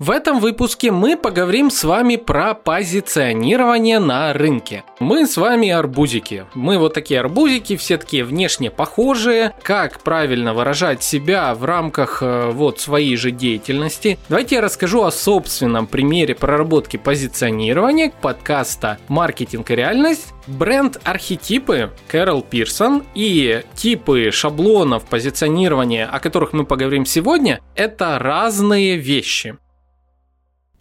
В 0.00 0.10
этом 0.10 0.40
выпуске 0.40 0.90
мы 0.90 1.16
поговорим 1.16 1.70
с 1.70 1.84
вами 1.84 2.16
про 2.16 2.54
позиционирование 2.54 4.00
на 4.00 4.32
рынке. 4.32 4.82
Мы 4.98 5.24
с 5.24 5.36
вами 5.36 5.70
арбузики. 5.70 6.46
Мы 6.52 6.78
вот 6.78 6.94
такие 6.94 7.20
арбузики, 7.20 7.76
все 7.76 7.96
такие 7.96 8.24
внешне 8.24 8.72
похожие. 8.72 9.54
Как 9.62 10.00
правильно 10.00 10.52
выражать 10.52 11.04
себя 11.04 11.54
в 11.54 11.64
рамках 11.64 12.24
э, 12.24 12.50
вот 12.50 12.80
своей 12.80 13.16
же 13.16 13.30
деятельности? 13.30 14.18
Давайте 14.28 14.56
я 14.56 14.62
расскажу 14.62 15.04
о 15.04 15.12
собственном 15.12 15.86
примере 15.86 16.34
проработки 16.34 16.96
позиционирования 16.96 18.12
подкаста 18.20 18.98
«Маркетинг 19.06 19.70
и 19.70 19.76
реальность». 19.76 20.34
Бренд-архетипы 20.48 21.92
Кэрол 22.08 22.42
Пирсон 22.42 23.04
и 23.14 23.62
типы 23.74 24.32
шаблонов 24.32 25.04
позиционирования, 25.04 26.04
о 26.06 26.18
которых 26.18 26.52
мы 26.52 26.66
поговорим 26.66 27.06
сегодня, 27.06 27.60
это 27.76 28.18
разные 28.18 28.96
вещи. 28.96 29.56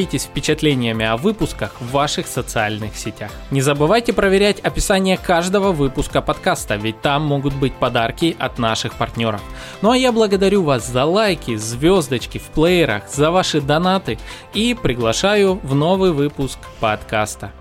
делитесь 0.00 0.24
впечатлениями 0.24 1.04
о 1.04 1.18
выпусках 1.18 1.78
в 1.78 1.90
ваших 1.90 2.26
социальных 2.26 2.96
сетях. 2.96 3.30
Не 3.50 3.60
забывайте 3.60 4.14
проверять 4.14 4.58
описание 4.60 5.18
каждого 5.18 5.72
выпуска 5.72 6.22
подкаста, 6.22 6.76
ведь 6.76 7.02
там 7.02 7.22
могут 7.22 7.54
быть 7.54 7.74
подарки 7.74 8.34
от 8.38 8.58
наших 8.58 8.94
партнеров. 8.94 9.42
Ну 9.82 9.90
а 9.90 9.96
я 9.96 10.10
благодарю 10.10 10.62
вас 10.62 10.86
за 10.86 11.04
лайки, 11.04 11.56
звездочки 11.56 12.38
в 12.38 12.44
плеерах, 12.54 13.10
за 13.10 13.30
ваши 13.30 13.60
донаты 13.60 14.18
и 14.54 14.74
приглашаю 14.74 15.60
в 15.62 15.74
новый 15.74 16.12
выпуск 16.12 16.58
подкаста. 16.80 17.52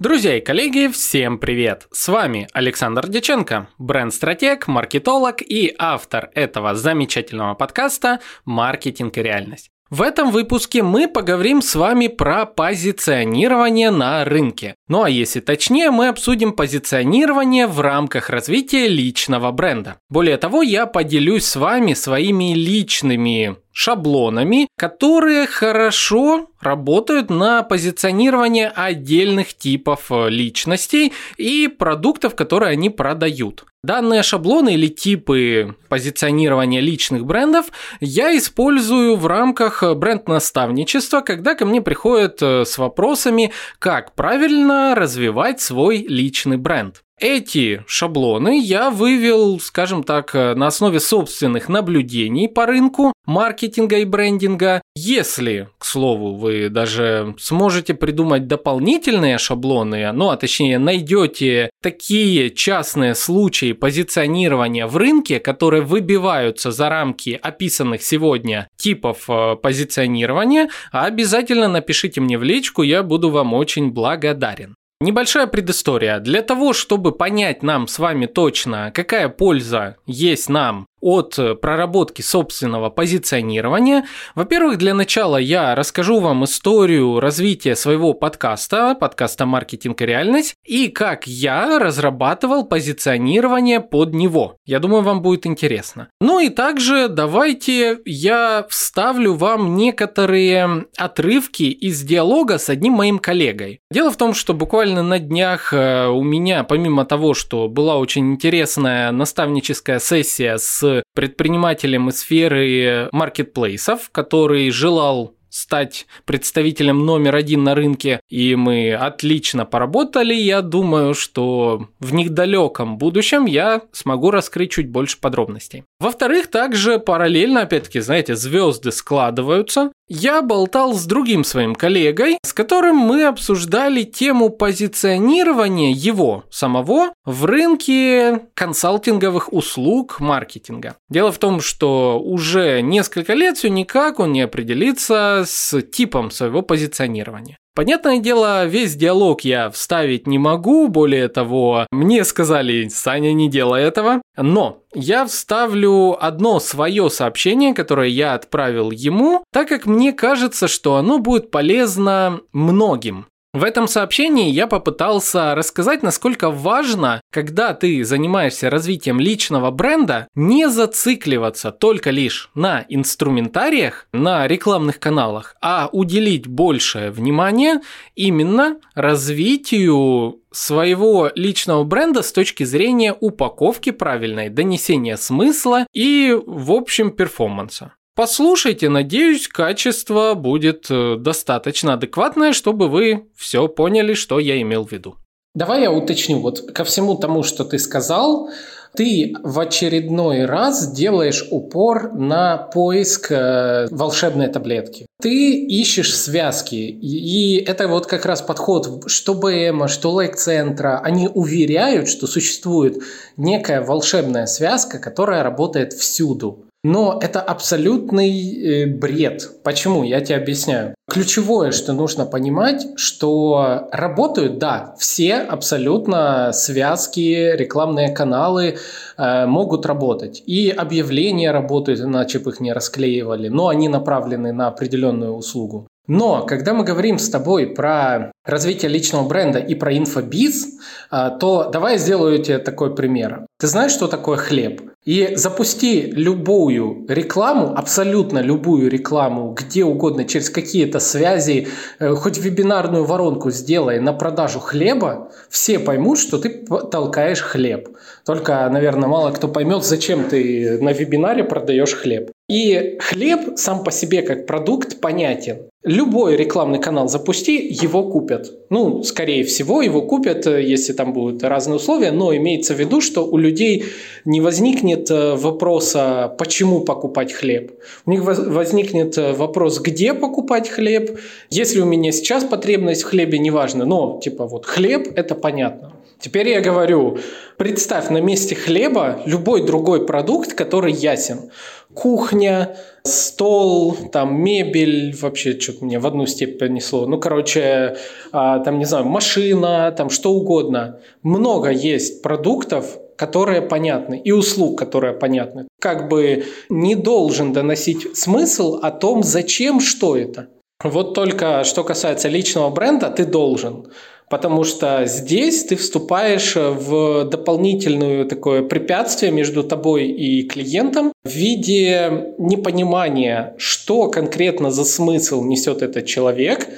Друзья 0.00 0.36
и 0.36 0.40
коллеги, 0.40 0.88
всем 0.88 1.38
привет! 1.38 1.86
С 1.92 2.08
вами 2.08 2.48
Александр 2.52 3.08
Деченко, 3.08 3.68
бренд-стратег, 3.78 4.66
маркетолог 4.66 5.40
и 5.40 5.74
автор 5.78 6.28
этого 6.34 6.74
замечательного 6.74 7.54
подкаста 7.54 8.18
«Маркетинг 8.44 9.16
и 9.16 9.22
реальность». 9.22 9.70
В 9.88 10.02
этом 10.02 10.32
выпуске 10.32 10.82
мы 10.82 11.06
поговорим 11.06 11.62
с 11.62 11.76
вами 11.76 12.08
про 12.08 12.44
позиционирование 12.44 13.92
на 13.92 14.24
рынке. 14.24 14.74
Ну 14.88 15.04
а 15.04 15.08
если 15.08 15.38
точнее, 15.38 15.92
мы 15.92 16.08
обсудим 16.08 16.54
позиционирование 16.54 17.68
в 17.68 17.80
рамках 17.80 18.28
развития 18.28 18.88
личного 18.88 19.52
бренда. 19.52 19.98
Более 20.10 20.38
того, 20.38 20.62
я 20.62 20.86
поделюсь 20.86 21.44
с 21.44 21.54
вами 21.54 21.94
своими 21.94 22.52
личными 22.54 23.58
шаблонами, 23.76 24.68
которые 24.78 25.46
хорошо 25.46 26.48
работают 26.62 27.28
на 27.28 27.62
позиционирование 27.62 28.68
отдельных 28.68 29.52
типов 29.52 30.10
э, 30.10 30.30
личностей 30.30 31.12
и 31.36 31.68
продуктов, 31.68 32.34
которые 32.34 32.70
они 32.70 32.88
продают. 32.88 33.66
Данные 33.82 34.22
шаблоны 34.22 34.72
или 34.72 34.86
типы 34.86 35.76
позиционирования 35.90 36.80
личных 36.80 37.26
брендов 37.26 37.66
я 38.00 38.34
использую 38.38 39.16
в 39.16 39.26
рамках 39.26 39.84
бренд-наставничества, 39.94 41.20
когда 41.20 41.54
ко 41.54 41.66
мне 41.66 41.82
приходят 41.82 42.40
э, 42.40 42.64
с 42.64 42.78
вопросами, 42.78 43.52
как 43.78 44.14
правильно 44.14 44.94
развивать 44.94 45.60
свой 45.60 45.98
личный 45.98 46.56
бренд. 46.56 47.02
Эти 47.18 47.82
шаблоны 47.86 48.60
я 48.60 48.90
вывел, 48.90 49.58
скажем 49.58 50.04
так, 50.04 50.34
на 50.34 50.66
основе 50.66 51.00
собственных 51.00 51.70
наблюдений 51.70 52.46
по 52.46 52.66
рынку 52.66 53.14
маркетинга 53.24 53.96
и 53.98 54.04
брендинга. 54.04 54.82
Если, 54.94 55.68
к 55.78 55.86
слову, 55.86 56.36
вы 56.36 56.68
даже 56.68 57.34
сможете 57.38 57.94
придумать 57.94 58.46
дополнительные 58.46 59.38
шаблоны, 59.38 60.12
ну 60.12 60.28
а 60.28 60.36
точнее 60.36 60.78
найдете 60.78 61.70
такие 61.82 62.50
частные 62.50 63.14
случаи 63.14 63.72
позиционирования 63.72 64.86
в 64.86 64.98
рынке, 64.98 65.40
которые 65.40 65.82
выбиваются 65.82 66.70
за 66.70 66.90
рамки 66.90 67.38
описанных 67.42 68.02
сегодня 68.02 68.68
типов 68.76 69.24
э, 69.28 69.56
позиционирования, 69.56 70.68
обязательно 70.92 71.68
напишите 71.68 72.20
мне 72.20 72.36
в 72.36 72.42
личку, 72.42 72.82
я 72.82 73.02
буду 73.02 73.30
вам 73.30 73.54
очень 73.54 73.90
благодарен. 73.90 74.76
Небольшая 74.98 75.46
предыстория. 75.46 76.20
Для 76.20 76.40
того, 76.40 76.72
чтобы 76.72 77.12
понять 77.12 77.62
нам 77.62 77.86
с 77.86 77.98
вами 77.98 78.24
точно, 78.24 78.90
какая 78.94 79.28
польза 79.28 79.96
есть 80.06 80.48
нам 80.48 80.86
от 81.00 81.38
э, 81.38 81.54
проработки 81.54 82.22
собственного 82.22 82.90
позиционирования. 82.90 84.06
Во-первых, 84.34 84.78
для 84.78 84.94
начала 84.94 85.36
я 85.36 85.74
расскажу 85.74 86.20
вам 86.20 86.44
историю 86.44 87.20
развития 87.20 87.76
своего 87.76 88.14
подкаста, 88.14 88.96
подкаста 88.98 89.46
«Маркетинг 89.46 90.00
и 90.02 90.06
реальность», 90.06 90.54
и 90.64 90.88
как 90.88 91.26
я 91.26 91.78
разрабатывал 91.78 92.64
позиционирование 92.64 93.80
под 93.80 94.14
него. 94.14 94.56
Я 94.64 94.80
думаю, 94.80 95.02
вам 95.02 95.22
будет 95.22 95.46
интересно. 95.46 96.08
Ну 96.20 96.40
и 96.40 96.48
также 96.48 97.08
давайте 97.08 97.98
я 98.04 98.66
вставлю 98.68 99.34
вам 99.34 99.76
некоторые 99.76 100.86
отрывки 100.96 101.64
из 101.64 102.02
диалога 102.02 102.58
с 102.58 102.68
одним 102.68 102.94
моим 102.94 103.18
коллегой. 103.18 103.80
Дело 103.90 104.10
в 104.10 104.16
том, 104.16 104.34
что 104.34 104.54
буквально 104.54 105.02
на 105.02 105.18
днях 105.18 105.72
э, 105.72 106.06
у 106.06 106.22
меня, 106.22 106.64
помимо 106.64 107.04
того, 107.04 107.34
что 107.34 107.68
была 107.68 107.98
очень 107.98 108.32
интересная 108.32 109.10
наставническая 109.12 109.98
сессия 109.98 110.56
с 110.58 110.85
предпринимателем 111.14 112.08
из 112.08 112.18
сферы 112.18 113.08
маркетплейсов, 113.12 114.10
который 114.10 114.70
желал 114.70 115.36
стать 115.56 116.06
представителем 116.26 117.06
номер 117.06 117.34
один 117.34 117.64
на 117.64 117.74
рынке, 117.74 118.20
и 118.28 118.54
мы 118.56 118.92
отлично 118.92 119.64
поработали. 119.64 120.34
Я 120.34 120.60
думаю, 120.60 121.14
что 121.14 121.88
в 121.98 122.12
недалеком 122.12 122.98
будущем 122.98 123.46
я 123.46 123.80
смогу 123.92 124.30
раскрыть 124.30 124.72
чуть 124.72 124.90
больше 124.90 125.18
подробностей. 125.18 125.84
Во-вторых, 125.98 126.48
также 126.48 126.98
параллельно, 126.98 127.62
опять-таки, 127.62 128.00
знаете, 128.00 128.36
звезды 128.36 128.92
складываются. 128.92 129.92
Я 130.08 130.42
болтал 130.42 130.92
с 130.92 131.06
другим 131.06 131.42
своим 131.42 131.74
коллегой, 131.74 132.38
с 132.44 132.52
которым 132.52 132.96
мы 132.96 133.24
обсуждали 133.24 134.02
тему 134.02 134.50
позиционирования 134.50 135.92
его 135.92 136.44
самого 136.50 137.14
в 137.24 137.46
рынке 137.46 138.42
консалтинговых 138.54 139.52
услуг 139.52 140.20
маркетинга. 140.20 140.96
Дело 141.08 141.32
в 141.32 141.38
том, 141.38 141.60
что 141.62 142.20
уже 142.20 142.82
несколько 142.82 143.32
лет 143.32 143.56
все 143.56 143.70
никак 143.70 144.20
он 144.20 144.32
не 144.32 144.42
определится 144.42 145.44
с 145.46 145.80
типом 145.80 146.30
своего 146.30 146.60
позиционирования. 146.60 147.56
Понятное 147.76 148.20
дело, 148.20 148.64
весь 148.64 148.94
диалог 148.94 149.42
я 149.42 149.68
вставить 149.68 150.26
не 150.26 150.38
могу, 150.38 150.88
более 150.88 151.28
того, 151.28 151.86
мне 151.90 152.24
сказали, 152.24 152.88
Саня, 152.88 153.34
не 153.34 153.50
делай 153.50 153.82
этого, 153.82 154.22
но 154.34 154.78
я 154.94 155.26
вставлю 155.26 156.16
одно 156.18 156.58
свое 156.58 157.10
сообщение, 157.10 157.74
которое 157.74 158.08
я 158.08 158.32
отправил 158.32 158.90
ему, 158.92 159.44
так 159.52 159.68
как 159.68 159.84
мне 159.84 160.14
кажется, 160.14 160.68
что 160.68 160.96
оно 160.96 161.18
будет 161.18 161.50
полезно 161.50 162.40
многим. 162.54 163.26
В 163.56 163.64
этом 163.64 163.88
сообщении 163.88 164.50
я 164.50 164.66
попытался 164.66 165.54
рассказать, 165.54 166.02
насколько 166.02 166.50
важно, 166.50 167.22
когда 167.32 167.72
ты 167.72 168.04
занимаешься 168.04 168.68
развитием 168.68 169.18
личного 169.18 169.70
бренда, 169.70 170.28
не 170.34 170.68
зацикливаться 170.68 171.72
только 171.72 172.10
лишь 172.10 172.50
на 172.54 172.84
инструментариях, 172.90 174.08
на 174.12 174.46
рекламных 174.46 175.00
каналах, 175.00 175.56
а 175.62 175.88
уделить 175.90 176.46
большее 176.46 177.10
внимание 177.10 177.80
именно 178.14 178.76
развитию 178.94 180.42
своего 180.52 181.30
личного 181.34 181.84
бренда 181.84 182.20
с 182.20 182.32
точки 182.32 182.64
зрения 182.64 183.16
упаковки 183.18 183.90
правильной, 183.90 184.50
донесения 184.50 185.16
смысла 185.16 185.86
и, 185.94 186.38
в 186.46 186.72
общем, 186.72 187.10
перформанса. 187.10 187.95
Послушайте, 188.16 188.88
надеюсь, 188.88 189.46
качество 189.46 190.32
будет 190.32 190.86
э, 190.88 191.16
достаточно 191.18 191.92
адекватное, 191.92 192.54
чтобы 192.54 192.88
вы 192.88 193.26
все 193.36 193.68
поняли, 193.68 194.14
что 194.14 194.38
я 194.38 194.58
имел 194.62 194.86
в 194.86 194.92
виду. 194.92 195.16
Давай 195.54 195.82
я 195.82 195.92
уточню. 195.92 196.40
Вот 196.40 196.72
ко 196.72 196.84
всему 196.84 197.16
тому, 197.16 197.42
что 197.42 197.62
ты 197.64 197.78
сказал, 197.78 198.48
ты 198.94 199.34
в 199.42 199.60
очередной 199.60 200.46
раз 200.46 200.92
делаешь 200.92 201.46
упор 201.50 202.14
на 202.14 202.56
поиск 202.56 203.30
э, 203.30 203.86
волшебной 203.90 204.48
таблетки. 204.48 205.04
Ты 205.20 205.52
ищешь 205.66 206.16
связки, 206.16 206.74
и 206.74 207.62
это 207.62 207.86
вот 207.86 208.06
как 208.06 208.24
раз 208.24 208.40
подход, 208.40 209.10
что 209.10 209.34
БМ, 209.34 209.88
что 209.88 210.12
лайк-центра, 210.12 211.00
они 211.04 211.28
уверяют, 211.28 212.08
что 212.08 212.26
существует 212.26 212.96
некая 213.36 213.82
волшебная 213.82 214.46
связка, 214.46 214.98
которая 214.98 215.42
работает 215.42 215.92
всюду. 215.92 216.65
Но 216.88 217.18
это 217.20 217.40
абсолютный 217.40 218.30
э, 218.30 218.86
бред. 218.86 219.60
Почему? 219.64 220.04
Я 220.04 220.20
тебе 220.20 220.36
объясняю. 220.36 220.94
Ключевое, 221.10 221.72
что 221.72 221.92
нужно 221.92 222.26
понимать, 222.26 222.86
что 222.94 223.88
работают, 223.90 224.58
да, 224.58 224.94
все 224.96 225.34
абсолютно 225.34 226.52
связки, 226.52 227.56
рекламные 227.56 228.14
каналы 228.14 228.76
э, 229.18 229.46
могут 229.46 229.84
работать. 229.84 230.44
И 230.46 230.70
объявления 230.70 231.50
работают, 231.50 231.98
иначе 231.98 232.38
бы 232.38 232.50
их 232.52 232.60
не 232.60 232.72
расклеивали, 232.72 233.48
но 233.48 233.66
они 233.66 233.88
направлены 233.88 234.52
на 234.52 234.68
определенную 234.68 235.32
услугу. 235.32 235.88
Но 236.06 236.46
когда 236.46 236.72
мы 236.72 236.84
говорим 236.84 237.18
с 237.18 237.28
тобой 237.28 237.66
про 237.66 238.32
развитие 238.44 238.90
личного 238.90 239.26
бренда 239.26 239.58
и 239.58 239.74
про 239.74 239.96
инфобиз, 239.96 240.78
а, 241.10 241.30
то 241.30 241.70
давай 241.72 241.98
сделаю 241.98 242.38
тебе 242.42 242.58
такой 242.58 242.94
пример. 242.94 243.46
Ты 243.58 243.66
знаешь, 243.66 243.92
что 243.92 244.06
такое 244.06 244.36
хлеб? 244.36 244.82
И 245.04 245.36
запусти 245.36 246.02
любую 246.02 247.06
рекламу, 247.08 247.72
абсолютно 247.76 248.40
любую 248.40 248.90
рекламу, 248.90 249.52
где 249.52 249.84
угодно, 249.84 250.24
через 250.24 250.50
какие-то 250.50 250.98
связи, 250.98 251.68
э, 252.00 252.10
хоть 252.14 252.38
вебинарную 252.38 253.04
воронку 253.04 253.52
сделай 253.52 254.00
на 254.00 254.12
продажу 254.12 254.58
хлеба, 254.58 255.30
все 255.48 255.78
поймут, 255.78 256.18
что 256.18 256.38
ты 256.38 256.50
толкаешь 256.90 257.40
хлеб. 257.40 257.88
Только, 258.24 258.68
наверное, 258.68 259.08
мало 259.08 259.30
кто 259.30 259.46
поймет, 259.46 259.84
зачем 259.84 260.24
ты 260.24 260.78
на 260.82 260.92
вебинаре 260.92 261.44
продаешь 261.44 261.94
хлеб. 261.94 262.32
И 262.48 262.98
хлеб 263.00 263.56
сам 263.56 263.84
по 263.84 263.92
себе 263.92 264.22
как 264.22 264.46
продукт 264.46 265.00
понятен. 265.00 265.68
Любой 265.86 266.34
рекламный 266.34 266.80
канал 266.80 267.08
запусти, 267.08 267.64
его 267.84 268.10
купят. 268.10 268.50
Ну, 268.70 269.04
скорее 269.04 269.44
всего, 269.44 269.82
его 269.82 270.02
купят, 270.02 270.44
э, 270.44 270.60
если 270.60 270.92
там 270.92 271.12
будут 271.12 271.44
разные 271.44 271.76
условия, 271.76 272.10
но 272.10 272.34
имеется 272.34 272.74
в 272.74 272.80
виду, 272.80 273.00
что 273.00 273.24
у 273.24 273.36
людей 273.36 273.84
не 274.24 274.40
возникнет 274.40 275.08
э, 275.12 275.36
вопроса, 275.36 276.34
почему 276.38 276.80
покупать 276.80 277.32
хлеб. 277.32 277.70
У 278.04 278.10
них 278.10 278.24
возникнет 278.24 279.16
э, 279.16 279.32
вопрос, 279.32 279.78
где 279.78 280.12
покупать 280.12 280.68
хлеб. 280.68 281.20
Если 281.50 281.80
у 281.80 281.84
меня 281.84 282.10
сейчас 282.10 282.42
потребность 282.42 283.04
в 283.04 283.06
хлебе, 283.06 283.38
неважно, 283.38 283.84
но 283.84 284.18
типа 284.20 284.44
вот 284.44 284.66
хлеб– 284.66 285.06
это 285.14 285.36
понятно. 285.36 285.95
Теперь 286.18 286.48
я 286.48 286.60
говорю, 286.60 287.18
представь 287.58 288.08
на 288.08 288.18
месте 288.18 288.54
хлеба 288.54 289.20
любой 289.26 289.66
другой 289.66 290.06
продукт, 290.06 290.54
который 290.54 290.92
ясен. 290.92 291.50
Кухня, 291.94 292.76
стол, 293.04 293.94
там 294.12 294.42
мебель, 294.42 295.14
вообще 295.14 295.58
что-то 295.58 295.84
мне 295.84 295.98
в 295.98 296.06
одну 296.06 296.26
степь 296.26 296.58
понесло. 296.58 297.06
Ну, 297.06 297.18
короче, 297.20 297.96
а, 298.32 298.60
там, 298.60 298.78
не 298.78 298.86
знаю, 298.86 299.04
машина, 299.04 299.94
там 299.96 300.10
что 300.10 300.32
угодно. 300.32 301.00
Много 301.22 301.70
есть 301.70 302.22
продуктов, 302.22 302.98
которые 303.16 303.62
понятны, 303.62 304.20
и 304.22 304.32
услуг, 304.32 304.78
которые 304.78 305.12
понятны. 305.14 305.68
Как 305.80 306.08
бы 306.08 306.44
не 306.68 306.94
должен 306.94 307.52
доносить 307.52 308.16
смысл 308.16 308.78
о 308.82 308.90
том, 308.90 309.22
зачем, 309.22 309.80
что 309.80 310.16
это. 310.16 310.48
Вот 310.82 311.14
только 311.14 311.64
что 311.64 311.84
касается 311.84 312.28
личного 312.28 312.70
бренда, 312.70 313.10
ты 313.10 313.24
должен. 313.24 313.86
Потому 314.28 314.64
что 314.64 315.06
здесь 315.06 315.64
ты 315.64 315.76
вступаешь 315.76 316.56
в 316.56 317.24
дополнительное 317.24 318.24
такое 318.24 318.62
препятствие 318.62 319.30
между 319.30 319.62
тобой 319.62 320.08
и 320.08 320.42
клиентом 320.42 321.12
в 321.24 321.30
виде 321.30 322.34
непонимания, 322.36 323.54
что 323.56 324.08
конкретно 324.08 324.72
за 324.72 324.84
смысл 324.84 325.44
несет 325.44 325.82
этот 325.82 326.06
человек, 326.06 326.68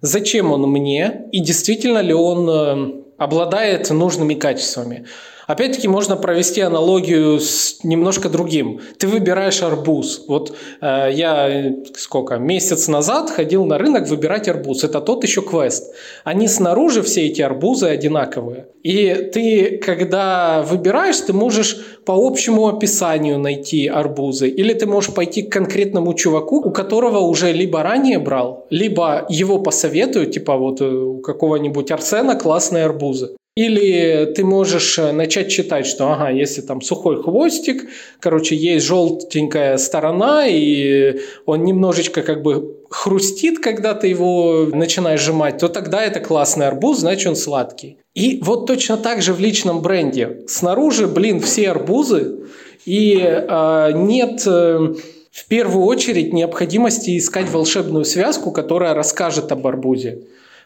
зачем 0.00 0.52
он 0.52 0.62
мне 0.70 1.22
и 1.32 1.40
действительно 1.40 1.98
ли 1.98 2.14
он 2.14 2.48
э, 2.48 3.02
обладает 3.18 3.90
нужными 3.90 4.34
качествами. 4.34 5.06
Опять-таки 5.52 5.86
можно 5.86 6.16
провести 6.16 6.62
аналогию 6.62 7.38
с 7.38 7.84
немножко 7.84 8.30
другим. 8.30 8.80
Ты 8.96 9.06
выбираешь 9.06 9.62
арбуз. 9.62 10.24
Вот 10.26 10.56
э, 10.80 11.10
я 11.12 11.74
сколько 11.94 12.36
месяц 12.36 12.88
назад 12.88 13.28
ходил 13.28 13.66
на 13.66 13.76
рынок 13.76 14.08
выбирать 14.08 14.48
арбуз. 14.48 14.82
Это 14.82 15.02
тот 15.02 15.24
еще 15.24 15.42
квест. 15.42 15.94
Они 16.24 16.48
снаружи 16.48 17.02
все 17.02 17.26
эти 17.26 17.42
арбузы 17.42 17.88
одинаковые. 17.88 18.68
И 18.82 19.30
ты, 19.34 19.76
когда 19.76 20.62
выбираешь, 20.62 21.20
ты 21.20 21.34
можешь 21.34 21.76
по 22.06 22.14
общему 22.14 22.68
описанию 22.68 23.38
найти 23.38 23.88
арбузы, 23.88 24.48
или 24.48 24.72
ты 24.72 24.86
можешь 24.86 25.12
пойти 25.12 25.42
к 25.42 25.52
конкретному 25.52 26.14
чуваку, 26.14 26.62
у 26.62 26.70
которого 26.70 27.18
уже 27.18 27.52
либо 27.52 27.82
ранее 27.82 28.18
брал, 28.18 28.66
либо 28.70 29.26
его 29.28 29.58
посоветуют, 29.58 30.32
типа 30.32 30.56
вот 30.56 30.80
э, 30.80 30.86
у 30.86 31.20
какого-нибудь 31.20 31.90
Арсена 31.90 32.36
классные 32.36 32.86
арбузы. 32.86 33.36
Или 33.54 34.32
ты 34.34 34.44
можешь 34.44 34.98
э, 34.98 35.12
начать 35.12 35.50
читать, 35.50 35.86
что 35.86 36.10
ага, 36.10 36.30
если 36.30 36.62
там 36.62 36.80
сухой 36.80 37.22
хвостик, 37.22 37.86
короче, 38.18 38.56
есть 38.56 38.86
желтенькая 38.86 39.76
сторона, 39.76 40.46
и 40.46 41.20
он 41.44 41.62
немножечко 41.64 42.22
как 42.22 42.42
бы 42.42 42.78
хрустит, 42.88 43.58
когда 43.58 43.92
ты 43.92 44.06
его 44.06 44.68
начинаешь 44.72 45.20
сжимать, 45.20 45.58
то 45.58 45.68
тогда 45.68 46.02
это 46.02 46.18
классный 46.20 46.66
арбуз, 46.66 47.00
значит 47.00 47.28
он 47.28 47.36
сладкий. 47.36 47.98
И 48.14 48.40
вот 48.42 48.66
точно 48.66 48.96
так 48.96 49.20
же 49.20 49.34
в 49.34 49.40
личном 49.40 49.82
бренде. 49.82 50.44
Снаружи, 50.48 51.06
блин, 51.06 51.40
все 51.40 51.70
арбузы, 51.70 52.46
и 52.86 53.18
э, 53.20 53.92
нет... 53.94 54.46
Э, 54.46 54.94
в 55.32 55.46
первую 55.46 55.86
очередь 55.86 56.34
необходимости 56.34 57.16
искать 57.16 57.48
волшебную 57.48 58.04
связку, 58.04 58.52
которая 58.52 58.92
расскажет 58.92 59.50
об 59.50 59.66
арбузе. 59.66 60.24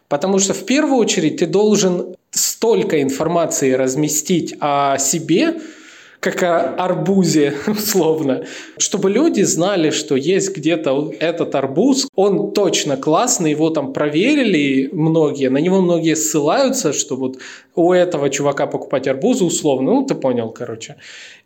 Потому 0.08 0.40
что 0.40 0.54
в 0.54 0.64
первую 0.64 0.98
очередь 0.98 1.36
ты 1.36 1.46
должен 1.46 2.16
столько 2.56 3.02
информации 3.02 3.72
разместить 3.72 4.54
о 4.60 4.96
себе, 4.96 5.56
как 6.20 6.42
о 6.42 6.74
арбузе, 6.74 7.54
условно, 7.66 8.46
чтобы 8.78 9.10
люди 9.10 9.42
знали, 9.42 9.90
что 9.90 10.16
есть 10.16 10.56
где-то 10.56 11.12
этот 11.20 11.54
арбуз, 11.54 12.08
он 12.14 12.52
точно 12.52 12.96
классный, 12.96 13.50
его 13.50 13.68
там 13.68 13.92
проверили 13.92 14.88
многие, 14.90 15.50
на 15.50 15.58
него 15.58 15.82
многие 15.82 16.16
ссылаются, 16.16 16.94
что 16.94 17.16
вот 17.16 17.36
у 17.76 17.92
этого 17.92 18.30
чувака 18.30 18.66
покупать 18.66 19.08
арбузы 19.08 19.44
условно, 19.44 19.92
ну 19.92 20.06
ты 20.06 20.14
понял, 20.14 20.50
короче 20.50 20.96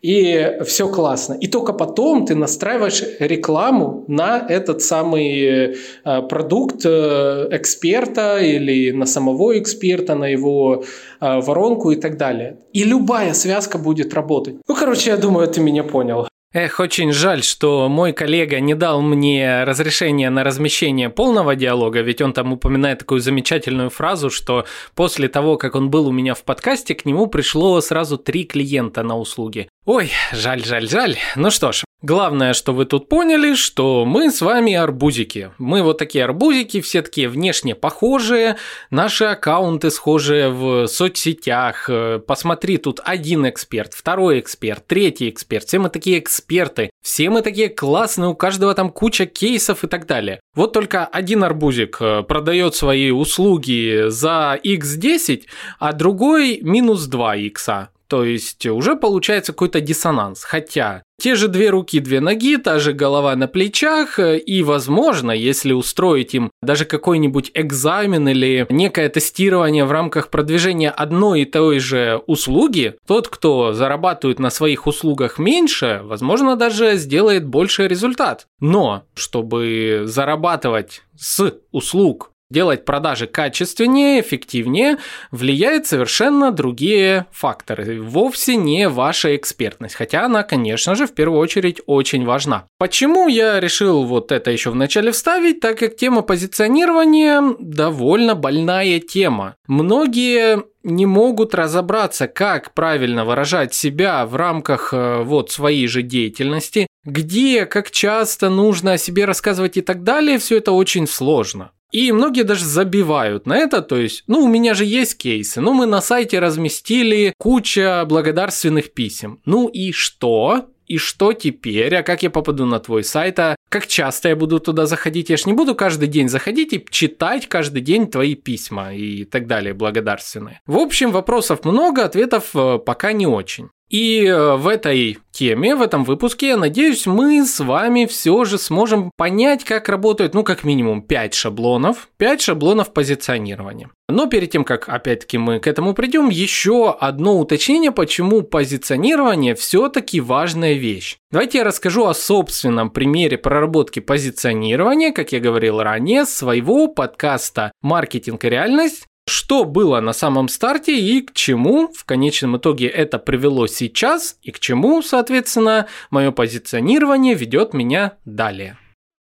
и 0.03 0.59
все 0.65 0.89
классно. 0.89 1.35
И 1.35 1.47
только 1.47 1.73
потом 1.73 2.27
ты 2.27 2.35
настраиваешь 2.35 3.03
рекламу 3.21 4.05
на 4.09 4.39
этот 4.49 4.83
самый 4.83 5.77
э, 6.05 6.23
продукт 6.29 6.87
э, 6.87 7.49
эксперта 7.51 8.39
или 8.39 8.93
на 8.93 9.07
самого 9.07 9.59
эксперта, 9.59 10.15
на 10.15 10.27
его 10.27 10.85
э, 11.21 11.41
воронку 11.41 11.91
и 11.91 11.97
так 11.97 12.17
далее. 12.17 12.57
И 12.73 12.85
любая 12.85 13.35
связка 13.35 13.79
будет 13.79 14.15
работать. 14.15 14.55
Ну, 14.69 14.75
короче, 14.75 15.11
я 15.11 15.17
думаю, 15.17 15.49
ты 15.49 15.61
меня 15.61 15.85
понял. 15.85 16.30
Эх, 16.53 16.81
очень 16.81 17.13
жаль, 17.13 17.45
что 17.45 17.89
мой 17.89 18.13
коллега 18.13 18.59
не 18.59 18.75
дал 18.75 19.03
мне 19.03 19.63
разрешение 19.63 20.31
на 20.31 20.43
размещение 20.43 21.09
полного 21.09 21.55
диалога, 21.55 22.01
ведь 22.01 22.21
он 22.21 22.33
там 22.33 22.53
упоминает 22.53 22.99
такую 22.99 23.21
замечательную 23.21 23.89
фразу, 23.89 24.31
что 24.31 24.65
после 24.97 25.29
того, 25.29 25.57
как 25.57 25.77
он 25.77 25.91
был 25.91 26.09
у 26.09 26.13
меня 26.13 26.35
в 26.35 26.43
подкасте, 26.43 26.97
к 26.97 27.05
нему 27.05 27.29
пришло 27.29 27.81
сразу 27.81 28.19
три 28.19 28.43
клиента 28.43 29.05
на 29.05 29.17
услуги. 29.17 29.69
Ой, 29.93 30.13
жаль, 30.31 30.65
жаль, 30.65 30.89
жаль. 30.89 31.17
Ну 31.35 31.51
что 31.51 31.73
ж, 31.73 31.83
Главное, 32.01 32.55
что 32.55 32.73
вы 32.73 32.85
тут 32.85 33.09
поняли, 33.09 33.55
что 33.55 34.05
мы 34.05 34.31
с 34.31 34.41
вами 34.41 34.73
арбузики. 34.73 35.51
Мы 35.59 35.83
вот 35.83 35.99
такие 35.99 36.25
арбузики, 36.25 36.81
все 36.81 37.03
такие 37.03 37.29
внешне 37.29 37.75
похожие, 37.75 38.57
наши 38.91 39.25
аккаунты 39.25 39.91
схожие 39.91 40.49
в 40.49 40.87
соцсетях. 40.87 41.91
Посмотри, 42.27 42.79
тут 42.79 43.01
один 43.05 43.49
эксперт, 43.49 43.93
второй 43.93 44.39
эксперт, 44.39 44.87
третий 44.87 45.29
эксперт. 45.29 45.67
Все 45.67 45.81
мы 45.81 45.91
такие 45.91 46.21
эксперты, 46.21 46.91
все 47.03 47.29
мы 47.29 47.43
такие 47.43 47.69
классные, 47.69 48.31
у 48.31 48.35
каждого 48.37 48.73
там 48.75 48.91
куча 48.91 49.27
кейсов 49.27 49.83
и 49.83 49.89
так 49.89 50.07
далее. 50.07 50.39
Вот 50.55 50.73
только 50.73 51.05
один 51.05 51.43
арбузик 51.43 51.97
э, 52.01 52.23
продает 52.23 52.77
свои 52.77 53.11
услуги 53.11 54.05
за 54.09 54.57
x10, 54.65 55.47
а 55.81 55.93
другой 55.93 56.61
минус 56.63 57.07
2 57.07 57.37
икса. 57.37 57.91
То 58.11 58.25
есть 58.25 58.67
уже 58.67 58.97
получается 58.97 59.53
какой-то 59.53 59.81
диссонанс. 59.81 60.43
Хотя 60.43 61.05
те 61.21 61.37
же 61.37 61.47
две 61.47 61.71
руки, 61.71 62.01
две 62.01 62.19
ноги, 62.21 62.57
та 62.57 62.81
же 62.81 62.93
голова 62.93 63.37
на 63.37 63.47
плечах, 63.47 64.19
и, 64.19 64.63
возможно, 64.65 65.31
если 65.31 65.73
устроить 65.73 66.35
им 66.35 66.51
даже 66.61 66.87
какой-нибудь 66.87 67.53
экзамен 67.55 68.29
или 68.29 68.67
некое 68.69 69.09
тестирование 69.11 69.85
в 69.85 69.93
рамках 69.93 70.31
продвижения 70.31 70.91
одной 70.91 71.43
и 71.43 71.45
той 71.45 71.79
же 71.79 72.21
услуги, 72.27 72.97
тот, 73.07 73.29
кто 73.29 73.75
зарабатывает 73.75 74.41
на 74.41 74.51
своих 74.51 74.89
услугах 74.89 75.39
меньше, 75.39 76.01
возможно, 76.03 76.57
даже 76.57 76.97
сделает 76.97 77.47
больший 77.47 77.87
результат. 77.87 78.49
Но, 78.59 79.05
чтобы 79.15 80.03
зарабатывать 80.07 81.03
с 81.17 81.55
услуг 81.71 82.33
делать 82.51 82.85
продажи 82.85 83.27
качественнее, 83.27 84.21
эффективнее, 84.21 84.99
влияет 85.31 85.87
совершенно 85.87 86.53
другие 86.53 87.27
факторы. 87.31 88.01
Вовсе 88.03 88.57
не 88.57 88.89
ваша 88.89 89.37
экспертность, 89.37 89.95
хотя 89.95 90.25
она, 90.25 90.43
конечно 90.43 90.95
же, 90.95 91.07
в 91.07 91.15
первую 91.15 91.41
очередь 91.41 91.81
очень 91.87 92.25
важна. 92.25 92.67
Почему 92.79 93.29
я 93.29 93.61
решил 93.61 94.05
вот 94.05 94.33
это 94.33 94.51
еще 94.51 94.71
вначале 94.71 95.13
вставить, 95.13 95.61
так 95.61 95.79
как 95.79 95.97
тема 95.97 96.23
позиционирования 96.23 97.55
довольно 97.59 98.35
больная 98.35 99.01
тема. 99.01 99.55
Многие 99.67 100.65
не 100.83 101.07
могут 101.07 101.55
разобраться, 101.55 102.27
как 102.27 102.73
правильно 102.75 103.25
выражать 103.25 103.75
себя 103.75 104.27
в 104.27 104.37
рамках 104.37 104.93
э, 104.93 105.23
вот 105.23 105.51
своей 105.51 105.87
же 105.87 106.03
деятельности, 106.03 106.87
где, 107.05 107.67
как 107.67 107.91
часто 107.91 108.49
нужно 108.49 108.95
о 108.95 108.99
себе 108.99 109.25
рассказывать 109.25 109.77
и 109.77 109.83
так 109.83 110.03
далее, 110.03 110.39
все 110.39 110.57
это 110.57 110.73
очень 110.73 111.07
сложно. 111.07 111.73
И 111.93 112.13
многие 112.13 112.43
даже 112.43 112.65
забивают 112.65 113.47
на 113.47 113.57
это, 113.57 113.83
то 113.83 113.97
есть, 113.97 114.25
ну, 114.27 114.45
у 114.45 114.49
меня 114.49 114.75
же 114.75 114.85
есть 114.85 115.17
кейсы, 115.19 115.61
ну, 115.61 115.73
мы 115.73 115.87
на 115.87 116.01
сайте 116.01 116.39
разместили 116.39 117.35
куча 117.39 118.05
благодарственных 118.07 118.93
писем. 118.93 119.41
Ну 119.45 119.69
и 119.69 119.93
что? 119.93 120.67
И 120.87 120.99
что 120.99 121.33
теперь? 121.33 121.95
А 121.95 122.03
как 122.03 122.25
я 122.25 122.31
попаду 122.31 122.67
на 122.67 122.81
твой 122.81 123.05
сайт? 123.05 123.39
А 123.39 123.55
как 123.69 123.87
часто 123.87 124.29
я 124.29 124.35
буду 124.35 124.59
туда 124.59 124.87
заходить? 124.87 125.31
Я 125.31 125.37
ж 125.37 125.47
не 125.47 125.53
буду 125.53 125.77
каждый 125.77 126.09
день 126.09 126.29
заходить 126.29 126.73
и 126.73 126.85
читать 126.91 127.49
каждый 127.49 127.81
день 127.81 128.11
твои 128.11 128.35
письма 128.35 128.93
и 128.93 129.25
так 129.25 129.47
далее, 129.47 129.73
благодарственные. 129.73 130.61
В 130.67 130.79
общем, 130.79 131.13
вопросов 131.13 131.65
много, 131.65 132.05
ответов 132.05 132.51
э, 132.55 132.79
пока 132.85 133.13
не 133.13 133.29
очень. 133.29 133.71
И 133.91 134.25
э, 134.25 134.55
в 134.55 134.69
этой 134.69 135.19
теме, 135.33 135.75
в 135.75 135.83
этом 135.83 136.05
выпуске, 136.05 136.55
надеюсь, 136.55 137.07
мы 137.07 137.45
с 137.45 137.59
вами 137.59 138.07
все 138.07 138.45
же 138.45 138.57
сможем 138.57 139.11
понять, 139.17 139.65
как 139.65 139.89
работают, 139.89 140.33
ну, 140.33 140.45
как 140.45 140.63
минимум, 140.63 141.03
5 141.03 141.35
шаблонов, 141.35 142.09
5 142.19 142.41
шаблонов 142.41 142.93
позиционирования. 142.93 143.91
Но 144.09 144.27
перед 144.27 144.51
тем, 144.51 144.65
как, 144.65 144.89
опять-таки, 144.89 145.39
мы 145.39 145.59
к 145.59 145.67
этому 145.67 145.95
придем, 145.95 146.29
еще 146.29 146.97
одно 146.99 147.39
уточнение, 147.39 147.91
почему 147.91 148.43
позиционирование 148.43 149.55
все-таки 149.57 150.21
важная 150.21 150.75
вещь. 150.75 151.17
Давайте 151.33 151.59
я 151.59 151.65
расскажу 151.65 152.07
о 152.07 152.15
собственном 152.15 152.91
примере 152.91 153.39
проработки 153.39 154.01
позиционирования, 154.01 155.13
как 155.13 155.33
я 155.33 155.41
говорил 155.41 155.81
ранее, 155.81 156.27
своего 156.27 156.87
подкаста 156.89 157.73
«Маркетинг 157.83 158.45
и 158.45 158.51
реальность», 158.51 159.07
что 159.31 159.65
было 159.65 160.01
на 160.01 160.13
самом 160.13 160.49
старте 160.49 160.99
и 160.99 161.23
к 161.23 161.33
чему 161.33 161.93
в 161.93 162.05
конечном 162.05 162.57
итоге 162.57 162.87
это 162.89 163.19
привело 163.19 163.67
сейчас 163.67 164.37
и 164.43 164.51
к 164.51 164.59
чему, 164.59 165.03
соответственно, 165.03 165.87
мое 166.11 166.33
позиционирование 166.33 167.35
ведет 167.35 167.73
меня 167.73 168.15
далее. 168.25 168.77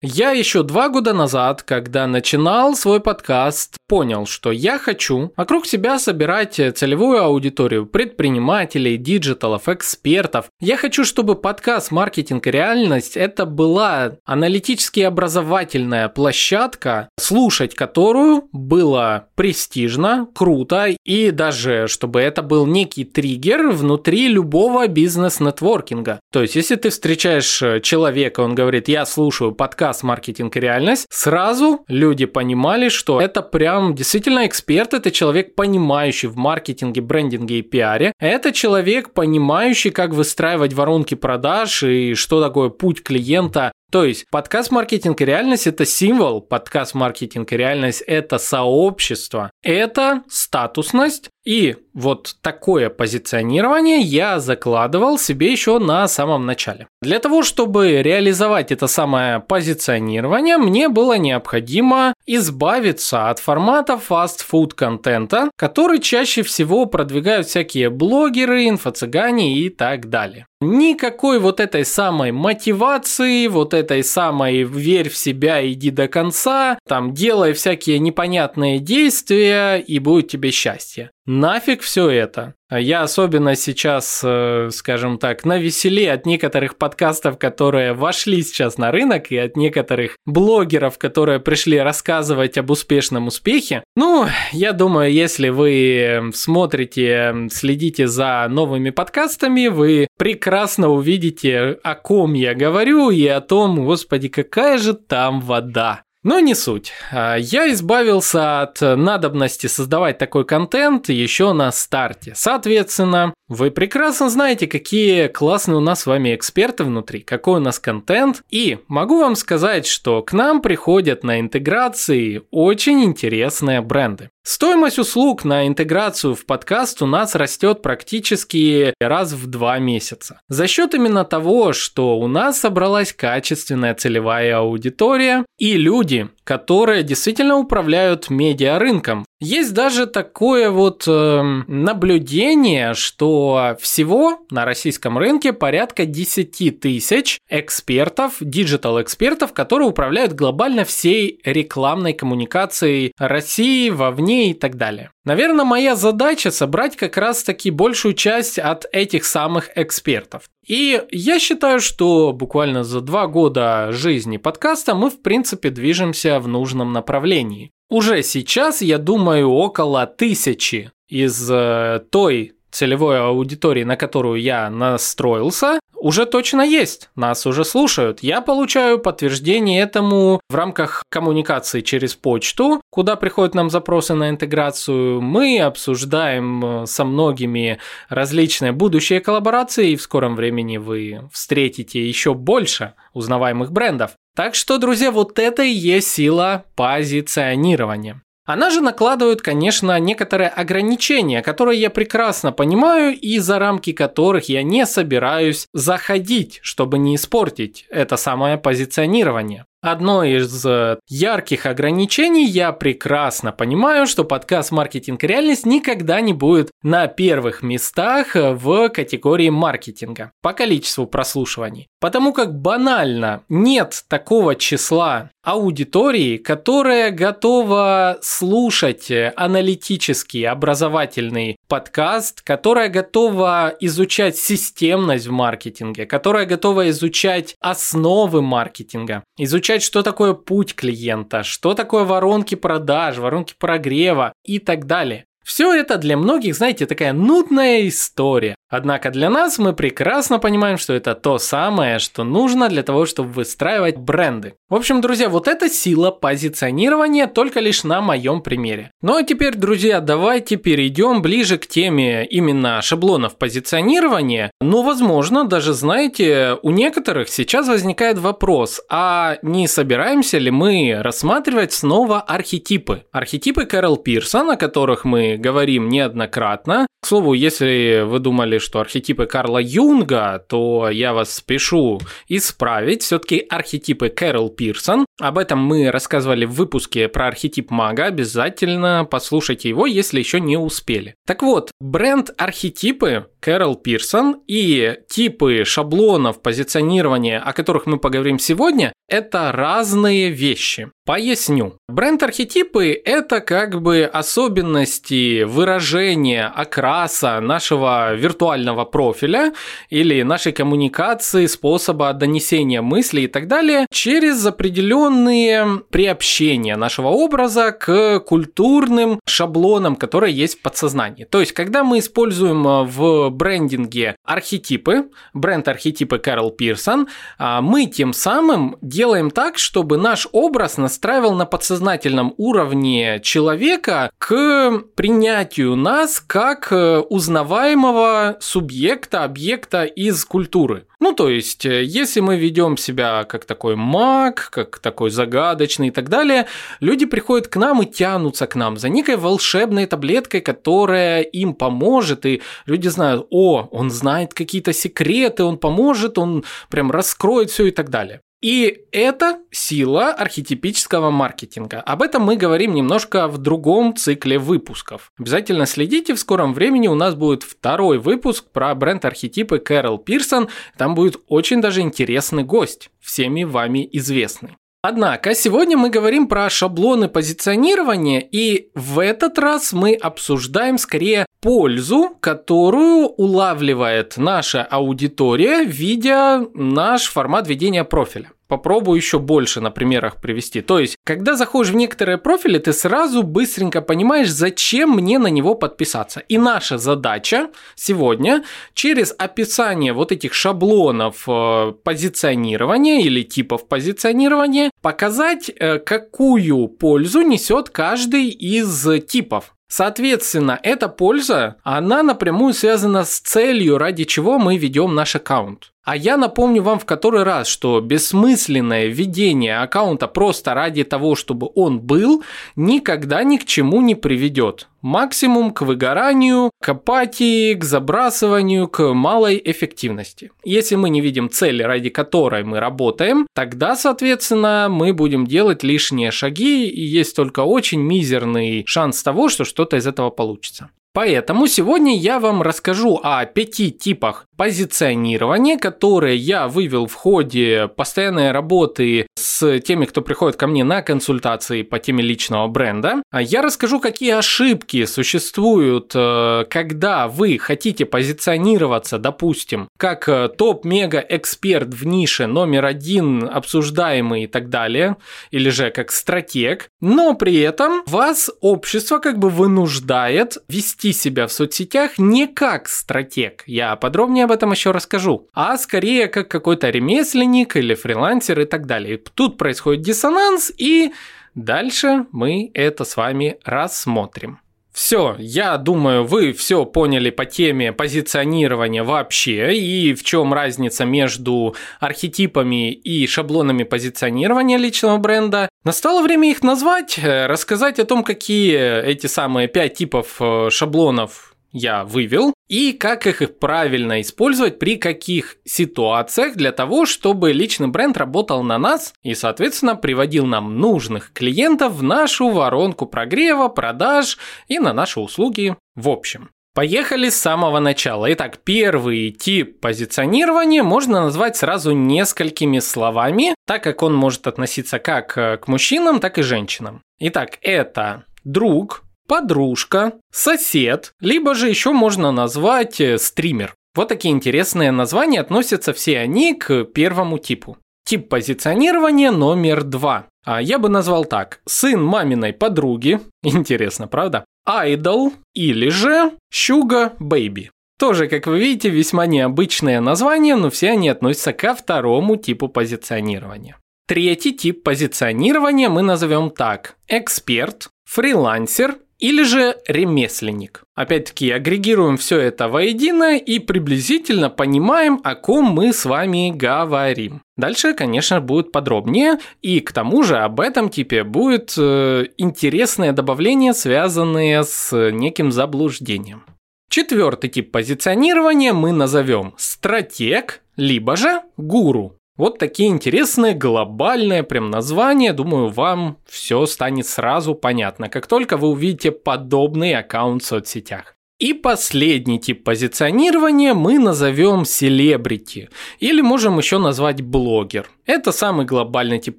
Я 0.03 0.33
еще 0.33 0.63
два 0.63 0.91
года 0.91 1.15
назад, 1.15 1.63
когда 1.63 2.07
начинал 2.07 2.77
свой 2.77 3.01
подкаст, 3.01 3.79
понял, 3.89 4.27
что 4.27 4.53
я 4.53 4.79
хочу 4.79 5.33
вокруг 5.39 5.65
себя 5.65 5.99
собирать 5.99 6.61
целевую 6.75 7.23
аудиторию 7.23 7.87
предпринимателей, 7.87 8.99
диджиталов, 8.99 9.71
экспертов. 9.71 10.47
Я 10.61 10.77
хочу, 10.77 11.03
чтобы 11.03 11.35
подкаст 11.35 11.93
«Маркетинг 11.93 12.47
и 12.47 12.51
реальность» 12.51 13.17
это 13.17 13.47
была 13.47 14.19
аналитически 14.27 15.01
образовательная 15.01 16.11
площадка, 16.11 17.09
слушать 17.19 17.75
которую 17.75 18.51
было 18.53 19.29
престижно, 19.35 20.29
круто 20.35 20.89
и 21.07 21.31
даже, 21.31 21.87
чтобы 21.89 22.21
это 22.21 22.43
был 22.43 22.67
некий 22.67 23.05
триггер 23.05 23.71
внутри 23.71 24.29
любого 24.29 24.89
бизнес-нетворкинга. 24.89 26.21
То 26.31 26.43
есть, 26.43 26.55
если 26.55 26.75
ты 26.75 26.91
встречаешь 26.91 27.83
человека, 27.83 28.41
он 28.41 28.55
говорит, 28.55 28.89
я 28.89 29.07
слушаю 29.07 29.53
подкаст 29.53 29.86
подкаст 29.87 30.03
«Маркетинг 30.03 30.57
и 30.57 30.61
реальность», 30.61 31.07
сразу 31.11 31.85
люди 31.87 32.27
понимали, 32.27 32.89
что 32.89 33.21
это 33.21 33.41
прям 33.41 33.95
действительно 33.95 34.45
эксперт, 34.45 34.95
это 34.95 35.13
человек, 35.13 35.55
понимающий 35.55 36.29
в 36.29 36.37
маркетинге, 36.37 37.01
брендинге 37.03 37.61
и 37.61 37.63
пиаре. 37.63 38.13
Это 38.19 38.51
человек, 38.51 39.13
понимающий, 39.13 39.93
как 39.93 40.11
выстраивать 40.11 40.75
воронки 40.75 41.15
продаж 41.15 41.85
и 41.85 42.15
что 42.15 42.43
такое 42.43 42.71
путь 42.71 43.05
клиента 43.05 43.71
то 43.93 44.05
есть 44.05 44.27
подкаст 44.33 44.73
«Маркетинг 44.73 45.21
и 45.21 45.25
реальность»– 45.25 45.67
это 45.69 45.87
символ, 45.87 46.41
подкаст 46.41 46.95
«Маркетинг 46.95 47.53
и 47.53 47.57
реальность»– 47.57 48.03
это 48.09 48.39
сообщество, 48.39 49.53
это 49.63 50.25
статусность, 50.29 51.31
и 51.45 51.77
вот 51.97 52.37
такое 52.43 52.91
позиционирование 52.91 54.01
я 54.01 54.39
закладывал 54.39 55.19
себе 55.19 55.51
еще 55.51 55.79
на 55.79 56.07
самом 56.09 56.45
начале. 56.45 56.89
Для 57.01 57.19
того, 57.19 57.43
чтобы 57.43 58.03
реализовать 58.03 58.71
это 58.71 58.87
самое 58.87 59.41
позиционирование, 59.41 60.59
мне 60.59 60.91
было 60.91 61.17
необходимо 61.17 62.13
избавиться 62.27 63.31
от 63.31 63.39
формата 63.39 63.97
фастфуд 63.97 64.75
контента, 64.75 65.51
который 65.57 65.99
чаще 65.99 66.43
всего 66.43 66.85
продвигают 66.85 67.47
всякие 67.47 67.89
блогеры, 67.89 68.69
инфо-цыгане 68.69 69.55
и 69.55 69.71
так 69.71 70.11
далее. 70.11 70.47
Никакой 70.61 71.39
вот 71.39 71.61
этой 71.61 71.85
самой 71.85 72.33
мотивации, 72.33 73.47
вот 73.47 73.75
этой 73.75 74.03
самой 74.03 74.63
верь 74.63 75.11
в 75.11 75.17
себя, 75.17 75.67
иди 75.67 75.91
до 75.91 76.09
конца, 76.09 76.79
там 76.89 77.13
делай 77.13 77.53
всякие 77.53 77.99
непонятные 77.99 78.79
действия 78.79 79.77
и 79.77 79.99
будет 79.99 80.29
тебе 80.29 80.51
счастье. 80.51 81.11
Нафиг 81.27 81.83
все 81.87 82.11
это. 82.11 82.55
Я 82.69 83.03
особенно 83.03 83.55
сейчас, 83.55 84.23
э, 84.25 84.71
скажем 84.73 85.19
так, 85.19 85.45
на 85.45 85.57
веселе 85.57 86.11
от 86.11 86.27
некоторых 86.27 86.77
подкастов, 86.77 87.39
которые 87.39 87.93
вошли 87.93 88.43
сейчас 88.43 88.77
на 88.77 88.91
рынок, 88.91 89.31
и 89.31 89.37
от 89.37 89.57
некоторых 89.57 90.17
блогеров, 90.27 90.99
которые 90.99 91.39
пришли 91.39 91.79
рассказывать 91.79 92.59
об 92.59 92.71
успешном 92.71 93.29
успехе. 93.29 93.85
Ну, 93.95 94.27
я 94.51 94.73
думаю, 94.73 95.13
если 95.13 95.49
вы 95.49 96.33
смотрите, 96.35 97.47
следите 97.53 98.09
за 98.09 98.45
новыми 98.51 98.91
подкастами, 98.91 99.69
вы 99.69 100.09
прекрасно 100.19 100.89
увидите, 100.89 101.79
о 101.85 101.95
ком 101.95 102.35
я 102.35 102.55
говорю, 102.55 103.11
и 103.11 103.25
о 103.29 103.41
том, 103.41 103.85
господи, 103.85 104.29
какая 104.29 104.79
же 104.79 104.95
там 104.95 105.41
вода. 105.41 106.03
Но 106.27 106.41
не 106.41 106.57
суть. 106.57 106.93
А, 107.13 107.37
я 107.37 107.73
избавился 107.73 108.63
от 108.63 108.81
надобности 108.81 109.69
создавать 109.69 110.19
такой 110.19 110.45
контент 110.45 111.09
еще 111.09 111.53
на 111.53 111.71
старте. 111.71 112.33
Соответственно, 112.35 113.33
вы 113.49 113.71
прекрасно 113.71 114.29
знаете, 114.29 114.67
какие 114.67 115.29
классные 115.29 115.77
у 115.77 115.81
нас 115.81 116.01
с 116.01 116.07
вами 116.07 116.35
эксперты 116.35 116.83
внутри, 116.83 117.21
какой 117.21 117.61
у 117.61 117.63
нас 117.63 117.79
контент. 117.79 118.43
И 118.51 118.79
могу 118.89 119.21
вам 119.21 119.37
сказать, 119.37 119.87
что 119.87 120.23
к 120.23 120.33
нам 120.33 120.61
приходят 120.61 121.23
на 121.23 121.39
интеграции 121.39 122.43
очень 122.51 123.05
интересные 123.05 123.83
бренды. 123.83 124.31
Стоимость 124.43 124.99
услуг 124.99 125.45
на 125.45 125.67
интеграцию 125.67 126.35
в 126.35 126.47
подкаст 126.47 127.03
у 127.03 127.07
нас 127.07 127.35
растет 127.35 127.83
практически 127.83 128.95
раз 129.01 129.33
в 129.33 129.49
два 129.49 129.79
месяца. 129.79 130.41
За 130.49 130.67
счет 130.69 130.95
именно 130.95 131.25
того, 131.25 131.73
что 131.73 132.19
у 132.19 132.29
нас 132.29 132.61
собралась 132.61 133.13
качественная 133.13 133.95
целевая 133.95 134.59
аудитория 134.59 135.45
и 135.59 135.75
люди, 135.75 136.29
которые 136.47 137.03
действительно 137.03 137.57
управляют 137.57 138.31
медиарынком. 138.31 139.27
Есть 139.41 139.75
даже 139.75 140.07
такое 140.07 140.71
вот 140.71 141.05
э, 141.09 141.43
наблюдение, 141.67 142.95
что 142.95 143.77
всего 143.81 144.47
на 144.53 144.65
российском 144.65 145.19
рынке 145.19 145.53
порядка 145.53 146.07
10 146.07 146.81
тысяч 146.81 147.41
экспертов, 147.51 148.37
диджитал-экспертов, 148.41 149.53
которые 149.53 149.89
управляют 149.89 150.35
глобально 150.35 150.85
всей 150.85 151.41
рекламной 151.45 152.13
коммуникацией 152.13 153.13
России, 153.19 153.91
вовне 153.91 154.53
и 154.53 154.55
так 154.55 154.77
далее. 154.77 155.11
Наверное, 155.27 155.65
моя 155.65 155.97
задача 155.97 156.53
собрать 156.53 156.95
как 156.95 157.17
раз 157.17 157.43
таки 157.43 157.73
большую 157.73 158.15
часть 158.15 158.61
от 158.61 158.87
этих 158.93 159.25
самых 159.25 159.71
экспертов. 159.75 160.45
И 160.65 161.03
я 161.11 161.41
считаю, 161.41 161.81
что 161.81 162.33
буквально 162.33 162.85
за 162.85 163.01
два 163.01 163.27
года 163.27 163.89
жизни 163.91 164.37
подкаста 164.37 164.95
мы, 164.95 165.11
в 165.11 165.21
принципе, 165.21 165.71
движемся 165.71 166.39
в 166.39 166.47
нужном 166.47 166.93
направлении. 166.93 167.73
Уже 167.91 168.23
сейчас, 168.23 168.83
я 168.83 168.99
думаю, 168.99 169.51
около 169.51 170.07
тысячи 170.07 170.93
из 171.09 171.51
э, 171.51 172.03
той 172.11 172.53
целевой 172.77 173.19
аудитории, 173.21 173.85
на 173.85 173.97
которую 173.97 174.41
я 174.41 174.69
настроился, 174.69 175.81
уже 175.99 176.27
точно 176.27 176.61
есть. 176.61 177.09
Нас 177.17 177.47
уже 177.47 177.65
слушают. 177.65 178.23
Я 178.23 178.43
получаю 178.43 178.99
подтверждение 178.99 179.81
этому 179.81 180.41
в 180.51 180.55
рамках 180.55 181.03
коммуникации 181.09 181.81
через 181.81 182.15
почту, 182.15 182.83
куда 182.91 183.17
приходят 183.17 183.55
нам 183.55 183.71
запросы 183.71 184.13
на 184.15 184.29
интеграцию. 184.29 185.23
Мы 185.23 185.59
обсуждаем 185.59 186.83
э, 186.83 186.87
со 186.87 187.07
многими 187.07 187.79
различные 188.11 188.73
будущие 188.73 189.21
коллаборации, 189.21 189.93
и 189.93 189.97
в 189.97 190.03
скором 190.03 190.37
времени 190.37 190.77
вы 190.77 191.29
встретите 191.33 192.07
еще 192.07 192.35
больше 192.35 192.93
узнаваемых 193.15 193.73
брендов. 193.73 194.13
Так 194.37 194.55
что, 194.55 194.77
друзья, 194.77 195.11
вот 195.11 195.39
это 195.39 195.63
и 195.63 195.71
есть 195.71 196.09
сила 196.09 196.67
позиционирования. 196.75 198.21
Она 198.47 198.71
же 198.71 198.81
накладывает, 198.81 199.43
конечно, 199.43 199.99
некоторые 199.99 200.49
ограничения, 200.49 201.43
которые 201.43 201.81
я 201.81 201.91
прекрасно 201.91 202.53
понимаю 202.53 203.13
и 203.19 203.39
за 203.41 203.59
рамки 203.59 203.93
которых 203.93 204.49
я 204.49 204.63
не 204.63 204.87
собираюсь 204.87 205.67
заходить, 205.73 206.61
чтобы 206.63 206.99
не 206.99 207.17
испортить 207.17 207.87
это 207.91 208.17
самое 208.17 208.57
позиционирование. 208.57 209.67
Одно 209.87 210.25
из 210.25 210.67
э, 210.67 210.99
ярких 211.07 211.65
ограничений, 211.65 212.45
я 212.45 212.73
прекрасно 212.73 213.53
понимаю, 213.53 214.09
что 214.09 214.25
подкаст 214.25 214.73
«Маркетинг 214.73 215.23
и 215.23 215.29
реальность» 215.29 215.65
никогда 215.65 216.21
не 216.21 216.33
будет 216.33 216.73
на 216.83 217.07
первых 217.07 217.63
местах 217.63 218.35
в 218.35 218.89
категории 218.89 219.49
маркетинга 219.49 220.33
по 220.43 220.55
количеству 220.55 221.07
прослушиваний. 221.07 221.87
Потому 222.01 222.33
как 222.33 222.61
банально 222.61 223.45
нет 223.49 224.05
такого 224.09 224.57
числа 224.57 225.31
аудитории, 225.45 226.39
которая 226.39 227.13
готова 227.13 228.19
слушать 228.21 229.13
аналитический, 229.37 230.45
образовательный 230.49 231.57
подкаст, 231.69 232.43
которая 232.43 232.89
готова 232.89 233.73
изучать 233.79 234.37
системность 234.37 235.29
в 235.29 235.31
маркетинге, 235.31 236.05
которая 236.05 236.47
готова 236.47 236.91
изучать 236.91 237.55
основы 237.61 238.43
маркетинга, 238.43 239.23
изучать, 239.39 239.76
что 239.83 240.03
такое 240.03 240.35
путь 240.35 240.75
клиента, 240.75 241.43
что 241.43 241.75
такое 241.75 242.05
воронки 242.05 242.55
продаж, 242.55 243.19
воронки 243.19 243.55
прогрева 243.59 244.33
и 244.45 244.59
так 244.59 244.87
далее. 244.87 245.27
Все 245.45 245.73
это 245.73 245.97
для 245.97 246.17
многих, 246.17 246.57
знаете, 246.57 246.87
такая 246.87 247.13
нудная 247.13 247.87
история. 247.87 248.57
Однако 248.77 249.11
для 249.11 249.31
нас 249.31 249.59
мы 249.59 249.73
прекрасно 249.73 250.39
понимаем, 250.39 250.77
что 250.77 250.93
это 250.93 251.15
то 251.15 251.39
самое, 251.39 251.99
что 251.99 252.25
нужно 252.25 252.69
для 252.69 252.83
того, 252.83 253.07
чтобы 253.07 253.31
выстраивать 253.31 253.97
бренды. 253.97 254.53
В 254.69 254.75
общем, 254.75 255.01
друзья, 255.01 255.31
вот 255.31 255.49
эта 255.49 255.71
сила 255.71 256.11
позиционирования 256.11 257.27
только 257.27 257.61
лишь 257.61 257.85
на 257.85 258.03
моем 258.03 258.43
примере. 258.43 258.91
Ну 259.01 259.17
а 259.17 259.23
теперь, 259.23 259.55
друзья, 259.55 260.01
давайте 260.01 260.57
перейдем 260.57 261.23
ближе 261.23 261.57
к 261.57 261.67
теме 261.67 262.27
именно 262.27 262.83
шаблонов 262.83 263.39
позиционирования. 263.39 264.51
Ну, 264.61 264.83
возможно, 264.83 265.45
даже, 265.45 265.73
знаете, 265.73 266.59
у 266.63 266.71
некоторых 266.71 267.31
сейчас 267.31 267.69
возникает 267.69 268.19
вопрос, 268.19 268.83
а 268.91 269.39
не 269.41 269.69
собираемся 269.69 270.37
ли 270.37 270.51
мы 270.51 270.99
рассматривать 271.01 271.73
снова 271.73 272.21
архетипы? 272.21 273.05
Архетипы 273.11 273.65
Кэрол 273.65 273.97
Пирсон, 273.97 274.51
о 274.51 274.57
которых 274.57 275.07
мы 275.07 275.39
говорим 275.39 275.89
неоднократно. 275.89 276.87
К 277.03 277.07
слову, 277.07 277.35
если 277.35 278.03
вы 278.05 278.19
думали, 278.19 278.59
что 278.67 278.81
архетипы 278.81 279.27
Карла 279.27 279.59
Юнга, 279.59 280.45
то 280.49 280.91
я 280.91 281.15
вас 281.15 281.33
спешу 281.33 282.01
исправить. 282.29 283.03
Все-таки 283.03 283.47
архетипы 283.49 284.09
Кэрол 284.09 284.51
Пирсон. 284.51 285.07
Об 285.21 285.39
этом 285.39 285.61
мы 285.61 285.91
рассказывали 285.91 286.45
в 286.45 286.53
выпуске 286.53 287.09
про 287.09 287.29
архетип 287.29 287.71
мага. 287.71 288.07
Обязательно 288.07 289.07
послушайте 289.09 289.69
его, 289.69 289.87
если 289.87 290.19
еще 290.19 290.41
не 290.41 290.57
успели. 290.57 291.15
Так 291.27 291.43
вот, 291.43 291.71
бренд 291.81 292.31
архетипы 292.37 293.27
Кэрол 293.41 293.77
Пирсон 293.77 294.43
и 294.49 294.97
типы 295.09 295.65
шаблонов 295.65 296.43
позиционирования, 296.43 297.39
о 297.39 297.53
которых 297.53 297.87
мы 297.87 297.99
поговорим 297.99 298.41
сегодня, 298.41 298.93
это 299.09 299.53
разные 299.53 300.31
вещи. 300.31 300.91
Поясню. 301.07 301.75
Бренд-архетипы– 301.89 303.01
это 303.05 303.41
как 303.41 303.81
бы 303.81 304.11
особенности 304.13 305.45
выражения, 305.45 306.53
окраса 306.53 307.39
нашего 307.41 308.13
виртуального 308.15 308.85
профиля 308.85 309.53
или 309.89 310.23
нашей 310.23 310.51
коммуникации, 310.51 311.47
способа 311.47 312.13
донесения 312.13 312.83
мыслей 312.83 313.25
и 313.25 313.29
так 313.29 313.47
далее 313.47 313.87
через 313.93 314.45
определенные 314.45 315.81
приобщения 315.91 316.75
нашего 316.75 317.07
образа 317.07 317.71
к 317.71 318.19
культурным 318.27 319.21
шаблонам, 319.27 319.95
которые 319.95 320.35
есть 320.35 320.59
в 320.59 320.63
подсознании. 320.63 321.23
То 321.23 321.39
есть, 321.39 321.53
когда 321.53 321.85
мы 321.85 322.01
используем 322.01 322.65
в 322.85 323.31
брендинге 323.31 324.17
архетипы, 324.25 325.09
бренд-архетипы 325.35 326.19
Кэрол 326.19 326.51
Пирсон, 326.51 327.07
а, 327.39 327.61
мы 327.63 327.87
тем 327.87 328.13
самым 328.13 328.77
делаем 328.83 329.31
так, 329.31 329.57
чтобы 329.57 329.99
наш 329.99 330.27
образ 330.33 330.79
настраивал 330.97 331.35
на 331.35 331.45
подсознательном 331.45 332.33
уровне 332.39 333.21
человека 333.23 334.11
к 334.17 334.79
принятию 334.95 335.77
нас 335.77 336.21
как 336.27 336.73
э, 336.73 337.01
узнаваемого 337.01 338.39
субъекта, 338.41 339.25
объекта 339.25 339.85
из 339.85 340.25
культуры. 340.25 340.87
Ну, 340.99 341.13
то 341.13 341.29
есть, 341.29 341.67
э, 341.67 341.85
если 341.85 342.21
мы 342.21 342.39
ведем 342.39 342.79
себя 342.79 343.25
как 343.25 343.45
такой 343.45 343.77
маг, 343.77 344.49
как 344.51 344.79
такой 344.79 345.11
загадочный 345.11 345.89
и 345.89 345.91
так 345.91 346.09
далее, 346.09 346.47
люди 346.81 347.05
приходят 347.05 347.49
к 347.49 347.57
нам 347.57 347.83
и 347.83 347.87
тянутся 347.87 348.47
к 348.47 348.55
нам 348.55 348.79
за 348.79 348.89
некой 348.89 349.17
волшебной 349.17 349.85
таблеткой, 349.85 350.41
которая 350.41 351.21
им 351.21 351.53
поможет, 351.53 352.25
и 352.25 352.41
люди 352.65 352.89
знают, 352.89 353.27
о, 353.29 353.69
он 353.71 353.91
знает 353.91 354.33
какие-то 354.33 354.73
секреты, 354.73 355.45
он 355.45 355.59
поможет, 355.59 356.17
он 356.17 356.45
прям 356.71 356.91
раскроет 356.91 357.51
все 357.51 357.67
и 357.67 357.71
так 357.71 357.91
далее. 357.91 358.23
И 358.43 358.83
это 358.93 359.39
сила 359.51 360.13
архетипического 360.13 361.11
маркетинга. 361.11 361.81
Об 361.81 362.03
этом 362.03 362.23
мы 362.23 362.37
говорим 362.37 362.75
немножко 362.75 363.29
в 363.29 363.39
другом 363.39 363.97
цикле 363.97 364.39
выпусков. 364.39 365.11
Обязательно 365.19 365.67
следите, 365.67 366.15
в 366.15 366.21
скором 366.21 366.53
времени 366.53 366.87
у 366.87 366.95
нас 366.95 367.15
будет 367.15 367.43
второй 367.43 367.99
выпуск 367.99 368.45
про 368.53 368.75
бренд-архетипы 368.75 369.59
Кэрол 369.59 369.99
Пирсон. 369.99 370.49
Там 370.77 370.95
будет 370.95 371.17
очень 371.29 371.61
даже 371.61 371.81
интересный 371.81 372.45
гость, 372.45 372.91
всеми 373.01 373.45
вами 373.45 373.89
известный. 373.93 374.57
Однако 374.89 375.35
сегодня 375.35 375.77
мы 375.77 375.91
говорим 375.91 376.29
про 376.29 376.49
шаблоны 376.49 377.09
позиционирования, 377.09 378.21
и 378.21 378.69
в 378.77 379.01
этот 379.01 379.37
раз 379.37 379.73
мы 379.73 379.95
обсуждаем 379.95 380.79
скорее 380.79 381.27
пользу, 381.41 382.17
которую 382.21 383.09
улавливает 383.09 384.17
наша 384.17 384.63
аудитория, 384.63 385.65
видя 385.65 386.47
наш 386.55 387.07
формат 387.07 387.49
ведения 387.49 387.83
профиля. 387.83 388.31
Попробую 388.49 388.97
еще 388.97 389.19
больше 389.19 389.61
на 389.61 389.71
примерах 389.71 390.21
привести. 390.21 390.61
То 390.61 390.79
есть, 390.79 390.97
когда 391.05 391.35
заходишь 391.35 391.73
в 391.73 391.77
некоторые 391.77 392.17
профили, 392.19 392.59
ты 392.59 392.73
сразу 392.73 393.25
быстренько 393.25 393.81
понимаешь, 393.81 394.31
зачем 394.31 394.91
мне 394.91 395.19
на 395.19 395.27
него 395.27 395.57
подписаться. 395.57 396.21
И 396.21 396.39
наша 396.39 396.79
задача 396.79 397.49
сегодня 397.75 398.45
через 398.75 399.13
описание 399.19 399.93
вот 399.93 400.13
этих 400.13 400.33
шаблонов 400.33 401.25
э, 401.27 401.73
позиционирования 401.83 403.01
или 403.01 403.23
типов 403.23 403.67
позиционирования 403.67 404.71
показать, 404.81 405.51
э, 405.51 405.79
какую 405.79 406.69
пользу 406.69 407.23
несет 407.23 407.71
каждый 407.71 408.29
из 408.29 408.87
типов. 409.09 409.56
Соответственно, 409.69 410.59
эта 410.63 410.89
польза, 410.89 411.57
она 411.65 412.03
напрямую 412.03 412.55
связана 412.55 413.05
с 413.05 413.19
целью, 413.19 413.79
ради 413.79 414.05
чего 414.05 414.39
мы 414.39 414.57
ведем 414.57 414.95
наш 414.95 415.17
аккаунт. 415.17 415.73
А 415.83 415.97
я 415.97 416.17
напомню 416.17 416.63
вам 416.63 416.79
в 416.79 416.85
который 416.85 417.23
раз, 417.23 417.47
что 417.47 417.81
бессмысленное 417.81 418.87
ведение 418.87 419.59
аккаунта 419.59 420.09
просто 420.09 420.55
ради 420.55 420.83
того, 420.83 421.15
чтобы 421.15 421.49
он 421.55 421.81
был, 421.81 422.25
никогда 422.57 423.23
ни 423.23 423.37
к 423.37 423.45
чему 423.45 423.81
не 423.83 423.95
приведет. 423.95 424.69
Максимум 424.83 425.53
к 425.53 425.63
выгоранию, 425.63 426.51
к 426.63 426.69
апатии, 426.69 427.55
к 427.55 427.65
забрасыванию, 427.65 428.69
к 428.69 428.93
малой 428.93 429.41
эффективности. 429.45 430.31
Если 430.45 430.77
мы 430.77 430.91
не 430.91 431.01
видим 431.01 431.31
цели, 431.31 431.63
ради 431.63 431.91
которой 431.91 432.45
мы 432.45 432.61
работаем, 432.61 433.27
тогда, 433.35 433.77
соответственно, 433.77 434.69
мы 434.71 434.93
будем 434.93 435.27
делать 435.27 435.63
лишние 435.63 436.11
шаги, 436.11 436.69
и 436.69 436.83
есть 436.83 437.17
только 437.17 437.41
очень 437.41 437.81
мизерный 437.81 438.65
шанс 438.67 439.03
того, 439.03 439.29
что 439.29 439.45
что-то 439.45 439.77
из 439.77 439.87
этого 439.87 440.11
получится. 440.11 440.71
Поэтому 440.97 441.47
сегодня 441.47 441.95
я 441.95 442.19
вам 442.19 442.41
расскажу 442.41 442.99
о 443.03 443.23
пяти 443.27 443.71
типах 443.71 444.25
позиционирования, 444.39 445.59
которые 445.59 446.17
я 446.17 446.49
вывел 446.49 446.87
в 446.87 446.95
ходе 446.95 447.69
постоянной 447.69 448.33
работы 448.33 449.07
с 449.15 449.61
теми, 449.61 449.85
кто 449.85 450.01
приходит 450.01 450.39
ко 450.39 450.47
мне 450.47 450.65
на 450.65 450.81
консультации 450.81 451.63
по 451.63 451.79
теме 451.79 452.03
личного 452.03 452.49
бренда. 452.49 453.03
Я 453.13 453.43
расскажу, 453.43 453.79
какие 453.79 454.13
ошибки 454.13 454.87
существуют, 454.87 455.93
э, 455.95 456.45
когда 456.49 457.09
вы 457.09 457.37
хотите 457.37 457.85
позиционироваться, 457.85 458.97
допустим, 458.99 459.69
как 459.79 460.09
э, 460.09 460.29
топ-мега-эксперт 460.29 461.75
в 461.75 461.87
нише 461.87 462.27
номер 462.27 462.65
один, 462.65 463.29
обсуждаемый 463.31 464.25
и 464.25 464.27
так 464.27 464.49
далее, 464.49 464.97
или 465.31 465.51
же 465.51 465.71
как 465.71 465.93
стратег, 465.93 466.71
но 466.81 467.15
при 467.15 467.39
этом 467.41 467.83
вас 467.87 468.31
общество 468.41 468.99
как 468.99 469.19
бы 469.19 469.29
вынуждает 469.29 470.39
вести 470.49 470.86
вести 470.87 470.93
себя 470.93 471.27
в 471.27 471.33
соцсетях 471.33 471.99
не 471.99 472.27
как 472.27 472.69
стратег, 472.69 473.43
я 473.47 473.77
подробнее 473.77 474.25
об 474.25 474.31
этом 474.31 474.53
еще 474.53 474.71
расскажу, 474.71 475.29
а 475.35 475.57
скорее 475.57 476.09
как 476.09 476.29
какой-то 476.29 476.71
ремесленник 476.71 477.57
или 477.57 477.75
фрилансер 477.75 478.41
и 478.41 478.45
так 478.45 478.67
далее. 478.67 478.99
Тут 478.99 479.37
происходит 479.39 479.83
диссонанс, 479.83 480.53
и 480.57 480.93
дальше 481.35 482.07
мы 482.13 482.51
это 482.55 482.85
с 482.85 482.97
вами 482.97 483.39
рассмотрим. 483.45 484.39
Все, 484.77 485.17
я 485.19 485.57
думаю, 485.57 486.05
вы 486.05 486.35
все 486.35 486.67
поняли 486.67 487.09
по 487.09 487.25
теме 487.25 487.73
позиционирования 487.73 488.85
вообще 488.85 489.57
и 489.57 489.95
в 489.95 490.05
чем 490.05 490.35
разница 490.35 490.85
между 490.85 491.57
архетипами 491.81 492.73
и 492.73 493.07
шаблонами 493.07 493.63
позиционирования 493.63 494.59
личного 494.59 494.99
бренда. 494.99 495.49
Настало 495.65 496.03
время 496.03 496.31
их 496.31 496.43
назвать, 496.43 496.99
э, 496.99 497.25
рассказать 497.27 497.79
о 497.79 497.87
том, 497.87 498.05
какие 498.05 498.85
эти 498.85 499.07
самые 499.07 499.49
пять 499.49 499.79
типов 499.79 500.19
э, 500.21 500.51
шаблонов 500.51 501.36
я 501.53 501.85
вывел, 501.85 502.35
и 502.49 502.73
как 502.73 503.07
их 503.07 503.39
правильно 503.39 504.01
использовать 504.01 504.59
при 504.59 504.77
каких 504.77 505.37
ситуациях 505.45 506.37
для 506.37 506.53
того, 506.53 506.87
чтобы 506.87 507.33
личный 507.33 507.69
бренд 507.69 507.97
работал 507.97 508.43
на 508.43 508.59
нас 508.59 508.93
и, 509.03 509.15
соответственно, 509.15 509.77
приводил 509.77 510.27
нам 510.27 510.59
нужных 510.59 511.13
клиентов 511.13 511.75
в 511.75 511.83
нашу 511.83 512.29
воронку 512.31 512.87
прогрева, 512.87 513.49
продаж 513.49 514.19
и 514.49 514.59
на 514.59 514.73
наши 514.73 515.01
услуги 515.01 515.57
в 515.75 515.89
общем. 515.89 516.31
Поехали 516.57 517.11
с 517.11 517.21
самого 517.21 517.59
начала. 517.59 518.11
Итак, 518.15 518.39
первый 518.43 519.11
тип 519.11 519.61
позиционирования 519.61 520.63
можно 520.63 521.03
назвать 521.03 521.37
сразу 521.37 521.73
несколькими 521.73 522.61
словами, 522.61 523.35
так 523.47 523.63
как 523.63 523.83
он 523.83 523.95
может 523.95 524.27
относиться 524.27 524.79
как 524.79 525.13
к 525.13 525.43
мужчинам, 525.49 526.01
так 526.01 526.17
и 526.17 526.23
женщинам. 526.23 526.81
Итак, 526.99 527.37
это 527.43 528.05
друг, 528.25 528.86
подружка, 529.07 529.95
сосед, 530.13 530.93
либо 531.01 531.35
же 531.35 531.49
еще 531.49 531.73
можно 531.73 532.13
назвать 532.13 532.81
э, 532.81 532.99
стример. 532.99 533.55
Вот 533.75 533.89
такие 533.89 534.13
интересные 534.13 534.71
названия 534.71 535.21
относятся 535.21 535.73
все 535.73 535.99
они 535.99 536.35
к 536.35 536.65
первому 536.65 537.19
типу. 537.19 537.59
Тип 537.85 538.09
позиционирования 538.09 539.13
номер 539.13 539.63
два. 539.63 540.07
А 540.25 540.43
я 540.43 540.59
бы 540.59 540.69
назвал 540.69 541.05
так. 541.05 541.41
Сын 541.47 541.81
маминой 541.83 542.33
подруги. 542.33 543.01
Интересно, 543.23 543.87
правда? 543.87 544.25
Idol 544.49 545.13
или 545.35 545.69
же 545.69 546.13
Sugar 546.33 546.97
Baby. 546.99 547.51
Тоже, 547.79 548.09
как 548.09 548.27
вы 548.27 548.41
видите, 548.41 548.71
весьма 548.71 549.07
необычные 549.07 549.81
названия, 549.81 550.35
но 550.35 550.51
все 550.51 550.71
они 550.71 550.89
относятся 550.89 551.33
ко 551.33 551.55
второму 551.55 552.17
типу 552.17 552.49
позиционирования. 552.49 553.59
Третий 553.87 554.33
тип 554.33 554.65
позиционирования 554.65 555.69
мы 555.69 555.83
назовем 555.83 556.31
так. 556.31 556.77
Эксперт, 556.89 557.69
фрилансер 557.85 558.77
или 558.99 559.23
же 559.23 559.57
ремесленник. 559.67 560.65
Опять-таки, 560.75 561.31
агрегируем 561.31 561.97
все 561.97 562.19
это 562.19 562.49
воедино 562.49 563.17
и 563.17 563.39
приблизительно 563.39 564.31
понимаем, 564.31 565.01
о 565.05 565.15
ком 565.15 565.45
мы 565.47 565.73
с 565.73 565.85
вами 565.85 566.31
говорим. 566.35 567.23
Дальше, 567.37 567.75
конечно, 567.75 568.21
будет 568.21 568.53
подробнее, 568.53 569.19
и 569.43 569.61
к 569.61 569.73
тому 569.73 570.03
же 570.03 570.17
об 570.19 570.41
этом 570.41 570.71
типе 570.71 571.05
будет 571.05 571.55
э, 571.59 572.07
интересное 572.17 572.93
добавление, 572.93 573.53
связанное 573.53 574.43
с 574.43 574.91
неким 574.91 575.33
заблуждением. 575.33 576.25
Четвертый 576.69 577.31
тип 577.31 577.53
позиционирования 577.53 578.53
мы 578.53 578.73
назовем 578.73 579.35
стратег, 579.37 580.43
либо 580.57 580.97
же 580.97 581.23
гуру. 581.37 581.97
Вот 582.17 582.39
такие 582.39 582.71
интересные 582.71 583.35
глобальные 583.35 584.23
прям 584.23 584.51
названия. 584.51 585.13
Думаю, 585.13 585.49
вам 585.49 585.99
все 586.07 586.47
станет 586.47 586.87
сразу 586.87 587.35
понятно, 587.35 587.89
как 587.89 588.07
только 588.07 588.37
вы 588.39 588.49
увидите 588.49 588.91
подобный 588.91 589.75
аккаунт 589.75 590.23
в 590.23 590.27
соцсетях. 590.27 590.97
И 591.19 591.33
последний 591.33 592.21
тип 592.21 592.45
позиционирования 592.45 593.55
мы 593.55 593.79
назовем 593.79 594.45
селебрити, 594.45 595.49
или 595.79 596.03
можем 596.03 596.37
еще 596.37 596.59
назвать 596.59 597.01
блогер. 597.01 597.71
Это 597.87 598.13
самый 598.13 598.45
глобальный 598.45 598.99
тип 598.99 599.19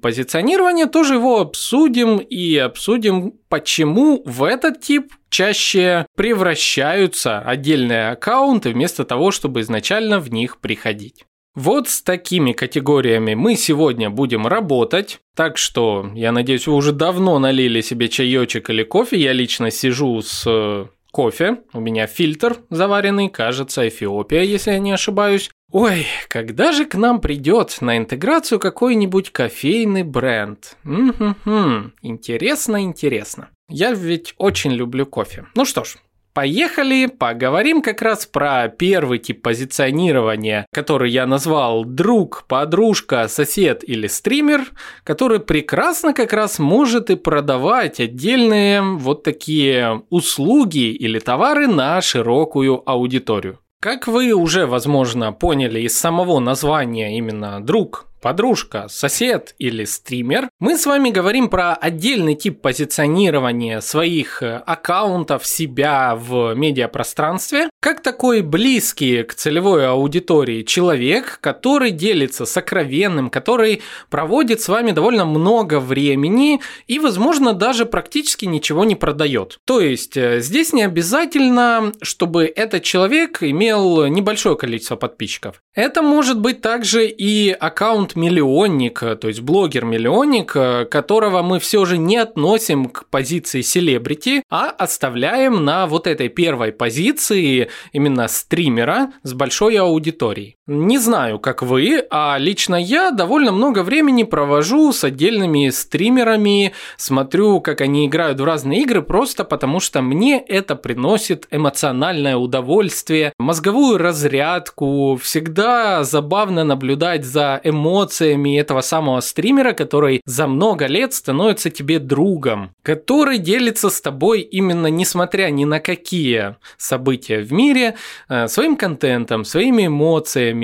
позиционирования, 0.00 0.86
тоже 0.86 1.14
его 1.14 1.40
обсудим 1.40 2.18
и 2.18 2.56
обсудим, 2.56 3.34
почему 3.48 4.22
в 4.24 4.44
этот 4.44 4.80
тип 4.80 5.12
чаще 5.28 6.06
превращаются 6.16 7.40
отдельные 7.40 8.10
аккаунты 8.10 8.70
вместо 8.70 9.04
того, 9.04 9.32
чтобы 9.32 9.62
изначально 9.62 10.20
в 10.20 10.30
них 10.30 10.58
приходить. 10.58 11.24
Вот 11.58 11.88
с 11.88 12.02
такими 12.02 12.52
категориями 12.52 13.34
мы 13.34 13.56
сегодня 13.56 14.10
будем 14.10 14.46
работать. 14.46 15.18
Так 15.34 15.58
что, 15.58 16.08
я 16.14 16.30
надеюсь, 16.30 16.68
вы 16.68 16.74
уже 16.74 16.92
давно 16.92 17.36
налили 17.40 17.80
себе 17.80 18.08
чаечек 18.08 18.70
или 18.70 18.84
кофе. 18.84 19.16
Я 19.16 19.32
лично 19.32 19.72
сижу 19.72 20.22
с 20.22 20.44
э, 20.46 20.86
кофе. 21.10 21.58
У 21.72 21.80
меня 21.80 22.06
фильтр 22.06 22.58
заваренный, 22.70 23.28
кажется, 23.28 23.88
Эфиопия, 23.88 24.42
если 24.42 24.70
я 24.70 24.78
не 24.78 24.92
ошибаюсь. 24.92 25.50
Ой, 25.72 26.06
когда 26.28 26.70
же 26.70 26.84
к 26.84 26.94
нам 26.94 27.20
придет 27.20 27.78
на 27.80 27.98
интеграцию 27.98 28.60
какой-нибудь 28.60 29.30
кофейный 29.30 30.04
бренд? 30.04 30.76
Угу, 30.84 31.90
интересно, 32.02 32.84
интересно. 32.84 33.48
Я 33.68 33.90
ведь 33.94 34.32
очень 34.38 34.70
люблю 34.70 35.06
кофе. 35.06 35.46
Ну 35.56 35.64
что 35.64 35.82
ж, 35.82 35.96
Поехали, 36.38 37.06
поговорим 37.06 37.82
как 37.82 38.00
раз 38.00 38.24
про 38.24 38.68
первый 38.68 39.18
тип 39.18 39.42
позиционирования, 39.42 40.66
который 40.72 41.10
я 41.10 41.26
назвал 41.26 41.84
друг, 41.84 42.44
подружка, 42.46 43.26
сосед 43.26 43.82
или 43.82 44.06
стример, 44.06 44.60
который 45.02 45.40
прекрасно 45.40 46.14
как 46.14 46.32
раз 46.32 46.60
может 46.60 47.10
и 47.10 47.16
продавать 47.16 47.98
отдельные 47.98 48.82
вот 48.82 49.24
такие 49.24 50.04
услуги 50.10 50.92
или 50.92 51.18
товары 51.18 51.66
на 51.66 52.00
широкую 52.00 52.88
аудиторию. 52.88 53.58
Как 53.80 54.06
вы 54.06 54.32
уже, 54.32 54.66
возможно, 54.66 55.32
поняли 55.32 55.80
из 55.80 55.98
самого 55.98 56.38
названия 56.38 57.18
именно 57.18 57.60
друг, 57.60 58.06
подружка, 58.20 58.86
сосед 58.88 59.54
или 59.58 59.84
стример, 59.84 60.48
мы 60.60 60.76
с 60.76 60.86
вами 60.86 61.10
говорим 61.10 61.48
про 61.48 61.74
отдельный 61.74 62.34
тип 62.34 62.60
позиционирования 62.60 63.80
своих 63.80 64.42
э, 64.42 64.56
аккаунтов, 64.66 65.46
себя 65.46 66.16
в 66.16 66.54
медиапространстве, 66.54 67.68
как 67.80 68.02
такой 68.02 68.42
близкий 68.42 69.22
к 69.22 69.34
целевой 69.34 69.88
аудитории 69.88 70.62
человек, 70.62 71.38
который 71.40 71.90
делится 71.90 72.44
сокровенным, 72.44 73.30
который 73.30 73.82
проводит 74.10 74.60
с 74.60 74.68
вами 74.68 74.90
довольно 74.90 75.24
много 75.24 75.80
времени 75.80 76.60
и, 76.86 76.98
возможно, 76.98 77.52
даже 77.52 77.86
практически 77.86 78.44
ничего 78.46 78.84
не 78.84 78.96
продает. 78.96 79.58
То 79.64 79.80
есть 79.80 80.16
э, 80.16 80.40
здесь 80.40 80.72
не 80.72 80.82
обязательно, 80.82 81.92
чтобы 82.02 82.44
этот 82.44 82.82
человек 82.82 83.42
имел 83.42 84.06
небольшое 84.06 84.56
количество 84.56 84.96
подписчиков. 84.96 85.62
Это 85.74 86.02
может 86.02 86.40
быть 86.40 86.60
также 86.60 87.06
и 87.06 87.50
аккаунт 87.50 88.07
аккаунт-миллионник, 88.08 89.00
то 89.00 89.28
есть 89.28 89.40
блогер-миллионник, 89.40 90.52
которого 90.90 91.42
мы 91.42 91.58
все 91.58 91.84
же 91.84 91.98
не 91.98 92.16
относим 92.16 92.86
к 92.86 93.06
позиции 93.08 93.60
селебрити, 93.60 94.42
а 94.50 94.70
оставляем 94.70 95.64
на 95.64 95.86
вот 95.86 96.06
этой 96.06 96.28
первой 96.28 96.72
позиции 96.72 97.68
именно 97.92 98.28
стримера 98.28 99.12
с 99.22 99.32
большой 99.34 99.76
аудиторией. 99.76 100.57
Не 100.70 100.98
знаю, 100.98 101.38
как 101.38 101.62
вы, 101.62 102.04
а 102.10 102.36
лично 102.38 102.74
я 102.76 103.10
довольно 103.10 103.52
много 103.52 103.82
времени 103.82 104.22
провожу 104.24 104.92
с 104.92 105.02
отдельными 105.02 105.70
стримерами, 105.70 106.74
смотрю, 106.98 107.62
как 107.62 107.80
они 107.80 108.06
играют 108.06 108.38
в 108.38 108.44
разные 108.44 108.82
игры, 108.82 109.00
просто 109.00 109.44
потому 109.44 109.80
что 109.80 110.02
мне 110.02 110.38
это 110.38 110.76
приносит 110.76 111.48
эмоциональное 111.50 112.36
удовольствие, 112.36 113.32
мозговую 113.38 113.96
разрядку, 113.96 115.18
всегда 115.22 116.04
забавно 116.04 116.64
наблюдать 116.64 117.24
за 117.24 117.62
эмоциями 117.64 118.60
этого 118.60 118.82
самого 118.82 119.20
стримера, 119.20 119.72
который 119.72 120.20
за 120.26 120.46
много 120.46 120.84
лет 120.84 121.14
становится 121.14 121.70
тебе 121.70 121.98
другом, 121.98 122.72
который 122.82 123.38
делится 123.38 123.88
с 123.88 124.02
тобой 124.02 124.42
именно 124.42 124.88
несмотря 124.88 125.48
ни 125.48 125.64
на 125.64 125.80
какие 125.80 126.56
события 126.76 127.38
в 127.38 127.54
мире, 127.54 127.94
э, 128.28 128.48
своим 128.48 128.76
контентом, 128.76 129.46
своими 129.46 129.86
эмоциями, 129.86 130.57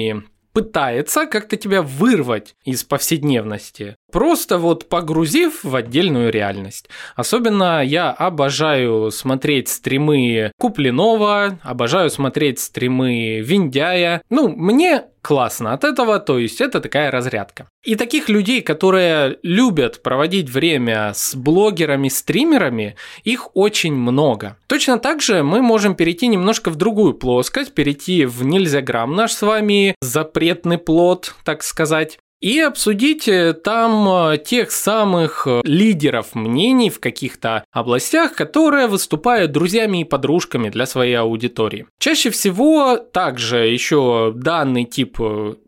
пытается 0.54 1.26
как-то 1.26 1.56
тебя 1.56 1.82
вырвать 1.82 2.54
из 2.64 2.84
повседневности, 2.84 3.96
просто 4.12 4.56
вот 4.56 4.88
погрузив 4.88 5.64
в 5.64 5.74
отдельную 5.74 6.30
реальность. 6.30 6.88
Особенно 7.16 7.84
я 7.84 8.10
обожаю 8.12 9.10
смотреть 9.10 9.68
стримы 9.68 10.52
Куплинова, 10.58 11.58
обожаю 11.62 12.08
смотреть 12.08 12.60
стримы 12.60 13.40
Виндяя. 13.40 14.22
Ну, 14.30 14.48
мне 14.48 15.02
классно 15.24 15.72
от 15.72 15.84
этого, 15.84 16.20
то 16.20 16.38
есть 16.38 16.60
это 16.60 16.80
такая 16.80 17.10
разрядка. 17.10 17.66
И 17.82 17.96
таких 17.96 18.28
людей, 18.28 18.60
которые 18.60 19.38
любят 19.42 20.02
проводить 20.02 20.50
время 20.50 21.12
с 21.14 21.34
блогерами, 21.34 22.08
стримерами, 22.08 22.96
их 23.24 23.48
очень 23.56 23.94
много. 23.94 24.56
Точно 24.66 24.98
так 24.98 25.22
же 25.22 25.42
мы 25.42 25.62
можем 25.62 25.94
перейти 25.94 26.26
немножко 26.26 26.70
в 26.70 26.76
другую 26.76 27.14
плоскость, 27.14 27.72
перейти 27.72 28.26
в 28.26 28.44
нельзяграмм 28.44 29.14
наш 29.14 29.32
с 29.32 29.40
вами 29.40 29.94
запретный 30.02 30.78
плод, 30.78 31.34
так 31.44 31.62
сказать, 31.62 32.18
и 32.44 32.60
обсудить 32.60 33.26
э, 33.26 33.54
там 33.54 34.06
э, 34.06 34.36
тех 34.36 34.70
самых 34.70 35.46
э, 35.46 35.62
лидеров 35.64 36.34
мнений 36.34 36.90
в 36.90 37.00
каких-то 37.00 37.64
областях, 37.72 38.34
которые 38.34 38.86
выступают 38.86 39.50
друзьями 39.50 40.02
и 40.02 40.04
подружками 40.04 40.68
для 40.68 40.84
своей 40.84 41.14
аудитории. 41.14 41.86
Чаще 41.98 42.28
всего 42.28 42.98
также 42.98 43.66
еще 43.68 44.34
данный 44.36 44.84
тип 44.84 45.18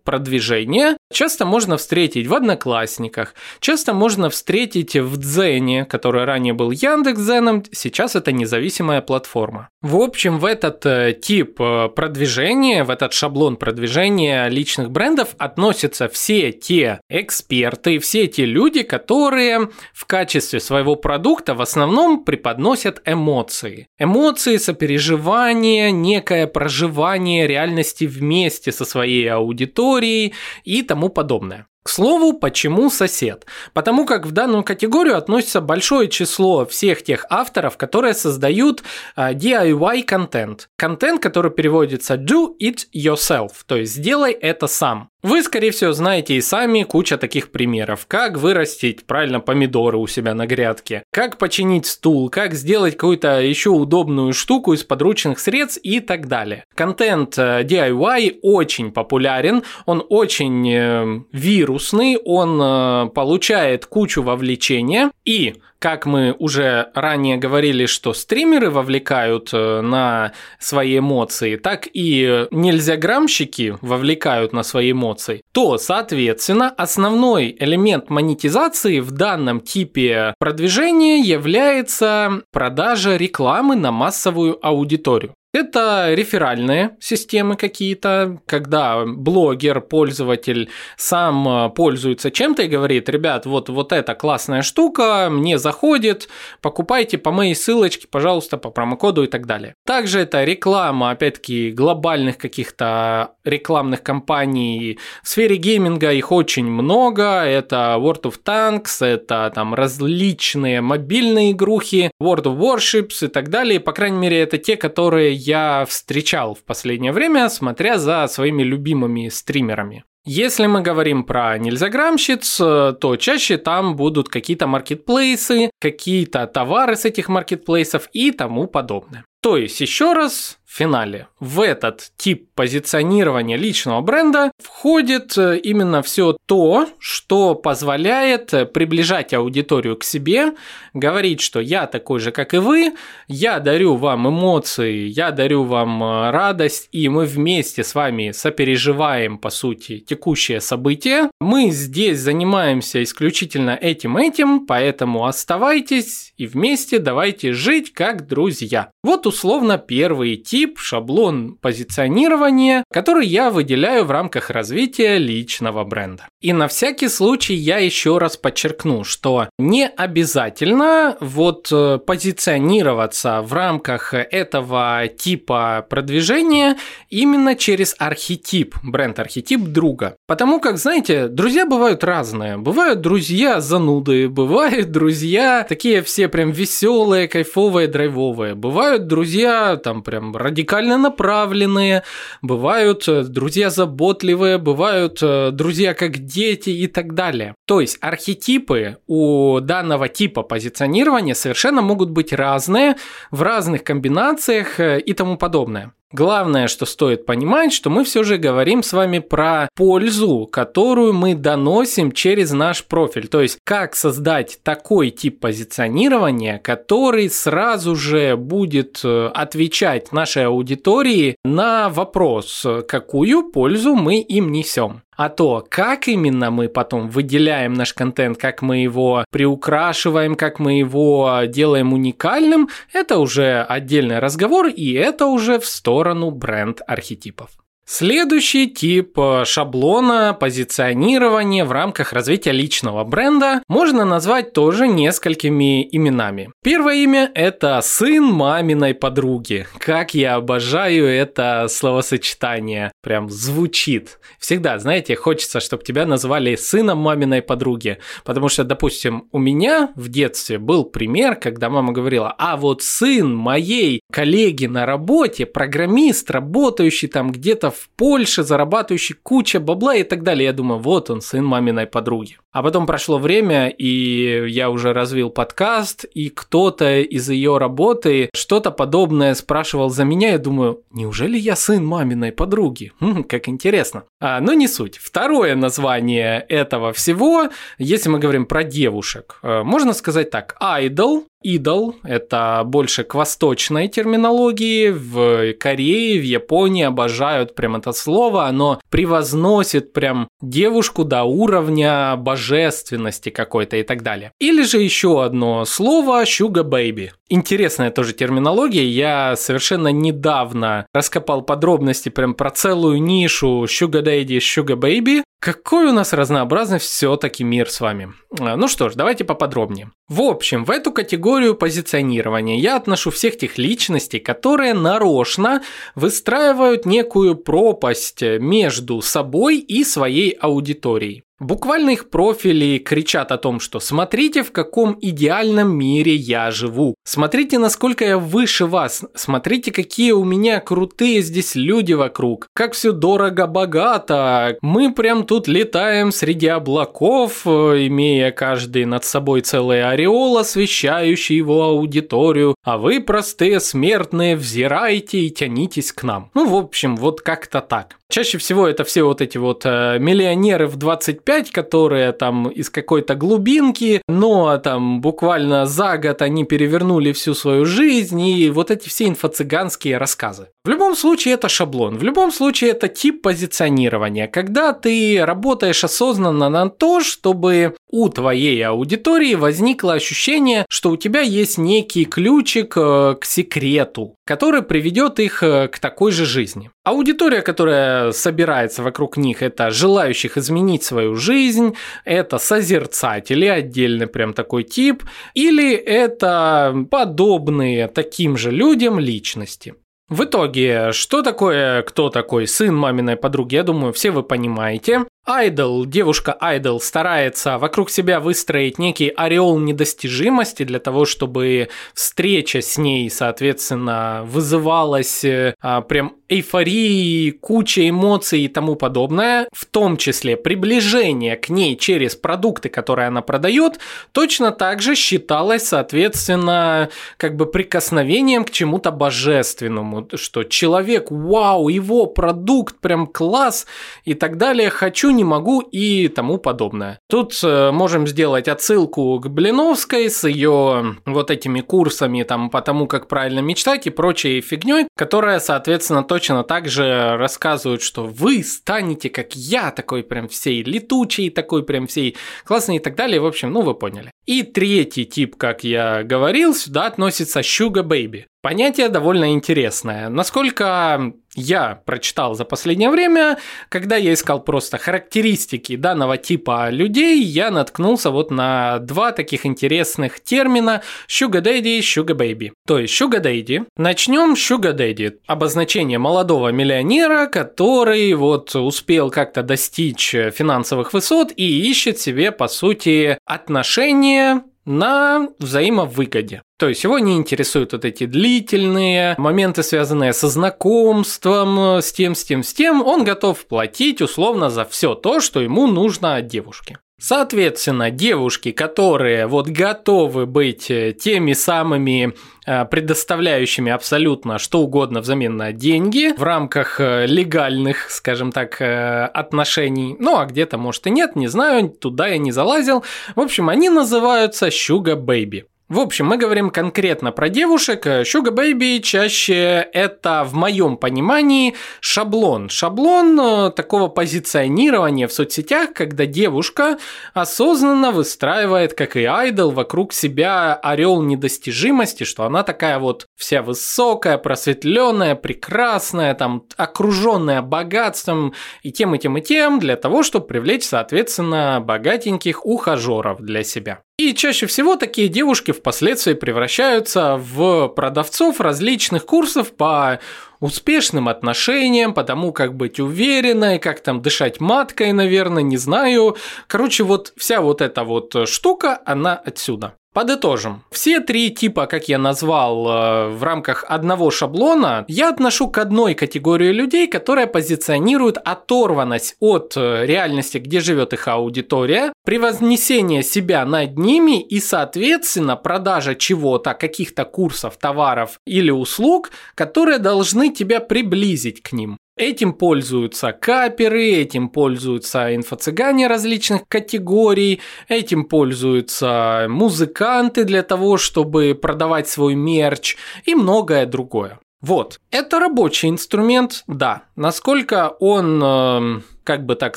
продвижения 0.07 0.97
часто 1.12 1.45
можно 1.45 1.77
встретить 1.77 2.27
в 2.27 2.35
Одноклассниках, 2.35 3.35
часто 3.61 3.92
можно 3.92 4.31
встретить 4.31 4.97
в 4.97 5.19
Дзене, 5.19 5.85
который 5.85 6.25
ранее 6.25 6.55
был 6.55 6.71
Яндекс.Дзеном, 6.71 7.64
сейчас 7.73 8.16
это 8.16 8.33
независимая 8.33 9.03
платформа. 9.03 9.69
В 9.83 9.97
общем, 9.97 10.38
в 10.38 10.47
этот 10.47 11.21
тип 11.21 11.57
продвижения, 11.57 12.85
в 12.85 12.90
этот 12.90 13.12
шаблон 13.12 13.57
продвижения 13.57 14.49
личных 14.49 14.90
брендов 14.90 15.35
относятся 15.37 16.09
все 16.09 16.53
те 16.53 17.01
эксперты, 17.11 17.99
все 17.99 18.27
те 18.27 18.47
люди, 18.47 18.83
которые 18.83 19.69
в 19.92 20.07
качестве 20.07 20.61
своего 20.61 20.97
продукта 20.97 21.55
в 21.55 21.61
основном 21.61 22.25
преподносят 22.25 23.03
эмоции. 23.05 23.88
Эмоции, 23.99 24.57
сопереживание, 24.57 25.90
некое 25.90 26.47
проживание 26.47 27.47
реальности 27.47 28.05
вместе 28.05 28.71
со 28.73 28.85
своей 28.85 29.29
аудиторией 29.29 29.96
и 30.05 30.83
тому 30.83 31.09
подобное. 31.09 31.67
К 31.87 31.89
слову, 31.89 32.33
почему 32.33 32.91
сосед? 32.91 33.47
Потому 33.73 34.07
как 34.07 34.27
в 34.27 34.33
данную 34.33 34.65
категорию 34.65 35.17
относится 35.17 35.61
большое 35.61 36.09
число 36.09 36.67
всех 36.67 37.05
тех 37.05 37.25
авторов, 37.31 37.77
которые 37.77 38.15
создают 38.15 38.83
а, 39.15 39.33
DIY 39.33 40.03
контент. 40.03 40.69
Контент, 40.77 41.23
который 41.23 41.53
переводится 41.53 42.15
do 42.15 42.49
it 42.61 42.87
yourself, 42.93 43.53
то 43.67 43.77
есть 43.77 43.95
сделай 43.95 44.33
это 44.33 44.67
сам. 44.67 45.11
Вы, 45.27 45.43
скорее 45.43 45.73
всего, 45.73 45.91
знаете 45.93 46.37
и 46.37 46.41
сами 46.41 46.85
куча 46.85 47.19
таких 47.19 47.51
примеров. 47.51 48.07
Как 48.07 48.39
вырастить 48.39 49.07
правильно 49.07 49.41
помидоры 49.41 49.99
у 49.99 50.07
себя 50.07 50.35
на 50.35 50.47
грядке, 50.47 51.03
как 51.11 51.37
починить 51.37 51.87
стул, 51.87 52.31
как 52.31 52.55
сделать 52.55 52.95
какую-то 52.95 53.41
еще 53.41 53.71
удобную 53.71 54.33
штуку 54.33 54.73
из 54.73 54.85
подручных 54.85 55.41
средств 55.41 55.81
и 55.83 55.99
так 55.99 56.29
далее. 56.29 56.62
Контент 56.77 57.37
э, 57.39 57.65
DIY 57.65 58.39
очень 58.43 58.93
популярен, 58.93 59.65
он 59.85 60.07
очень 60.09 60.71
э, 60.73 61.23
вирусный, 61.33 62.19
он 62.25 62.61
э, 62.62 63.09
получает 63.12 63.85
кучу 63.85 64.23
вовлечения. 64.23 65.11
И 65.25 65.57
как 65.87 66.05
мы 66.05 66.35
уже 66.40 66.88
ранее 66.94 67.37
говорили, 67.37 67.87
что 67.87 68.12
стримеры 68.12 68.70
вовлекают 68.70 69.51
э, 69.53 69.83
на 69.83 70.33
свои 70.59 70.99
эмоции, 70.99 71.55
так 71.55 71.87
и 71.92 72.49
нельзя 72.51 72.96
граммщики 72.96 73.79
вовлекают 73.83 74.53
на 74.53 74.64
свои 74.64 74.90
эмоции, 74.90 75.42
то, 75.53 75.79
соответственно, 75.79 76.70
основной 76.70 77.57
элемент 77.61 78.11
монетизации 78.11 78.99
в 78.99 79.12
данном 79.12 79.61
типе 79.61 80.35
продвижения 80.40 81.20
является 81.20 82.42
продажа 82.51 83.14
рекламы 83.14 83.77
на 83.77 83.92
массовую 83.92 84.59
аудиторию. 84.66 85.35
Это 85.57 86.12
реферальные 86.12 86.99
системы 87.01 87.57
какие-то, 87.57 88.40
когда 88.45 89.07
блогер, 89.07 89.81
пользователь 89.81 90.69
сам 90.99 91.49
э, 91.49 91.71
пользуется 91.71 92.31
чем-то 92.31 92.64
и 92.64 92.69
говорит, 92.69 93.09
ребят, 93.09 93.47
вот, 93.47 93.71
вот 93.71 93.92
эта 93.92 94.14
классная 94.14 94.61
штука, 94.61 95.29
мне 95.31 95.57
заходит, 95.57 96.29
покупайте 96.61 97.16
по 97.16 97.33
моей 97.33 97.55
ссылочке, 97.55 98.07
пожалуйста, 98.07 98.59
по 98.59 98.69
промокоду 98.69 99.25
и 99.25 99.29
так 99.29 99.47
далее. 99.47 99.73
Также 99.87 100.21
это 100.21 100.45
реклама, 100.45 101.12
опять-таки, 101.12 101.71
глобальных 101.71 102.37
каких-то 102.37 103.31
рекламных 103.45 104.03
кампаний 104.03 104.99
в 105.23 105.29
сфере 105.29 105.57
гейминга, 105.57 106.12
их 106.12 106.33
очень 106.33 106.66
много, 106.66 107.45
это 107.45 107.97
World 107.99 108.25
of 108.25 108.35
Tanks, 108.45 109.03
это 109.03 109.51
там 109.55 109.75
различные 109.75 110.83
мобильные 110.83 111.53
игрухи, 111.53 112.11
World 112.23 112.42
of 112.42 112.59
Warships 112.59 113.25
и 113.25 113.29
так 113.29 113.49
далее, 113.49 113.81
по 113.81 113.92
крайней 113.92 114.19
мере, 114.19 114.38
это 114.40 114.59
те, 114.59 114.77
которые 114.77 115.46
я 115.47 115.85
встречал 115.89 116.55
в 116.55 116.65
последнее 116.65 117.13
время, 117.13 117.49
смотря 117.49 117.99
за 117.99 118.27
своими 118.27 118.63
любимыми 118.63 119.29
стримерами. 119.29 120.05
Если 120.29 120.67
мы 120.67 120.81
говорим 120.81 121.23
про 121.23 121.57
нельзяграмщиц, 121.57 122.57
то 122.57 123.17
чаще 123.17 123.59
там 123.59 123.95
будут 123.95 124.29
какие-то 124.29 124.67
маркетплейсы, 124.67 125.71
какие-то 125.81 126.49
товары 126.49 126.97
с 126.97 127.05
этих 127.05 127.29
маркетплейсов 127.29 128.09
и 128.13 128.33
тому 128.33 128.67
подобное. 128.67 129.25
То 129.41 129.57
есть, 129.57 129.81
еще 129.81 130.15
раз, 130.15 130.59
в 130.65 130.77
финале, 130.77 131.29
в 131.39 131.61
этот 131.61 132.11
тип 132.17 132.46
позиционирования 132.57 133.57
личного 133.57 134.01
бренда 134.01 134.51
входит 134.59 135.37
э, 135.37 135.59
именно 135.59 136.03
все 136.03 136.37
то, 136.47 136.88
что 136.99 137.55
позволяет 137.55 138.53
э, 138.55 138.64
приближать 138.64 139.35
аудиторию 139.35 139.97
к 139.97 140.03
себе, 140.03 140.55
говорить, 140.95 141.42
что 141.42 141.61
я 141.61 141.87
такой 141.87 142.19
же, 142.19 142.33
как 142.33 142.55
и 142.55 142.59
вы, 142.59 142.95
я 143.29 143.61
дарю 143.61 143.97
вам 143.97 144.29
эмоции, 144.29 145.07
я 145.07 145.31
дарю 145.33 145.64
вам 145.64 146.03
э, 146.03 146.31
радость, 146.31 146.88
и 146.92 147.09
мы 147.11 147.27
вместе 147.27 147.85
с 147.85 147.95
вами 147.95 148.31
сопереживаем, 148.31 149.37
по 149.37 149.51
сути, 149.51 149.99
текущее 149.99 150.61
событие. 150.62 151.31
Мы 151.40 151.71
здесь 151.71 152.19
занимаемся 152.19 153.03
исключительно 153.03 153.79
этим-этим, 153.79 154.66
поэтому 154.66 155.27
оставайтесь 155.27 156.33
и 156.38 156.47
вместе 156.47 156.99
давайте 156.99 157.53
жить 157.53 157.92
как 157.92 158.27
друзья. 158.27 158.90
Вот 159.03 159.27
условно 159.27 159.77
первый 159.77 160.37
тип, 160.37 160.79
шаблон 160.79 161.59
позиционирования, 161.61 162.46
который 162.93 163.27
я 163.27 163.51
выделяю 163.51 164.05
в 164.05 164.11
рамках 164.11 164.51
развития 164.51 165.19
личного 165.19 165.85
бренда. 165.85 166.29
И 166.41 166.53
на 166.53 166.69
всякий 166.69 167.09
случай 167.09 167.55
я 167.55 167.79
еще 167.79 168.19
раз 168.19 168.37
подчеркну, 168.37 169.05
что 169.05 169.49
не 169.59 169.87
обязательно 169.89 171.17
вот 171.21 171.69
э, 171.73 171.99
позиционироваться 171.99 173.43
в 173.43 173.53
рамках 173.53 174.15
этого 174.15 175.09
типа 175.09 175.87
продвижения 175.89 176.77
именно 177.11 177.55
через 177.55 177.95
архетип, 177.99 178.77
бренд-архетип 178.83 179.61
друга. 179.61 180.17
Потому 180.27 180.61
как, 180.61 180.79
знаете, 180.79 181.29
друзья 181.29 181.67
бывают 181.67 182.05
разные. 182.05 182.57
Бывают 182.57 183.01
друзья 183.01 183.61
зануды, 183.61 184.29
бывают 184.29 184.91
друзья 184.91 185.65
такие 185.69 186.03
все 186.03 186.29
прям 186.29 186.51
веселые, 186.51 187.29
кайфовые, 187.29 187.89
драйвовые. 187.89 188.55
Бывают 188.55 189.07
друзья 189.07 189.77
там 189.77 190.03
прям 190.03 190.37
радикально 190.37 190.99
направленные, 190.99 192.03
бывают 192.42 193.09
э, 193.09 193.22
друзья 193.25 193.70
заботливые, 193.70 194.59
бывают 194.59 195.18
э, 195.22 195.51
друзья 195.53 195.94
как 195.94 196.18
дети 196.18 196.70
и 196.70 196.87
так 196.87 197.14
далее. 197.14 197.55
То 197.66 197.81
есть 197.81 197.99
архетипы 198.01 198.99
у 199.07 199.61
данного 199.61 200.09
типа 200.09 200.42
позиционирования 200.42 201.35
совершенно 201.35 201.83
могут 201.83 202.11
быть 202.11 202.33
разные 202.33 202.96
в 203.31 203.42
разных 203.42 203.85
комбинациях 203.85 204.81
э, 204.81 205.01
и 205.01 205.12
тому 205.12 205.37
подобное. 205.37 205.92
Главное, 206.12 206.69
что 206.69 206.87
стоит 206.87 207.27
понимать, 207.27 207.73
что 207.73 207.90
мы 207.90 208.05
все 208.05 208.23
же 208.23 208.38
говорим 208.38 208.85
с 208.85 208.92
вами 208.92 209.19
про 209.19 209.69
пользу, 209.75 210.49
которую 210.51 211.12
мы 211.12 211.35
доносим 211.35 212.12
через 212.12 212.53
наш 212.53 212.85
профиль. 212.85 213.27
То 213.27 213.42
есть, 213.42 213.59
как 213.64 213.97
создать 213.97 214.61
такой 214.62 215.11
тип 215.11 215.40
позиционирования, 215.40 216.59
который 216.59 217.29
сразу 217.29 217.97
же 217.97 218.37
будет 218.37 219.01
э, 219.03 219.31
отвечать 219.35 220.12
нашей 220.12 220.47
аудитории 220.47 221.37
на 221.45 221.88
вопрос, 221.88 222.64
какую 222.87 223.51
пользу 223.51 223.97
мы 223.97 224.21
им 224.21 224.53
несем. 224.53 225.03
А 225.17 225.31
то, 225.31 225.67
как 225.69 226.09
именно 226.09 226.51
мы 226.51 226.69
потом 226.69 227.09
выделяем 227.09 227.73
наш 227.73 227.95
контент, 227.95 228.39
как 228.39 228.61
мы 228.61 228.79
его 228.83 229.25
приукрашиваем, 229.31 230.35
как 230.35 230.59
мы 230.59 230.79
его 230.79 231.41
делаем 231.47 231.93
уникальным, 231.93 232.69
это 232.93 233.19
уже 233.19 233.63
отдельный 233.63 234.19
разговор, 234.19 234.67
и 234.67 234.93
это 234.93 235.27
уже 235.27 235.59
в 235.59 235.67
сторону 235.67 236.31
бренд-архетипов. 236.31 237.51
Следующий 237.88 238.68
тип 238.68 239.16
э, 239.16 239.44
шаблона 239.44 240.37
позиционирования 240.38 241.64
в 241.64 241.70
рамках 241.70 242.12
развития 242.12 242.51
личного 242.51 243.05
бренда 243.05 243.62
можно 243.68 244.05
назвать 244.05 244.53
тоже 244.53 244.88
несколькими 244.88 245.88
именами. 245.92 246.51
Первое 246.64 246.96
имя– 246.96 247.31
это 247.37 247.81
сын 247.85 248.25
маминой 248.25 248.92
подруги. 248.92 249.68
Как 249.79 250.14
я 250.14 250.35
обожаю 250.35 251.07
это 251.07 251.68
словосочетание. 251.70 252.90
Прям 253.05 253.31
звучит. 253.31 254.18
Всегда, 254.40 254.81
знаете, 254.81 255.14
хочется, 255.14 255.61
чтобы 255.61 255.85
тебя 255.85 256.07
назвали 256.07 256.57
сыном 256.57 256.99
маминой 256.99 257.40
подруги. 257.40 257.99
Потому 258.25 258.49
что, 258.49 258.64
допустим, 258.64 259.29
у 259.31 259.38
меня 259.38 259.92
в 259.94 260.09
детстве 260.09 260.59
был 260.59 260.87
пример, 260.87 261.37
когда 261.37 261.70
мама 261.70 261.92
говорила, 261.92 262.35
а 262.37 262.57
вот 262.57 262.83
сын 262.83 263.33
моей 263.33 264.01
коллеги 264.11 264.66
на 264.66 264.87
работе, 264.87 265.46
программист, 265.46 266.33
работающий 266.33 267.07
там 267.07 267.31
где-то 267.31 267.76
в 267.77 267.89
Польше, 267.97 268.43
зарабатывающий 268.43 269.15
куча 269.23 269.61
бабла 269.61 269.95
и 269.95 270.03
так 270.03 270.23
далее. 270.23 270.47
Я 270.47 270.53
думаю, 270.53 270.81
вот 270.81 271.11
он, 271.11 271.21
сын 271.21 271.45
маминой 271.45 271.87
подруги. 271.87 272.39
А 272.53 272.62
потом 272.62 272.87
прошло 272.87 273.19
время, 273.19 273.69
и 273.69 274.49
я 274.49 274.71
уже 274.71 274.93
развил 274.93 275.31
подкаст, 275.31 276.05
и 276.05 276.31
кто-то 276.31 277.01
из 277.01 277.29
ее 277.29 277.59
работы 277.59 278.31
что-то 278.35 278.71
подобное 278.71 279.35
спрашивал 279.35 279.91
за 279.91 280.05
меня. 280.05 280.31
Я 280.31 280.39
думаю, 280.39 280.81
неужели 280.91 281.37
я 281.37 281.55
сын 281.55 281.85
маминой 281.85 282.33
подруги? 282.33 282.93
Хм, 283.01 283.25
как 283.25 283.49
интересно. 283.49 284.05
А, 284.21 284.41
но 284.41 284.55
не 284.55 284.69
суть. 284.69 284.97
Второе 284.97 285.55
название 285.55 286.41
этого 286.49 286.93
всего, 286.93 287.51
если 287.79 288.09
мы 288.09 288.19
говорим 288.19 288.47
про 288.47 288.65
девушек, 288.65 289.39
э, 289.43 289.62
можно 289.62 289.93
сказать 289.93 290.31
так. 290.31 290.57
Idol 290.61 291.25
идол, 291.47 291.95
это 292.03 292.63
больше 292.65 293.05
к 293.05 293.15
восточной 293.15 293.89
терминологии, 293.89 294.91
в 294.91 295.53
Корее, 295.55 296.19
в 296.19 296.25
Японии 296.25 296.85
обожают 296.85 297.55
прям 297.55 297.77
это 297.77 297.93
слово, 297.93 298.47
оно 298.47 298.81
превозносит 298.91 299.93
прям 299.93 300.29
девушку 300.41 301.05
до 301.05 301.23
уровня 301.23 302.17
божественности 302.17 303.31
какой-то 303.31 303.77
и 303.77 303.83
так 303.83 304.03
далее. 304.03 304.33
Или 304.41 304.63
же 304.63 304.79
еще 304.79 305.25
одно 305.25 305.65
слово 305.65 306.25
sugar 306.25 306.65
baby. 306.65 307.11
Интересная 307.29 307.91
тоже 307.91 308.12
терминология, 308.12 308.87
я 308.87 309.35
совершенно 309.35 309.89
недавно 309.89 310.87
раскопал 310.93 311.43
подробности 311.43 312.09
прям 312.09 312.35
про 312.35 312.51
целую 312.51 313.03
нишу 313.03 313.65
sugar 313.65 314.05
daddy, 314.05 314.39
sugar 314.39 314.77
baby, 314.77 315.25
какой 315.41 315.87
у 315.87 315.93
нас 315.93 316.12
разнообразный 316.12 316.79
все-таки 316.79 317.45
мир 317.45 317.69
с 317.71 317.81
вами. 317.81 318.12
А, 318.39 318.57
ну 318.57 318.69
что 318.69 318.89
ж, 318.91 318.95
давайте 318.95 319.25
поподробнее. 319.25 319.91
В 320.09 320.21
общем, 320.23 320.65
в 320.65 320.71
эту 320.71 320.93
категорию 320.93 321.55
позиционирования 321.55 322.59
я 322.59 322.77
отношу 322.77 323.11
всех 323.11 323.37
тех 323.39 323.59
личностей, 323.59 324.19
которые 324.19 324.75
нарочно 324.75 325.62
выстраивают 325.95 326.87
некую 326.87 327.35
пропасть 327.35 328.23
между 328.23 329.01
собой 329.03 329.59
и 329.59 329.85
своей 329.85 330.31
аудиторией. 330.31 331.25
Буквально 331.39 331.91
их 331.91 332.09
профили 332.09 332.79
кричат 332.79 333.31
о 333.31 333.37
том, 333.37 333.61
что 333.61 333.79
смотрите, 333.79 334.43
в 334.43 334.53
каком 334.53 334.99
идеальном 335.01 335.77
мире 335.77 336.15
я 336.15 336.51
живу. 336.51 336.96
Смотрите, 337.09 337.61
насколько 337.61 338.05
я 338.05 338.19
выше 338.19 338.66
вас. 338.66 339.05
Смотрите, 339.14 339.71
какие 339.71 340.11
у 340.11 340.25
меня 340.25 340.59
крутые 340.59 341.21
здесь 341.23 341.55
люди 341.55 341.92
вокруг. 341.92 342.49
Как 342.53 342.73
все 342.73 342.90
дорого-богато. 342.90 344.59
Мы 344.61 344.92
прям 344.92 345.25
тут 345.25 345.47
летаем 345.47 346.11
среди 346.11 346.49
облаков, 346.49 347.42
э, 347.47 347.87
имея 347.87 348.33
каждый 348.33 348.87
над 348.87 349.05
собой 349.05 349.42
целый 349.42 349.85
ореол, 349.85 350.37
освещающий 350.37 351.37
его 351.37 351.62
аудиторию. 351.62 352.57
А 352.64 352.77
вы, 352.77 353.01
простые 353.01 353.61
смертные, 353.61 354.35
взирайте 354.35 355.21
и 355.21 355.31
тянитесь 355.31 355.92
к 355.92 356.03
нам. 356.03 356.33
Ну, 356.35 356.49
в 356.49 356.57
общем, 356.57 356.97
вот 356.97 357.21
как-то 357.21 357.61
так. 357.61 357.99
Чаще 358.09 358.38
всего 358.38 358.69
это 358.69 358.85
все 358.85 359.03
вот 359.03 359.21
эти 359.21 359.37
вот 359.37 359.62
э, 359.64 359.99
миллионеры 359.99 360.69
в 360.69 360.77
25, 360.77 361.51
которые 361.51 362.12
там 362.12 362.49
из 362.49 362.71
какой-то 362.71 363.16
глубинки, 363.16 364.01
но 364.09 364.57
там 364.59 365.01
буквально 365.01 365.66
за 365.66 365.99
год 365.99 366.23
они 366.23 366.45
перевернули 366.45 366.96
всю 367.13 367.35
свою 367.35 367.65
жизнь 367.65 368.21
и 368.21 368.51
вот 368.51 368.71
эти 368.71 368.89
все 368.89 369.07
инфо-цыганские 369.07 369.97
рассказы. 369.99 370.49
В 370.65 370.69
любом 370.69 370.97
случае 370.97 371.35
это 371.35 371.49
шаблон, 371.49 371.99
в 371.99 372.03
любом 372.03 372.33
случае 372.33 372.71
это 372.71 372.89
тип 372.89 373.23
позиционирования, 373.23 374.27
когда 374.27 374.73
ты 374.73 375.25
работаешь 375.25 375.85
осознанно 375.85 376.49
на 376.49 376.69
то, 376.69 377.01
чтобы 377.01 377.77
у 377.91 378.09
твоей 378.09 378.61
аудитории 378.67 379.35
возникло 379.35 379.95
ощущение, 379.95 380.67
что 380.69 380.91
у 380.91 380.97
тебя 380.97 381.21
есть 381.21 381.59
некий 381.59 382.05
ключик 382.05 382.75
э, 382.77 383.17
к 383.21 383.25
секрету, 383.25 384.17
который 384.25 384.63
приведет 384.63 385.21
их 385.21 385.43
э, 385.43 385.69
к 385.69 385.79
такой 385.79 386.13
же 386.13 386.27
жизни. 386.27 386.71
Аудитория, 386.87 387.42
которая 387.42 388.12
собирается 388.12 388.81
вокруг 388.85 389.16
них, 389.16 389.42
это 389.42 389.70
желающих 389.72 390.38
изменить 390.38 390.85
свою 390.85 391.16
жизнь, 391.16 391.75
это 392.05 392.38
созерцатели, 392.38 393.46
отдельный 393.46 394.07
прям 394.07 394.33
такой 394.33 394.62
тип, 394.62 395.03
или 395.35 395.75
это 395.75 396.87
подобные 396.88 397.88
таким 397.88 398.37
же 398.37 398.53
людям 398.53 399.01
личности. 399.01 399.75
В 400.09 400.22
итоге, 400.22 400.92
что 400.92 401.22
такое, 401.22 401.83
кто 401.83 402.09
такой 402.09 402.46
сын 402.46 402.72
маминой 402.72 403.16
подруги, 403.16 403.57
я 403.57 403.64
думаю, 403.64 403.92
все 403.92 404.12
вы 404.12 404.22
понимаете. 404.22 405.07
Айдол, 405.29 405.87
девушка 405.87 406.37
Айдол 406.39 406.81
старается 406.81 407.59
вокруг 407.59 407.91
себя 407.91 408.21
выстроить 408.21 408.79
некий 408.79 409.09
ореол 409.09 409.59
недостижимости 409.59 410.62
для 410.62 410.79
того, 410.79 411.05
чтобы 411.05 411.69
встреча 411.95 412.62
с 412.62 412.79
ней, 412.79 413.11
соответственно, 413.11 414.23
вызывалась 414.25 415.25
а, 415.25 415.81
прям 415.81 416.15
эйфории, 416.29 417.31
куча 417.31 417.89
эмоций 417.89 418.41
и 418.41 418.49
тому 418.49 418.75
подобное, 418.77 419.49
в 419.53 419.65
том 419.65 419.97
числе 419.97 420.37
приближение 420.37 421.37
к 421.37 421.49
ней 421.49 421.77
через 421.77 422.17
продукты, 422.17 422.69
которые 422.69 423.09
она 423.09 423.23
продает, 423.23 423.79
точно 424.12 424.51
так 424.51 424.83
же 424.83 424.95
считалось, 424.95 425.69
соответственно, 425.69 426.89
как 427.17 427.37
бы 427.37 427.47
прикосновением 427.47 428.45
к 428.45 428.51
чему-то 428.51 428.91
божественному, 428.91 430.09
что 430.15 430.43
человек, 430.45 431.11
вау, 431.11 431.69
его 431.69 432.07
продукт 432.07 432.77
прям 432.79 433.07
класс 433.07 433.67
и 434.05 434.15
так 434.15 434.37
далее, 434.37 434.71
хочу 434.71 435.11
не 435.17 435.25
могу 435.25 435.61
и 435.61 436.09
тому 436.09 436.39
подобное. 436.39 437.01
Тут 437.09 437.39
э, 437.43 437.71
можем 437.73 438.07
сделать 438.07 438.49
отсылку 438.49 439.19
к 439.19 439.29
Блиновской 439.29 440.09
с 440.09 440.27
ее 440.29 440.97
вот 441.05 441.31
этими 441.31 441.61
курсами 441.61 442.23
там 442.23 442.51
по 442.51 442.61
тому, 442.63 442.87
как 442.87 443.09
правильно 443.09 443.41
мечтать 443.41 443.87
и 443.87 443.91
прочей 443.91 444.41
фигней, 444.41 444.87
которая, 444.97 445.41
соответственно, 445.41 446.05
точно 446.05 446.45
так 446.45 446.69
же 446.69 447.17
рассказывает, 447.17 447.83
что 447.83 448.05
вы 448.05 448.45
станете 448.45 449.11
как 449.11 449.35
я, 449.35 449.71
такой 449.71 450.03
прям 450.03 450.29
всей 450.29 450.63
летучий, 450.63 451.31
такой 451.31 451.65
прям 451.65 451.87
всей 451.87 452.17
классный 452.45 452.77
и 452.77 452.81
так 452.81 452.95
далее. 452.95 453.21
В 453.21 453.27
общем, 453.27 453.53
ну 453.53 453.63
вы 453.63 453.75
поняли. 453.75 454.11
И 454.27 454.43
третий 454.43 455.05
тип, 455.05 455.37
как 455.37 455.65
я 455.65 456.03
говорил, 456.03 456.55
сюда 456.55 456.87
относится 456.87 457.41
Sugar 457.41 457.83
Baby. 457.85 458.25
Понятие 458.47 458.91
довольно 458.91 459.33
интересное. 459.33 460.09
Насколько 460.09 461.15
я 461.35 461.83
прочитал 461.85 462.37
за 462.37 462.45
последнее 462.45 462.91
время, 462.91 463.39
когда 463.69 463.97
я 463.97 464.13
искал 464.13 464.41
просто 464.41 464.79
характеристики 464.79 465.75
данного 465.75 466.17
типа 466.17 466.71
людей, 466.71 467.21
я 467.25 467.51
наткнулся 467.51 468.13
вот 468.13 468.31
на 468.31 468.79
два 468.79 469.11
таких 469.11 469.47
интересных 469.47 470.21
термина 470.21 470.83
Sugar 471.09 471.43
Daddy 471.43 471.79
и 471.79 471.81
Sugar 471.81 472.17
Baby. 472.17 472.53
То 472.69 472.79
есть 472.79 472.95
Sugar 472.95 473.21
Daddy. 473.21 473.67
Начнем 473.77 474.37
с 474.37 474.49
Sugar 474.49 474.77
Daddy. 474.77 475.15
Обозначение 475.27 475.99
молодого 475.99 476.51
миллионера, 476.53 477.27
который 477.27 478.15
вот 478.15 478.55
успел 478.55 479.11
как-то 479.11 479.43
достичь 479.43 480.11
финансовых 480.11 480.93
высот 480.93 481.33
и 481.35 481.69
ищет 481.69 481.99
себе, 481.99 482.31
по 482.31 482.47
сути, 482.47 483.19
отношения 483.25 484.45
на 484.67 485.29
взаимовыгоде. 485.39 486.43
То 486.59 486.69
есть 486.69 486.85
его 486.85 486.99
не 486.99 487.17
интересуют 487.17 487.73
вот 487.73 487.85
эти 487.85 488.05
длительные 488.05 489.15
моменты, 489.17 489.63
связанные 489.63 490.13
со 490.13 490.29
знакомством, 490.29 491.79
с 491.81 491.93
тем, 491.93 492.15
с 492.15 492.25
тем, 492.25 492.43
с 492.43 492.53
тем. 492.53 492.83
Он 492.83 493.05
готов 493.05 493.47
платить 493.47 494.03
условно 494.03 494.51
за 494.51 494.65
все 494.65 494.95
то, 494.95 495.21
что 495.21 495.41
ему 495.41 495.67
нужно 495.67 496.17
от 496.17 496.27
девушки. 496.27 496.79
Соответственно, 496.99 497.91
девушки, 497.91 498.53
которые 498.53 499.27
вот 499.27 499.49
готовы 499.49 500.25
быть 500.25 500.71
э, 500.71 500.95
теми 500.99 501.35
самыми 501.35 502.15
э, 502.47 502.65
предоставляющими 502.65 503.71
абсолютно 503.71 504.39
что 504.39 504.61
угодно 504.61 505.03
взамен 505.03 505.37
на 505.37 505.53
деньги 505.53 506.15
в 506.17 506.23
рамках 506.23 506.81
э, 506.81 507.05
легальных, 507.07 507.91
скажем 507.91 508.33
так, 508.33 508.57
отношений. 508.61 509.97
Ну, 509.99 510.17
а 510.17 510.25
где-то, 510.25 510.57
может, 510.57 510.87
и 510.87 510.91
нет, 510.91 511.17
не 511.17 511.27
знаю, 511.27 511.69
туда 511.69 512.07
я 512.07 512.17
не 512.17 512.33
залазил. 512.33 512.83
В 513.15 513.21
общем, 513.21 513.51
они 513.51 513.69
называются 513.69 514.49
Sugar 514.49 514.97
Baby. 514.97 515.45
В 515.69 515.81
общем, 515.81 516.07
мы 516.07 516.17
говорим 516.17 516.51
конкретно 516.51 517.11
про 517.11 517.29
девушек. 517.29 517.87
Sugar 517.87 518.33
Baby 518.33 518.81
чаще 518.81 519.69
это, 519.73 520.23
в 520.23 520.33
моем 520.33 520.77
понимании, 520.77 521.57
шаблон. 521.81 522.49
Шаблон 522.49 523.19
э, 523.19 523.51
такого 523.51 523.89
позиционирования 523.89 525.09
в 525.09 525.13
соцсетях, 525.13 525.73
когда 525.73 526.07
девушка 526.07 526.79
осознанно 527.15 527.91
выстраивает, 527.91 528.75
как 528.75 528.95
и 528.95 529.03
айдол, 529.07 529.51
вокруг 529.51 529.93
себя 529.93 530.55
орел 530.55 531.03
недостижимости, 531.03 532.05
что 532.05 532.23
она 532.23 532.45
такая 532.45 532.79
вот 532.79 533.07
вся 533.17 533.43
высокая, 533.43 534.19
просветленная, 534.19 535.17
прекрасная, 535.17 536.15
там, 536.15 536.45
окруженная 536.57 537.43
богатством 537.43 538.35
и 538.63 538.71
тем, 538.71 538.95
и 538.95 539.01
тем, 539.01 539.19
и 539.19 539.21
тем, 539.21 539.59
для 539.59 539.75
того, 539.75 540.05
чтобы 540.05 540.29
привлечь, 540.29 540.63
соответственно, 540.63 541.61
богатеньких 541.61 542.47
ухажеров 542.47 543.21
для 543.21 543.43
себя. 543.43 543.81
И 543.99 544.13
чаще 544.13 544.47
всего 544.47 544.77
такие 544.77 545.09
девушки 545.09 545.53
впоследствии 545.53 546.13
превращаются 546.13 547.17
в 547.17 547.69
продавцов 547.69 548.43
различных 548.43 549.07
курсов 549.07 549.53
по 549.53 550.01
успешным 550.39 551.09
отношениям, 551.09 551.95
по 551.95 552.05
тому, 552.05 552.33
как 552.33 552.55
быть 552.55 552.79
уверенной, 552.79 553.59
как 553.59 553.81
там 553.81 554.03
дышать 554.03 554.39
маткой, 554.39 554.93
наверное, 554.93 555.43
не 555.43 555.57
знаю. 555.57 556.19
Короче, 556.47 556.85
вот 556.85 557.15
вся 557.17 557.41
вот 557.41 557.63
эта 557.63 557.85
вот 557.85 558.29
штука, 558.29 558.83
она 558.85 559.17
отсюда. 559.17 559.73
Подытожим. 559.97 560.63
Все 560.71 561.01
три 561.01 561.31
типа, 561.31 561.65
как 561.65 561.89
я 561.89 561.97
назвал, 561.97 562.69
э, 562.69 563.09
в 563.09 563.23
рамках 563.23 563.65
одного 563.67 564.11
шаблона, 564.11 564.85
я 564.89 565.09
отношу 565.09 565.49
к 565.49 565.57
одной 565.57 565.95
категории 565.95 566.53
людей, 566.53 566.87
которая 566.87 567.27
позиционирует 567.27 568.19
оторванность 568.23 569.17
от 569.21 569.55
э, 569.57 569.87
реальности, 569.87 570.37
где 570.37 570.61
живет 570.61 570.93
их 570.93 571.09
аудитория, 571.09 571.95
превознесение 572.05 573.03
себя 573.03 573.47
над 573.47 573.79
ними 573.79 574.21
и, 574.21 574.39
соответственно, 574.39 575.35
продажа 575.35 575.95
чего-то, 575.95 576.53
каких-то 576.53 577.07
курсов, 577.07 577.57
товаров 577.57 578.21
или 578.27 578.51
услуг, 578.51 579.13
которые 579.35 579.79
должны 579.79 580.29
тебя 580.29 580.61
приблизить 580.61 581.43
к 581.43 581.55
ним. 581.55 581.79
Этим 581.97 582.35
пользуются 582.35 583.13
каперы, 583.13 583.87
этим 583.87 584.29
пользуются 584.29 585.15
инфо-цыгане 585.15 585.87
различных 585.87 586.47
категорий, 586.47 587.41
этим 587.69 588.05
пользуются 588.05 589.25
музыканты 589.31 590.25
для 590.25 590.43
того, 590.43 590.77
чтобы 590.77 591.35
продавать 591.35 591.89
свой 591.89 592.15
мерч 592.15 592.77
и 593.07 593.15
многое 593.15 593.65
другое. 593.65 594.21
Вот, 594.43 594.79
это 594.91 595.19
рабочий 595.19 595.71
инструмент, 595.71 596.45
да. 596.47 596.83
Насколько 596.97 597.71
он, 597.81 598.23
э, 598.23 598.81
как 599.03 599.25
бы 599.25 599.35
так 599.35 599.57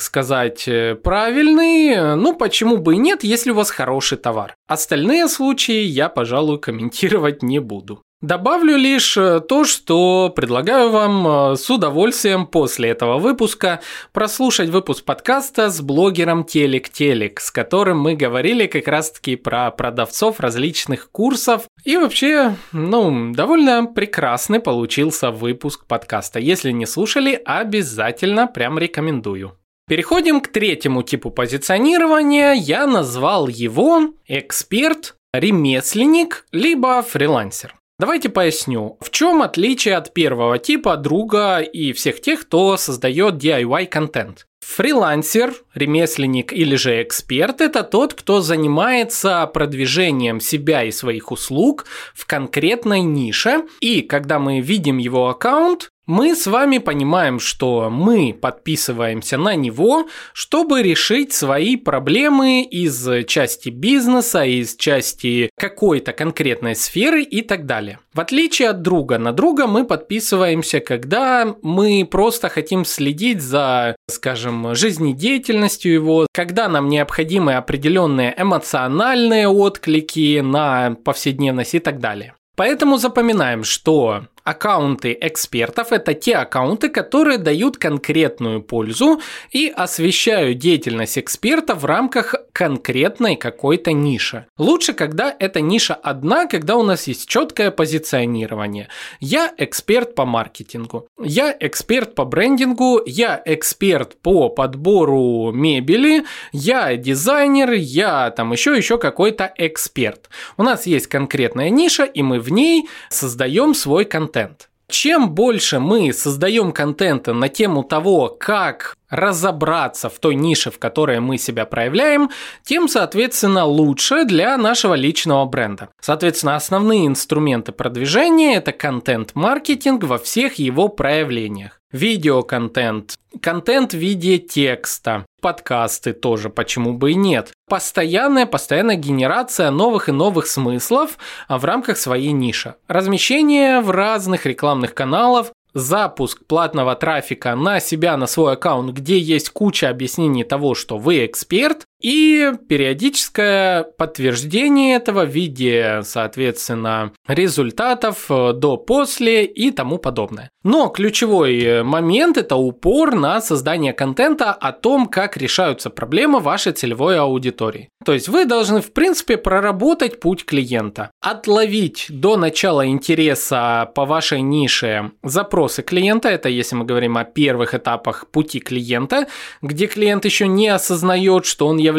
сказать, 0.00 0.66
э, 0.66 0.94
правильный, 0.94 2.16
ну 2.16 2.34
почему 2.34 2.78
бы 2.78 2.94
и 2.94 2.98
нет, 2.98 3.22
если 3.22 3.50
у 3.50 3.54
вас 3.54 3.70
хороший 3.70 4.16
товар. 4.16 4.54
Остальные 4.66 5.28
случаи 5.28 5.82
я, 5.82 6.08
пожалуй, 6.08 6.58
комментировать 6.58 7.42
не 7.42 7.58
буду. 7.58 8.02
Добавлю 8.22 8.76
лишь 8.76 9.16
э, 9.16 9.40
то, 9.40 9.64
что 9.64 10.30
предлагаю 10.36 10.90
вам 10.90 11.26
э, 11.52 11.56
с 11.56 11.70
удовольствием 11.70 12.46
после 12.46 12.90
этого 12.90 13.18
выпуска 13.18 13.80
прослушать 14.12 14.68
выпуск 14.68 15.06
подкаста 15.06 15.70
с 15.70 15.80
блогером 15.80 16.44
Телек 16.44 16.90
Телек, 16.90 17.40
с 17.40 17.50
которым 17.50 17.98
мы 17.98 18.16
говорили 18.16 18.66
как 18.66 18.88
раз-таки 18.88 19.36
про 19.36 19.70
продавцов 19.70 20.38
различных 20.38 21.10
курсов. 21.10 21.62
И 21.84 21.96
вообще, 21.96 22.56
ну, 22.72 23.32
довольно 23.32 23.86
прекрасный 23.86 24.60
получился 24.60 25.30
выпуск 25.30 25.86
подкаста. 25.86 26.40
Если 26.40 26.72
не 26.72 26.84
слушали, 26.84 27.40
обязательно 27.42 28.46
прям 28.46 28.78
рекомендую. 28.78 29.56
Переходим 29.88 30.42
к 30.42 30.48
третьему 30.48 31.02
типу 31.02 31.30
позиционирования. 31.30 32.52
Я 32.52 32.86
назвал 32.86 33.48
его 33.48 34.12
эксперт, 34.26 35.14
ремесленник, 35.32 36.44
либо 36.52 37.00
фрилансер. 37.00 37.79
Давайте 38.00 38.30
поясню, 38.30 38.96
в 39.02 39.10
чем 39.10 39.42
отличие 39.42 39.94
от 39.94 40.14
первого 40.14 40.58
типа 40.58 40.96
друга 40.96 41.58
и 41.58 41.92
всех 41.92 42.22
тех, 42.22 42.40
кто 42.40 42.78
создает 42.78 43.34
DIY-контент. 43.34 44.46
Фрилансер, 44.60 45.52
ремесленник 45.74 46.52
или 46.52 46.76
же 46.76 47.02
эксперт– 47.02 47.60
это 47.62 47.82
тот, 47.82 48.14
кто 48.14 48.40
занимается 48.40 49.46
продвижением 49.46 50.40
себя 50.40 50.84
и 50.84 50.90
своих 50.90 51.32
услуг 51.32 51.86
в 52.14 52.26
конкретной 52.26 53.02
нише. 53.02 53.64
И 53.80 54.02
когда 54.02 54.38
мы 54.38 54.60
видим 54.60 54.98
его 54.98 55.28
аккаунт, 55.28 55.90
мы 56.10 56.34
с 56.34 56.48
вами 56.48 56.78
понимаем, 56.78 57.38
что 57.38 57.88
мы 57.88 58.34
подписываемся 58.34 59.38
на 59.38 59.54
него, 59.54 60.08
чтобы 60.32 60.82
решить 60.82 61.32
свои 61.32 61.76
проблемы 61.76 62.62
из 62.64 63.08
части 63.26 63.68
бизнеса, 63.68 64.42
из 64.42 64.74
части 64.74 65.50
какой-то 65.56 66.12
конкретной 66.12 66.74
сферы 66.74 67.22
и 67.22 67.42
так 67.42 67.64
далее. 67.64 68.00
В 68.12 68.18
отличие 68.18 68.70
от 68.70 68.82
друга 68.82 69.18
на 69.18 69.32
друга 69.32 69.68
мы 69.68 69.86
подписываемся, 69.86 70.80
когда 70.80 71.54
мы 71.62 72.04
просто 72.10 72.48
хотим 72.48 72.84
следить 72.84 73.40
за, 73.40 73.94
скажем, 74.08 74.74
жизнедеятельностью 74.74 75.59
его, 75.68 76.26
когда 76.32 76.68
нам 76.68 76.88
необходимы 76.88 77.54
определенные 77.54 78.34
эмоциональные 78.36 79.48
отклики 79.48 80.40
на 80.40 80.96
повседневность 81.04 81.74
и 81.74 81.78
так 81.78 82.00
далее. 82.00 82.34
Поэтому 82.56 82.98
запоминаем, 82.98 83.64
что 83.64 84.24
Аккаунты 84.44 85.16
экспертов– 85.20 85.88
это 85.92 86.14
те 86.14 86.36
аккаунты, 86.36 86.88
которые 86.88 87.36
дают 87.36 87.76
конкретную 87.76 88.62
пользу 88.62 89.20
и 89.50 89.68
освещают 89.68 90.58
деятельность 90.58 91.18
эксперта 91.18 91.74
в 91.74 91.84
рамках 91.84 92.34
конкретной 92.52 93.36
какой-то 93.36 93.92
ниши. 93.92 94.46
Лучше, 94.56 94.94
когда 94.94 95.34
эта 95.38 95.60
ниша 95.60 95.94
одна, 95.94 96.46
когда 96.46 96.76
у 96.76 96.82
нас 96.82 97.06
есть 97.06 97.28
четкое 97.28 97.70
позиционирование. 97.70 98.88
Я 99.20 99.52
эксперт 99.58 100.14
по 100.14 100.24
маркетингу, 100.24 101.06
я 101.22 101.54
эксперт 101.60 102.14
по 102.14 102.24
брендингу, 102.24 103.02
я 103.04 103.40
эксперт 103.44 104.16
по 104.22 104.48
подбору 104.48 105.52
мебели, 105.52 106.24
я 106.52 106.96
дизайнер, 106.96 107.72
я 107.72 108.30
там 108.30 108.52
еще 108.52 108.74
еще 108.74 108.96
какой-то 108.96 109.52
эксперт. 109.56 110.30
У 110.56 110.62
нас 110.62 110.86
есть 110.86 111.08
конкретная 111.08 111.68
ниша, 111.68 112.04
и 112.04 112.22
мы 112.22 112.40
в 112.40 112.50
ней 112.50 112.88
создаем 113.10 113.74
свой 113.74 114.06
контент 114.06 114.29
контент. 114.30 114.68
Чем 114.88 115.34
больше 115.34 115.78
мы 115.78 116.12
создаем 116.12 116.72
контента 116.72 117.32
на 117.32 117.48
тему 117.48 117.84
того, 117.84 118.28
как 118.28 118.96
разобраться 119.10 120.08
в 120.08 120.18
той 120.18 120.34
нише, 120.34 120.70
в 120.70 120.78
которой 120.78 121.20
мы 121.20 121.36
себя 121.36 121.66
проявляем, 121.66 122.30
тем, 122.62 122.88
соответственно, 122.88 123.64
лучше 123.64 124.24
для 124.24 124.56
нашего 124.56 124.94
личного 124.94 125.44
бренда. 125.44 125.88
Соответственно, 126.00 126.56
основные 126.56 127.06
инструменты 127.06 127.72
продвижения– 127.72 128.54
это 128.56 128.72
контент-маркетинг 128.72 130.04
во 130.04 130.18
всех 130.18 130.54
его 130.54 130.88
проявлениях. 130.88 131.80
Видеоконтент, 131.92 133.16
контент 133.42 133.94
в 133.94 133.96
виде 133.96 134.38
текста, 134.38 135.26
подкасты 135.42 136.12
тоже, 136.12 136.48
почему 136.48 136.92
бы 136.94 137.10
и 137.10 137.14
нет. 137.16 137.50
Постоянная, 137.68 138.46
постоянная 138.46 138.94
генерация 138.94 139.72
новых 139.72 140.08
и 140.08 140.12
новых 140.12 140.46
смыслов 140.46 141.18
в 141.48 141.64
рамках 141.64 141.96
своей 141.96 142.30
ниши. 142.30 142.76
Размещение 142.86 143.80
в 143.80 143.90
разных 143.90 144.46
рекламных 144.46 144.94
каналах, 144.94 145.48
запуск 145.74 146.44
платного 146.46 146.94
трафика 146.94 147.54
на 147.54 147.80
себя, 147.80 148.16
на 148.16 148.26
свой 148.26 148.54
аккаунт, 148.54 148.92
где 148.92 149.18
есть 149.18 149.50
куча 149.50 149.88
объяснений 149.88 150.44
того, 150.44 150.74
что 150.74 150.98
вы 150.98 151.24
эксперт, 151.26 151.86
и 152.00 152.52
периодическое 152.68 153.84
подтверждение 153.84 154.96
этого 154.96 155.24
в 155.24 155.30
виде, 155.30 156.00
соответственно, 156.02 157.12
результатов 157.26 158.26
э, 158.30 158.52
до-после 158.52 159.44
и 159.44 159.70
тому 159.70 159.98
подобное. 159.98 160.50
Но 160.62 160.88
ключевой 160.88 161.82
момент– 161.82 162.36
это 162.38 162.56
упор 162.56 163.14
на 163.14 163.40
создание 163.40 163.92
контента 163.92 164.52
о 164.52 164.72
том, 164.72 165.06
как 165.06 165.36
решаются 165.36 165.88
проблемы 165.88 166.40
вашей 166.40 166.72
целевой 166.72 167.18
аудитории. 167.18 167.88
То 168.04 168.12
есть 168.12 168.28
вы 168.28 168.44
должны, 168.44 168.82
в 168.82 168.92
принципе, 168.92 169.36
проработать 169.36 170.20
путь 170.20 170.44
клиента, 170.44 171.10
отловить 171.22 172.06
до 172.08 172.36
начала 172.36 172.86
интереса 172.86 173.90
по 173.94 174.04
вашей 174.04 174.42
нише 174.42 175.12
запросы 175.22 175.82
клиента, 175.82 176.28
это 176.28 176.48
если 176.48 176.76
мы 176.76 176.84
говорим 176.84 177.16
о 177.16 177.24
первых 177.24 177.74
этапах 177.74 178.28
пути 178.30 178.60
клиента, 178.60 179.28
где 179.62 179.86
клиент 179.86 180.24
еще 180.24 180.46
не 180.46 180.68
осознает, 180.68 181.46
что 181.46 181.66
он 181.66 181.78
является 181.78 181.89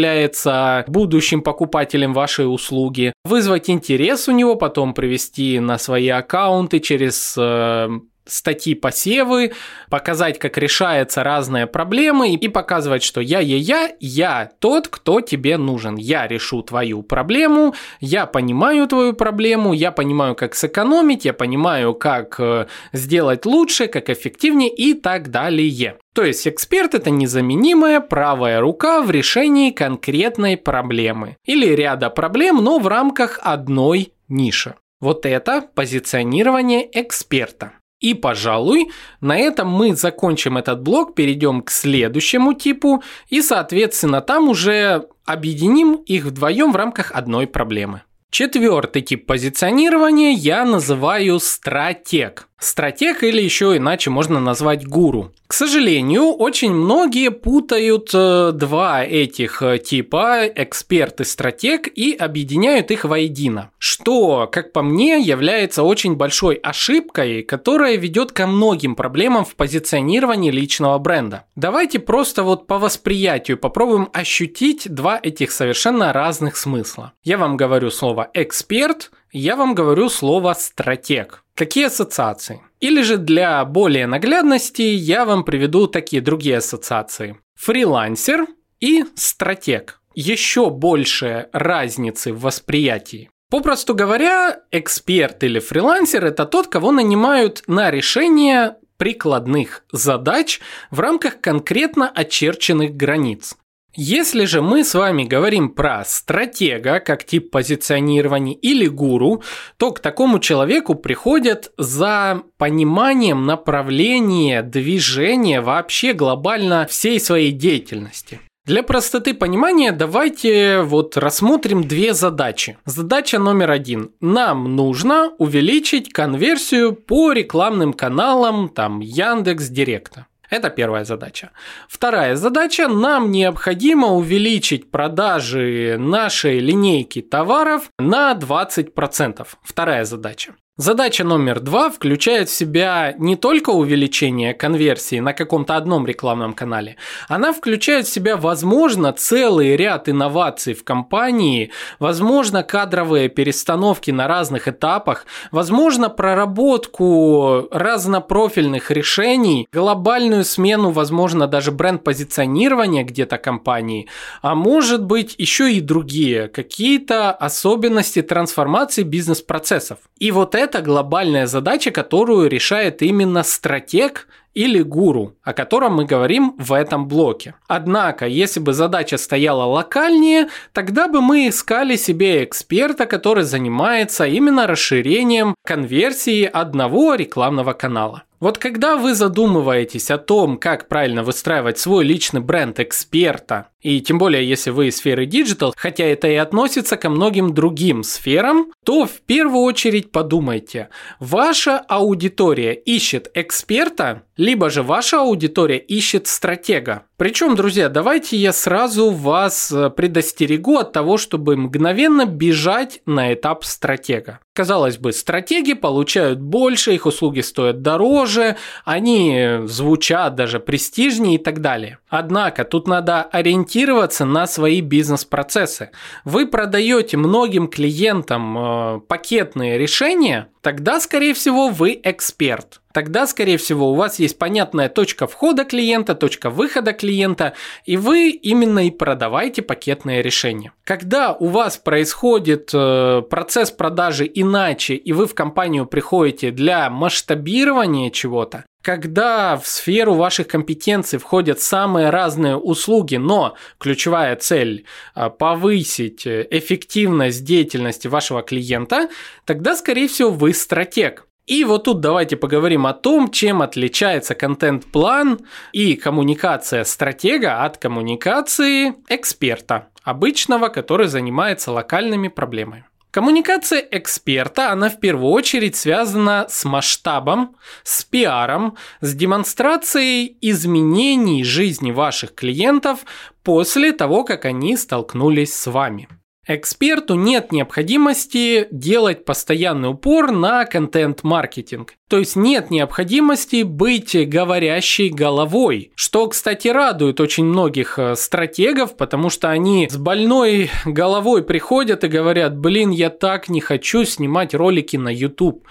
будущим 0.87 1.41
покупателем 1.41 2.13
вашей 2.13 2.51
услуги, 2.51 3.13
вызвать 3.23 3.69
интерес 3.69 4.27
у 4.27 4.31
него, 4.31 4.55
потом 4.55 4.93
привести 4.93 5.59
на 5.59 5.77
свои 5.77 6.09
аккаунты 6.09 6.79
через 6.79 7.35
э, 7.37 7.89
статьи 8.31 8.75
посевы, 8.75 9.53
показать, 9.89 10.39
как 10.39 10.57
решаются 10.57 11.23
разные 11.23 11.67
проблемы 11.67 12.33
и 12.33 12.47
показывать, 12.47 13.03
что 13.03 13.21
я, 13.21 13.39
я, 13.39 13.57
я, 13.57 13.91
я 13.99 14.51
тот, 14.59 14.87
кто 14.87 15.21
тебе 15.21 15.57
нужен. 15.57 15.95
Я 15.95 16.27
решу 16.27 16.63
твою 16.63 17.03
проблему, 17.03 17.75
я 17.99 18.25
понимаю 18.25 18.87
твою 18.87 19.13
проблему, 19.13 19.73
я 19.73 19.91
понимаю, 19.91 20.35
как 20.35 20.55
сэкономить, 20.55 21.25
я 21.25 21.33
понимаю, 21.33 21.93
как 21.93 22.39
э, 22.39 22.67
сделать 22.93 23.45
лучше, 23.45 23.87
как 23.87 24.09
эффективнее 24.09 24.69
и 24.69 24.93
так 24.93 25.29
далее. 25.29 25.97
То 26.13 26.23
есть 26.23 26.47
эксперт 26.47 26.93
это 26.93 27.09
незаменимая 27.09 28.01
правая 28.01 28.59
рука 28.59 29.01
в 29.01 29.11
решении 29.11 29.71
конкретной 29.71 30.57
проблемы 30.57 31.37
или 31.45 31.67
ряда 31.67 32.09
проблем, 32.09 32.57
но 32.63 32.79
в 32.79 32.87
рамках 32.87 33.39
одной 33.41 34.13
ниши. 34.27 34.75
Вот 34.99 35.25
это 35.25 35.67
позиционирование 35.73 36.87
эксперта. 36.93 37.73
И, 38.01 38.15
пожалуй, 38.15 38.91
на 39.21 39.37
этом 39.37 39.69
мы 39.69 39.95
закончим 39.95 40.57
этот 40.57 40.81
блок, 40.81 41.15
перейдем 41.15 41.61
к 41.61 41.69
следующему 41.69 42.53
типу 42.53 43.03
и, 43.29 43.41
соответственно, 43.41 44.21
там 44.21 44.49
уже 44.49 45.07
объединим 45.25 45.95
их 45.95 46.25
вдвоем 46.25 46.73
в 46.73 46.75
рамках 46.75 47.11
одной 47.11 47.47
проблемы. 47.47 48.01
Четвертый 48.31 49.01
тип 49.01 49.27
позиционирования 49.27 50.31
я 50.31 50.65
называю 50.65 51.39
стратег. 51.39 52.47
Стратег 52.61 53.23
или 53.23 53.41
еще 53.41 53.75
иначе 53.75 54.11
можно 54.11 54.39
назвать 54.39 54.87
гуру. 54.87 55.31
К 55.47 55.53
сожалению, 55.53 56.31
очень 56.31 56.71
многие 56.71 57.31
путают 57.31 58.11
э, 58.13 58.51
два 58.53 59.03
этих 59.03 59.63
э, 59.63 59.79
типа, 59.79 60.45
эксперт 60.45 61.21
и 61.21 61.23
стратег, 61.23 61.87
и 61.87 62.13
объединяют 62.13 62.91
их 62.91 63.03
воедино. 63.03 63.71
Что, 63.79 64.47
как 64.49 64.73
по 64.73 64.83
мне, 64.83 65.19
является 65.19 65.81
очень 65.81 66.15
большой 66.15 66.55
ошибкой, 66.55 67.41
которая 67.41 67.97
ведет 67.97 68.31
ко 68.31 68.45
многим 68.45 68.95
проблемам 68.95 69.43
в 69.43 69.55
позиционировании 69.55 70.51
личного 70.51 70.99
бренда. 70.99 71.45
Давайте 71.55 71.97
просто 71.97 72.43
вот 72.43 72.67
по 72.67 72.77
восприятию 72.77 73.57
попробуем 73.57 74.07
ощутить 74.13 74.87
два 74.87 75.19
этих 75.21 75.51
совершенно 75.51 76.13
разных 76.13 76.55
смысла. 76.57 77.13
Я 77.23 77.39
вам 77.39 77.57
говорю 77.57 77.89
слово 77.89 78.29
эксперт, 78.35 79.11
я 79.31 79.55
вам 79.55 79.75
говорю 79.75 80.09
слово 80.09 80.53
стратег. 80.53 81.43
Какие 81.55 81.85
ассоциации? 81.85 82.61
Или 82.79 83.01
же 83.01 83.17
для 83.17 83.63
более 83.65 84.07
наглядности 84.07 84.81
я 84.81 85.25
вам 85.25 85.43
приведу 85.43 85.87
такие 85.87 86.21
другие 86.21 86.57
ассоциации. 86.57 87.37
Фрилансер 87.55 88.47
и 88.79 89.05
стратег. 89.15 90.01
Еще 90.13 90.69
больше 90.69 91.49
разницы 91.53 92.33
в 92.33 92.41
восприятии. 92.41 93.29
Попросту 93.49 93.93
говоря, 93.93 94.61
эксперт 94.71 95.43
или 95.43 95.59
фрилансер– 95.59 96.25
это 96.27 96.45
тот, 96.45 96.67
кого 96.67 96.91
нанимают 96.91 97.63
на 97.67 97.91
решение 97.91 98.77
прикладных 98.97 99.83
задач 99.91 100.61
в 100.89 100.99
рамках 100.99 101.41
конкретно 101.41 102.09
очерченных 102.09 102.95
границ. 102.95 103.55
Если 103.93 104.45
же 104.45 104.61
мы 104.61 104.85
с 104.85 104.93
вами 104.93 105.23
говорим 105.23 105.69
про 105.69 106.05
стратега 106.05 107.01
как 107.01 107.25
тип 107.25 107.51
позиционирования 107.51 108.55
или 108.55 108.87
гуру, 108.87 109.43
то 109.75 109.91
к 109.91 109.99
такому 109.99 110.39
человеку 110.39 110.95
приходят 110.95 111.71
за 111.77 112.43
пониманием 112.57 113.45
направления 113.45 114.63
движения 114.63 115.59
вообще 115.59 116.13
глобально 116.13 116.87
всей 116.89 117.19
своей 117.19 117.51
деятельности. 117.51 118.39
Для 118.65 118.83
простоты 118.83 119.33
понимания 119.33 119.91
давайте 119.91 120.81
вот 120.83 121.17
рассмотрим 121.17 121.83
две 121.83 122.13
задачи. 122.13 122.77
Задача 122.85 123.39
номер 123.39 123.71
один. 123.71 124.11
Нам 124.21 124.75
нужно 124.75 125.33
увеличить 125.39 126.13
конверсию 126.13 126.93
по 126.93 127.33
рекламным 127.33 127.91
каналам 127.91 128.69
там 128.69 128.99
Яндекс 129.01 129.67
Директа. 129.67 130.27
Это 130.51 130.69
первая 130.69 131.05
задача. 131.05 131.51
Вторая 131.87 132.35
задача. 132.35 132.89
Нам 132.89 133.31
необходимо 133.31 134.07
увеличить 134.07 134.91
продажи 134.91 135.95
нашей 135.97 136.59
линейки 136.59 137.21
товаров 137.21 137.89
на 137.97 138.33
20%. 138.33 139.47
Вторая 139.63 140.03
задача. 140.03 140.53
Задача 140.77 141.25
номер 141.25 141.59
два 141.59 141.89
включает 141.89 142.47
в 142.47 142.53
себя 142.53 143.13
не 143.17 143.35
только 143.35 143.71
увеличение 143.71 144.53
конверсии 144.53 145.19
на 145.19 145.33
каком-то 145.33 145.75
одном 145.75 146.07
рекламном 146.07 146.53
канале, 146.53 146.95
она 147.27 147.51
включает 147.51 148.07
в 148.07 148.09
себя, 148.09 148.37
возможно, 148.37 149.11
целый 149.11 149.75
ряд 149.75 150.07
инноваций 150.07 150.73
в 150.73 150.85
компании, 150.85 151.71
возможно, 151.99 152.63
кадровые 152.63 153.27
перестановки 153.27 154.11
на 154.11 154.29
разных 154.29 154.69
этапах, 154.69 155.25
возможно, 155.51 156.09
проработку 156.09 157.67
разнопрофильных 157.69 158.91
решений, 158.91 159.67
глобальную 159.73 160.45
смену, 160.45 160.91
возможно, 160.91 161.47
даже 161.47 161.73
бренд-позиционирования 161.73 163.03
где-то 163.03 163.37
компании, 163.37 164.07
а 164.41 164.55
может 164.55 165.03
быть 165.03 165.35
еще 165.37 165.73
и 165.73 165.81
другие 165.81 166.47
какие-то 166.47 167.31
особенности 167.33 168.21
трансформации 168.21 169.03
бизнес-процессов. 169.03 169.97
И 170.17 170.31
вот 170.31 170.55
это 170.55 170.60
это 170.61 170.81
глобальная 170.81 171.47
задача, 171.47 171.91
которую 171.91 172.49
решает 172.49 173.01
именно 173.01 173.43
стратег 173.43 174.27
или 174.53 174.81
гуру, 174.81 175.35
о 175.43 175.53
котором 175.53 175.95
мы 175.95 176.05
говорим 176.05 176.55
в 176.57 176.73
этом 176.73 177.07
блоке. 177.07 177.55
Однако, 177.67 178.27
если 178.27 178.59
бы 178.59 178.73
задача 178.73 179.17
стояла 179.17 179.63
локальнее, 179.63 180.49
тогда 180.73 181.07
бы 181.07 181.21
мы 181.21 181.47
искали 181.47 181.95
себе 181.95 182.43
эксперта, 182.43 183.05
который 183.05 183.43
занимается 183.43 184.25
именно 184.25 184.67
расширением 184.67 185.55
конверсии 185.65 186.43
одного 186.43 187.15
рекламного 187.15 187.73
канала. 187.73 188.23
Вот 188.41 188.57
когда 188.57 188.97
вы 188.97 189.13
задумываетесь 189.13 190.09
о 190.09 190.17
том, 190.17 190.57
как 190.57 190.87
правильно 190.87 191.21
выстраивать 191.21 191.77
свой 191.77 192.03
личный 192.03 192.41
бренд 192.41 192.79
эксперта, 192.79 193.67
и 193.81 194.01
тем 194.01 194.17
более 194.17 194.49
если 194.49 194.71
вы 194.71 194.87
из 194.87 194.97
сферы 194.97 195.27
диджитал, 195.27 195.75
хотя 195.77 196.05
это 196.05 196.27
и 196.27 196.33
относится 196.33 196.97
ко 196.97 197.11
многим 197.11 197.53
другим 197.53 198.01
сферам, 198.01 198.71
то 198.83 199.05
в 199.05 199.21
первую 199.21 199.61
очередь 199.61 200.11
подумайте, 200.11 200.89
ваша 201.19 201.77
аудитория 201.77 202.73
ищет 202.73 203.29
эксперта, 203.35 204.23
либо 204.41 204.71
же 204.71 204.81
ваша 204.81 205.19
аудитория 205.21 205.77
ищет 205.77 206.25
стратега. 206.25 207.03
Причем, 207.15 207.55
друзья, 207.55 207.89
давайте 207.89 208.37
я 208.37 208.53
сразу 208.53 209.11
вас 209.11 209.71
э, 209.71 209.91
предостерегу 209.91 210.79
от 210.79 210.93
того, 210.93 211.17
чтобы 211.17 211.55
мгновенно 211.55 212.25
бежать 212.25 213.03
на 213.05 213.35
этап 213.35 213.63
стратега. 213.63 214.39
Казалось 214.53 214.97
бы, 214.97 215.13
стратеги 215.13 215.73
получают 215.73 216.41
больше, 216.41 216.95
их 216.95 217.05
услуги 217.05 217.41
стоят 217.41 217.83
дороже, 217.83 218.57
они 218.83 219.59
звучат 219.65 220.33
даже 220.33 220.59
престижнее 220.59 221.35
и 221.35 221.37
так 221.37 221.61
далее. 221.61 221.99
Однако 222.09 222.65
тут 222.65 222.87
надо 222.87 223.21
ориентироваться 223.21 224.25
на 224.25 224.47
свои 224.47 224.81
бизнес-процессы. 224.81 225.91
Вы 226.25 226.47
продаете 226.47 227.15
многим 227.15 227.67
клиентам 227.67 228.57
э, 228.57 228.99
пакетные 229.01 229.77
решения, 229.77 230.47
тогда, 230.61 230.99
скорее 230.99 231.35
всего, 231.35 231.69
вы 231.69 232.01
эксперт. 232.03 232.80
Тогда, 232.93 233.27
скорее 233.27 233.57
всего, 233.57 233.91
у 233.91 233.95
вас 233.95 234.19
есть 234.19 234.37
понятная 234.37 234.89
точка 234.89 235.27
входа 235.27 235.65
клиента, 235.65 236.15
точка 236.15 236.49
выхода 236.49 236.93
клиента, 236.93 237.53
и 237.85 237.97
вы 237.97 238.29
именно 238.29 238.87
и 238.87 238.91
продаваете 238.91 239.61
пакетные 239.61 240.21
решения. 240.21 240.73
Когда 240.83 241.33
у 241.33 241.47
вас 241.47 241.77
происходит 241.77 242.71
э, 242.73 243.21
процесс 243.29 243.71
продажи 243.71 244.29
иначе, 244.33 244.95
и 244.95 245.13
вы 245.13 245.27
в 245.27 245.35
компанию 245.35 245.85
приходите 245.85 246.51
для 246.51 246.89
масштабирования 246.89 248.09
чего-то, 248.09 248.65
когда 248.81 249.57
в 249.57 249.67
сферу 249.67 250.15
ваших 250.15 250.47
компетенций 250.47 251.19
входят 251.19 251.61
самые 251.61 252.09
разные 252.09 252.57
услуги, 252.57 253.15
но 253.15 253.55
ключевая 253.77 254.35
цель 254.35 254.85
а, 255.13 255.29
повысить 255.29 256.25
э, 256.25 256.47
эффективность 256.49 257.43
деятельности 257.43 258.07
вашего 258.07 258.41
клиента, 258.41 259.09
тогда, 259.45 259.75
скорее 259.75 260.07
всего, 260.07 260.31
вы 260.31 260.53
стратег. 260.53 261.27
И 261.47 261.63
вот 261.63 261.85
тут 261.85 261.99
давайте 262.01 262.37
поговорим 262.37 262.85
о 262.85 262.93
том, 262.93 263.31
чем 263.31 263.61
отличается 263.61 264.35
контент-план 264.35 265.39
и 265.73 265.95
коммуникация 265.95 266.83
стратега 266.83 267.63
от 267.63 267.77
коммуникации 267.77 268.95
эксперта, 269.09 269.87
обычного, 270.03 270.69
который 270.69 271.07
занимается 271.07 271.71
локальными 271.71 272.27
проблемами. 272.27 272.85
Коммуникация 273.11 273.85
эксперта, 273.91 274.71
она 274.71 274.89
в 274.89 275.01
первую 275.01 275.31
очередь 275.31 275.75
связана 275.75 276.45
с 276.47 276.63
масштабом, 276.63 277.57
с 277.83 278.05
пиаром, 278.05 278.77
с 279.01 279.13
демонстрацией 279.13 280.37
изменений 280.39 281.43
жизни 281.43 281.91
ваших 281.91 282.33
клиентов 282.33 282.99
после 283.43 283.91
того, 283.91 284.23
как 284.23 284.45
они 284.45 284.77
столкнулись 284.77 285.53
с 285.53 285.69
вами. 285.69 286.07
Эксперту 286.47 287.13
нет 287.13 287.51
необходимости 287.51 288.67
делать 288.71 289.25
постоянный 289.25 289.89
упор 289.89 290.31
на 290.31 290.65
контент-маркетинг. 290.65 291.93
То 292.11 292.17
есть 292.17 292.35
нет 292.35 292.71
необходимости 292.71 293.63
быть 293.63 294.17
говорящей 294.27 295.07
головой, 295.07 295.93
что, 295.95 296.27
кстати, 296.27 296.67
радует 296.67 297.21
очень 297.21 297.45
многих 297.45 297.97
э, 297.97 298.17
стратегов, 298.17 298.97
потому 298.97 299.29
что 299.29 299.49
они 299.49 299.87
с 299.89 299.95
больной 299.95 300.69
головой 300.83 301.41
приходят 301.41 302.03
и 302.03 302.09
говорят, 302.09 302.57
блин, 302.57 302.89
я 302.89 303.09
так 303.11 303.47
не 303.47 303.61
хочу 303.61 304.03
снимать 304.03 304.53
ролики 304.53 304.97
на 304.97 305.07
YouTube. 305.07 305.65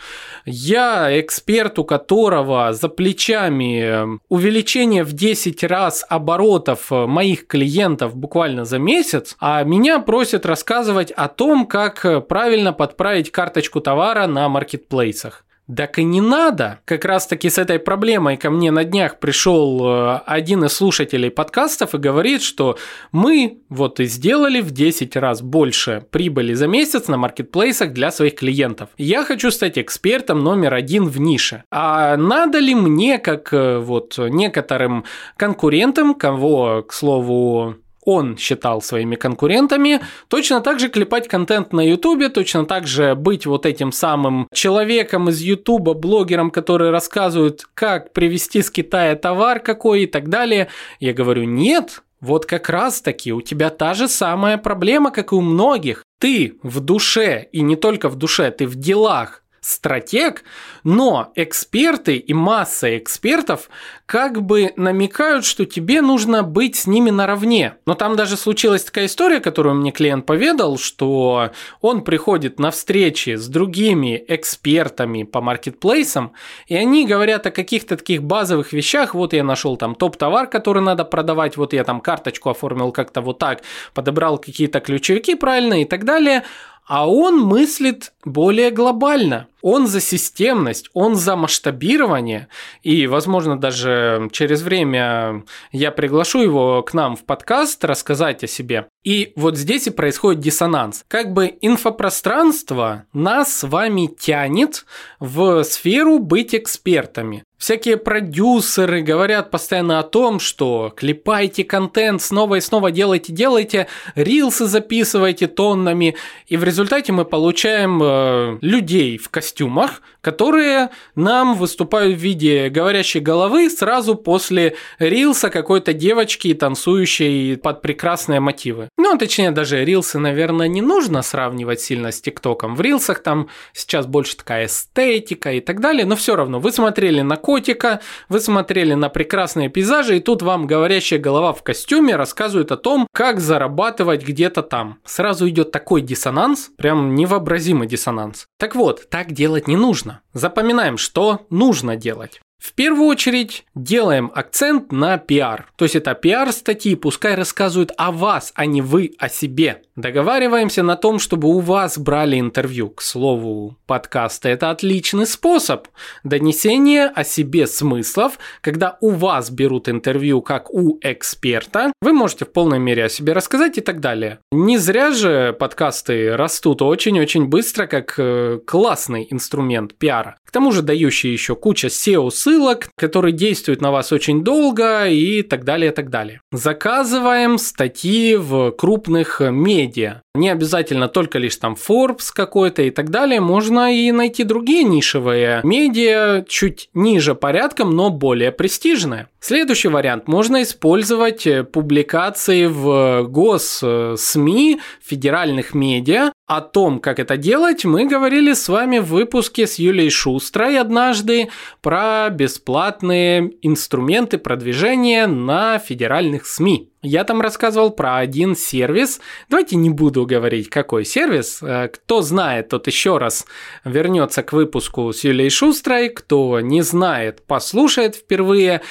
Я 0.47 1.21
эксперт, 1.21 1.79
у 1.79 1.85
которого 1.85 2.73
за 2.73 2.89
плечами 2.89 3.83
э, 3.83 4.19
увеличение 4.31 5.05
в 5.05 5.13
10 5.13 5.63
раз 5.65 6.07
оборотов 6.09 6.91
э, 6.91 7.05
моих 7.05 7.49
клиентов 7.49 8.17
буквально 8.17 8.65
за 8.65 8.79
месяц, 8.79 9.37
а 9.41 9.63
меня 9.65 9.99
просят 9.99 10.47
рассказывать 10.61 11.11
о 11.11 11.29
том, 11.29 11.67
как 11.67 12.29
правильно 12.29 12.75
подправить 12.75 13.33
карточку 13.33 13.81
товара 13.81 14.27
на 14.27 14.47
маркетплейсах. 14.49 15.47
Так 15.75 15.99
и 15.99 16.05
не 16.05 16.21
надо. 16.21 16.81
Как 16.85 17.05
раз 17.05 17.27
таки 17.27 17.49
с 17.49 17.57
этой 17.57 17.79
проблемой 17.79 18.37
ко 18.37 18.51
мне 18.51 18.71
на 18.71 18.85
днях 18.85 19.21
пришел 19.21 19.81
э, 19.87 20.21
один 20.27 20.65
из 20.65 20.73
слушателей 20.73 21.31
подкастов 21.31 21.95
и 21.95 21.99
говорит, 21.99 22.43
что 22.43 22.77
мы 23.13 23.59
вот 23.69 24.01
и 24.01 24.07
сделали 24.07 24.61
в 24.61 24.73
10 24.73 25.17
раз 25.17 25.43
больше 25.43 26.05
прибыли 26.11 26.55
за 26.55 26.67
месяц 26.67 27.09
на 27.09 27.17
маркетплейсах 27.17 27.93
для 27.93 28.11
своих 28.11 28.35
клиентов. 28.35 28.89
Я 28.99 29.25
хочу 29.25 29.51
стать 29.51 29.79
экспертом 29.79 30.41
номер 30.43 30.75
один 30.75 31.07
в 31.07 31.21
нише. 31.21 31.63
А 31.71 32.17
надо 32.17 32.59
ли 32.59 32.75
мне, 32.75 33.19
как 33.19 33.53
э, 33.53 33.79
вот 33.79 34.19
некоторым 34.19 35.05
конкурентам, 35.37 36.15
кого, 36.15 36.83
к 36.83 36.93
слову, 36.93 37.77
он 38.05 38.37
считал 38.37 38.83
своими 38.83 39.17
конкурентами, 39.17 40.01
точно 40.29 40.61
так 40.61 40.81
же 40.81 40.89
клепать 40.89 41.29
контент 41.29 41.73
на 41.73 41.81
Ютубе, 41.81 42.29
точно 42.29 42.65
так 42.65 42.87
же 42.87 43.15
быть 43.15 43.47
вот 43.47 43.67
этим 43.67 43.93
самым 43.93 44.49
человеком 44.53 45.29
из 45.29 45.41
Ютуба, 45.41 45.95
блогером, 45.95 46.51
который 46.51 46.91
рассказывает, 46.91 47.65
как 47.75 48.13
привезти 48.13 48.63
с 48.63 48.71
Китая 48.71 49.17
товар 49.17 49.61
какой 49.61 50.03
и 50.03 50.07
так 50.07 50.29
далее. 50.29 50.69
Я 50.99 51.13
говорю, 51.13 51.45
нет, 51.45 52.03
вот 52.21 52.47
как 52.47 52.69
раз 52.69 53.01
таки 53.01 53.33
у 53.33 53.41
тебя 53.41 53.71
та 53.71 53.95
же 53.95 54.09
самая 54.09 54.59
проблема, 54.59 55.11
как 55.11 55.33
и 55.33 55.35
у 55.35 55.41
многих. 55.41 56.05
Ты 56.19 56.59
в 56.63 56.81
душе, 56.81 57.49
и 57.53 57.63
не 57.63 57.77
только 57.77 58.09
в 58.09 58.17
душе, 58.17 58.51
ты 58.51 58.67
в 58.67 58.75
делах 58.75 59.40
стратег, 59.61 60.45
но 60.85 61.33
эксперты 61.35 62.17
и 62.17 62.33
масса 62.33 62.97
экспертов 62.97 63.69
как 64.07 64.43
бы 64.43 64.73
намекают, 64.77 65.45
что 65.45 65.65
тебе 65.65 66.01
нужно 66.01 66.43
быть 66.43 66.77
с 66.77 66.87
ними 66.87 67.11
наравне. 67.11 67.75
Но 67.87 67.95
там 67.95 68.17
даже 68.17 68.37
случилась 68.37 68.83
такая 68.83 69.07
история, 69.07 69.41
которую 69.41 69.77
мне 69.77 69.93
клиент 69.93 70.27
поведал, 70.27 70.79
что 70.79 71.51
он 71.81 72.03
приходит 72.03 72.59
на 72.59 72.71
встречи 72.71 73.37
с 73.37 73.47
другими 73.47 74.23
экспертами 74.27 75.23
по 75.23 75.41
маркетплейсам, 75.41 76.33
и 76.67 76.75
они 76.75 77.07
говорят 77.07 77.47
о 77.47 77.51
каких-то 77.51 77.97
таких 77.97 78.23
базовых 78.23 78.73
вещах, 78.73 79.15
вот 79.15 79.33
я 79.33 79.45
нашел 79.45 79.77
там 79.77 79.95
топ-товар, 79.95 80.47
который 80.47 80.83
надо 80.83 81.05
продавать, 81.05 81.57
вот 81.57 81.73
я 81.73 81.85
там 81.85 82.01
карточку 82.01 82.51
оформил 82.51 82.93
как-то 82.93 83.21
вот 83.21 83.39
так, 83.39 83.63
подобрал 83.95 84.39
какие-то 84.39 84.81
ключевики 84.81 85.35
правильно 85.35 85.83
и 85.83 85.85
так 85.85 86.05
далее, 86.05 86.45
а 86.87 87.09
он 87.09 87.39
мыслит 87.39 88.13
более 88.25 88.71
глобально. 88.71 89.47
Он 89.63 89.87
за 89.87 90.01
системность, 90.01 90.91
он 90.95 91.17
за 91.17 91.37
масштабирование. 91.37 92.49
И, 92.83 93.07
возможно, 93.07 93.59
даже 93.59 94.29
через 94.33 94.63
время 94.63 95.45
я 95.73 95.91
приглашу 95.91 96.43
его 96.43 96.83
к 96.83 96.95
нам 96.95 97.17
в 97.17 97.25
подкаст 97.25 97.85
рассказать 97.85 98.45
о 98.45 98.47
себе. 98.47 98.87
И 99.03 99.33
вот 99.37 99.57
здесь 99.57 99.87
и 99.87 99.91
происходит 99.91 100.41
диссонанс. 100.41 101.05
Как 101.09 101.33
бы 101.33 101.57
инфопространство 101.61 103.07
нас 103.13 103.55
с 103.55 103.67
вами 103.67 104.07
тянет 104.07 104.85
в 105.19 105.63
сферу 105.65 106.19
быть 106.19 106.55
экспертами. 106.55 107.45
Всякие 107.61 107.99
продюсеры 107.99 109.03
говорят 109.03 109.51
постоянно 109.51 109.99
о 109.99 110.03
том, 110.03 110.41
что 110.41 110.95
клепайте 110.97 111.63
контент, 111.63 112.23
снова 112.23 112.55
и 112.55 112.61
снова 112.63 112.91
делайте, 112.91 113.35
делайте, 113.35 113.87
рилсы 114.15 114.65
записывайте 114.65 115.47
тоннами, 115.47 116.17
и 116.47 116.57
в 116.57 116.65
результате 116.65 117.13
мы 117.13 117.27
получаем 117.27 118.01
э, 118.03 118.59
людей 118.63 119.19
в 119.19 119.29
костюмах, 119.29 119.50
костюмах, 119.51 120.03
которые 120.21 120.91
нам 121.15 121.55
выступают 121.55 122.17
в 122.17 122.21
виде 122.21 122.69
говорящей 122.69 123.21
головы 123.21 123.69
сразу 123.69 124.15
после 124.15 124.77
рилса 124.99 125.51
какой-то 125.51 125.93
девочки, 125.93 126.55
танцующей 126.55 127.57
под 127.57 127.83
прекрасные 127.83 128.41
мотивы. 128.41 128.89
Ну, 128.97 129.19
точнее, 129.19 129.51
даже 129.51 129.85
рилсы, 129.85 130.19
наверное, 130.19 130.69
не 130.69 130.83
нужно 130.83 131.23
сравнивать 131.23 131.81
сильно 131.81 132.13
с 132.13 132.21
ТикТоком. 132.21 132.77
В 132.77 132.81
рилсах 132.81 133.23
там 133.23 133.49
сейчас 133.73 134.07
больше 134.07 134.37
такая 134.37 134.67
эстетика 134.67 135.53
и 135.53 135.61
так 135.61 135.81
далее, 135.81 136.07
но 136.07 136.15
все 136.17 136.37
равно 136.37 136.61
вы 136.61 136.71
смотрели 136.71 137.23
на 137.23 137.37
котика, 137.37 138.01
вы 138.29 138.41
смотрели 138.41 138.95
на 138.95 139.09
прекрасные 139.09 139.69
пейзажи, 139.69 140.19
и 140.19 140.21
тут 140.21 140.43
вам 140.43 140.67
говорящая 140.67 141.19
голова 141.19 141.53
в 141.53 141.63
костюме 141.63 142.15
рассказывает 142.15 142.71
о 142.73 142.77
том, 142.77 143.07
как 143.13 143.41
зарабатывать 143.41 144.23
где-то 144.23 144.63
там. 144.63 144.99
Сразу 145.05 145.49
идет 145.49 145.73
такой 145.73 146.03
диссонанс, 146.03 146.71
прям 146.77 147.15
невообразимый 147.15 147.89
диссонанс. 147.89 148.47
Так 148.59 148.77
вот, 148.77 149.09
так 149.09 149.33
делать 149.41 149.69
не 149.69 149.77
нужно. 149.77 150.21
Запоминаем, 150.35 150.99
что 150.99 151.47
нужно 151.49 151.97
делать. 151.97 152.43
В 152.59 152.75
первую 152.75 153.07
очередь 153.07 153.65
делаем 153.75 154.31
акцент 154.35 154.93
на 154.93 155.17
пиар. 155.17 155.73
То 155.77 155.87
есть 155.87 155.97
это 155.97 156.13
пиар-статьи, 156.13 156.95
пускай 156.95 157.37
рассказывают 157.37 157.91
о 157.97 158.13
вас, 158.13 158.53
а 158.55 158.67
не 158.67 158.83
вы 158.83 159.15
о 159.19 159.31
себе. 159.31 159.81
Договариваемся 160.01 160.83
на 160.83 160.97
том, 160.97 161.19
чтобы 161.19 161.49
у 161.49 161.59
вас 161.59 161.99
брали 161.99 162.41
интервью. 162.41 162.89
К 162.89 163.03
слову, 163.03 163.77
подкасты– 163.87 164.49
это 164.51 164.71
отличный 164.71 165.27
способ 165.27 165.89
донесения 166.25 167.13
о 167.15 167.23
себе 167.23 167.67
смыслов. 167.67 168.39
Когда 168.63 168.97
у 169.03 169.11
вас 169.11 169.51
берут 169.51 169.91
интервью 169.91 170.41
как 170.41 170.73
у 170.73 170.99
эксперта, 171.03 171.93
вы 172.01 172.15
можете 172.15 172.47
в 172.47 172.53
полной 172.53 172.79
мере 172.79 173.05
о 173.05 173.09
себе 173.11 173.35
рассказать 173.35 173.77
и 173.77 173.83
так 173.83 174.01
далее. 174.01 174.39
Не 174.51 174.79
зря 174.79 175.13
же 175.13 175.53
подкасты 175.53 176.35
растут 176.35 176.81
очень-очень 176.81 177.49
быстро, 177.49 177.87
как 177.87 178.15
э, 178.17 178.59
классный 178.67 179.27
инструмент 179.29 179.95
пиара. 179.97 180.39
К 180.47 180.51
тому 180.51 180.73
же 180.73 180.81
дающий 180.81 181.31
еще 181.31 181.55
куча 181.55 181.89
SEO-ссылок, 181.89 182.89
которые 182.97 183.33
действуют 183.33 183.83
на 183.83 183.93
вас 183.93 184.13
очень 184.13 184.43
долго 184.43 185.07
и 185.09 185.43
так 185.43 185.65
далее, 185.65 185.93
так 185.93 186.09
далее. 186.09 186.41
Заказываем 186.51 187.59
статьи 187.59 188.35
в 188.35 188.71
крупных 188.73 189.41
медиа. 189.41 189.90
Не 190.35 190.51
обязательно 190.51 191.09
только 191.09 191.39
лишь 191.39 191.57
там 191.57 191.75
Forbes 191.75 192.31
какой-то 192.33 192.83
и 192.83 192.91
так 192.91 193.11
далее. 193.11 193.41
Можно 193.41 193.95
и 193.95 194.13
найти 194.13 194.45
другие 194.45 194.85
нишевые 194.85 195.61
медиа, 195.65 196.45
чуть 196.49 196.91
ниже 196.95 197.35
порядком, 197.35 197.95
но 197.97 198.11
более 198.11 198.53
престижные. 198.53 199.29
Следующий 199.41 199.89
вариант. 199.89 200.29
Можно 200.29 200.63
использовать 200.63 201.47
публикации 201.73 202.67
в 202.67 203.23
гос-СМИ, 203.25 204.81
федеральных 205.03 205.75
медиа, 205.75 206.33
о 206.51 206.63
том, 206.63 206.99
как 206.99 207.21
это 207.21 207.37
делать, 207.37 207.85
мы 207.85 208.07
говорили 208.07 208.55
с 208.55 208.69
вами 208.69 208.99
в 208.99 209.05
выпуске 209.05 209.69
с 209.69 209.77
Юлией 209.77 210.11
Шустрой 210.11 210.81
однажды 210.81 211.49
про 211.81 212.29
бесплатные 212.29 213.53
инструменты 213.63 214.37
продвижения 214.37 215.29
на 215.29 215.79
федеральных 215.79 216.47
СМИ. 216.47 216.91
Я 217.03 217.23
там 217.23 217.41
рассказывал 217.41 217.93
про 217.93 218.17
один 218.17 218.57
сервис. 218.57 219.21
Давайте 219.49 219.77
не 219.77 219.91
буду 219.91 220.27
говорить, 220.27 220.69
какой 220.69 221.05
сервис. 221.05 221.63
Э, 221.63 221.87
кто 221.87 222.21
знает, 222.21 222.71
тот 222.71 222.89
еще 222.89 223.19
раз 223.19 223.47
вернется 223.85 224.43
к 224.43 224.53
выпуску 224.53 225.13
с 225.13 225.23
Юлией 225.23 225.51
Шустрой. 225.51 226.09
Кто 226.09 226.59
не 226.59 226.83
знает, 226.83 227.47
послушает 227.47 228.17
впервые. 228.17 228.83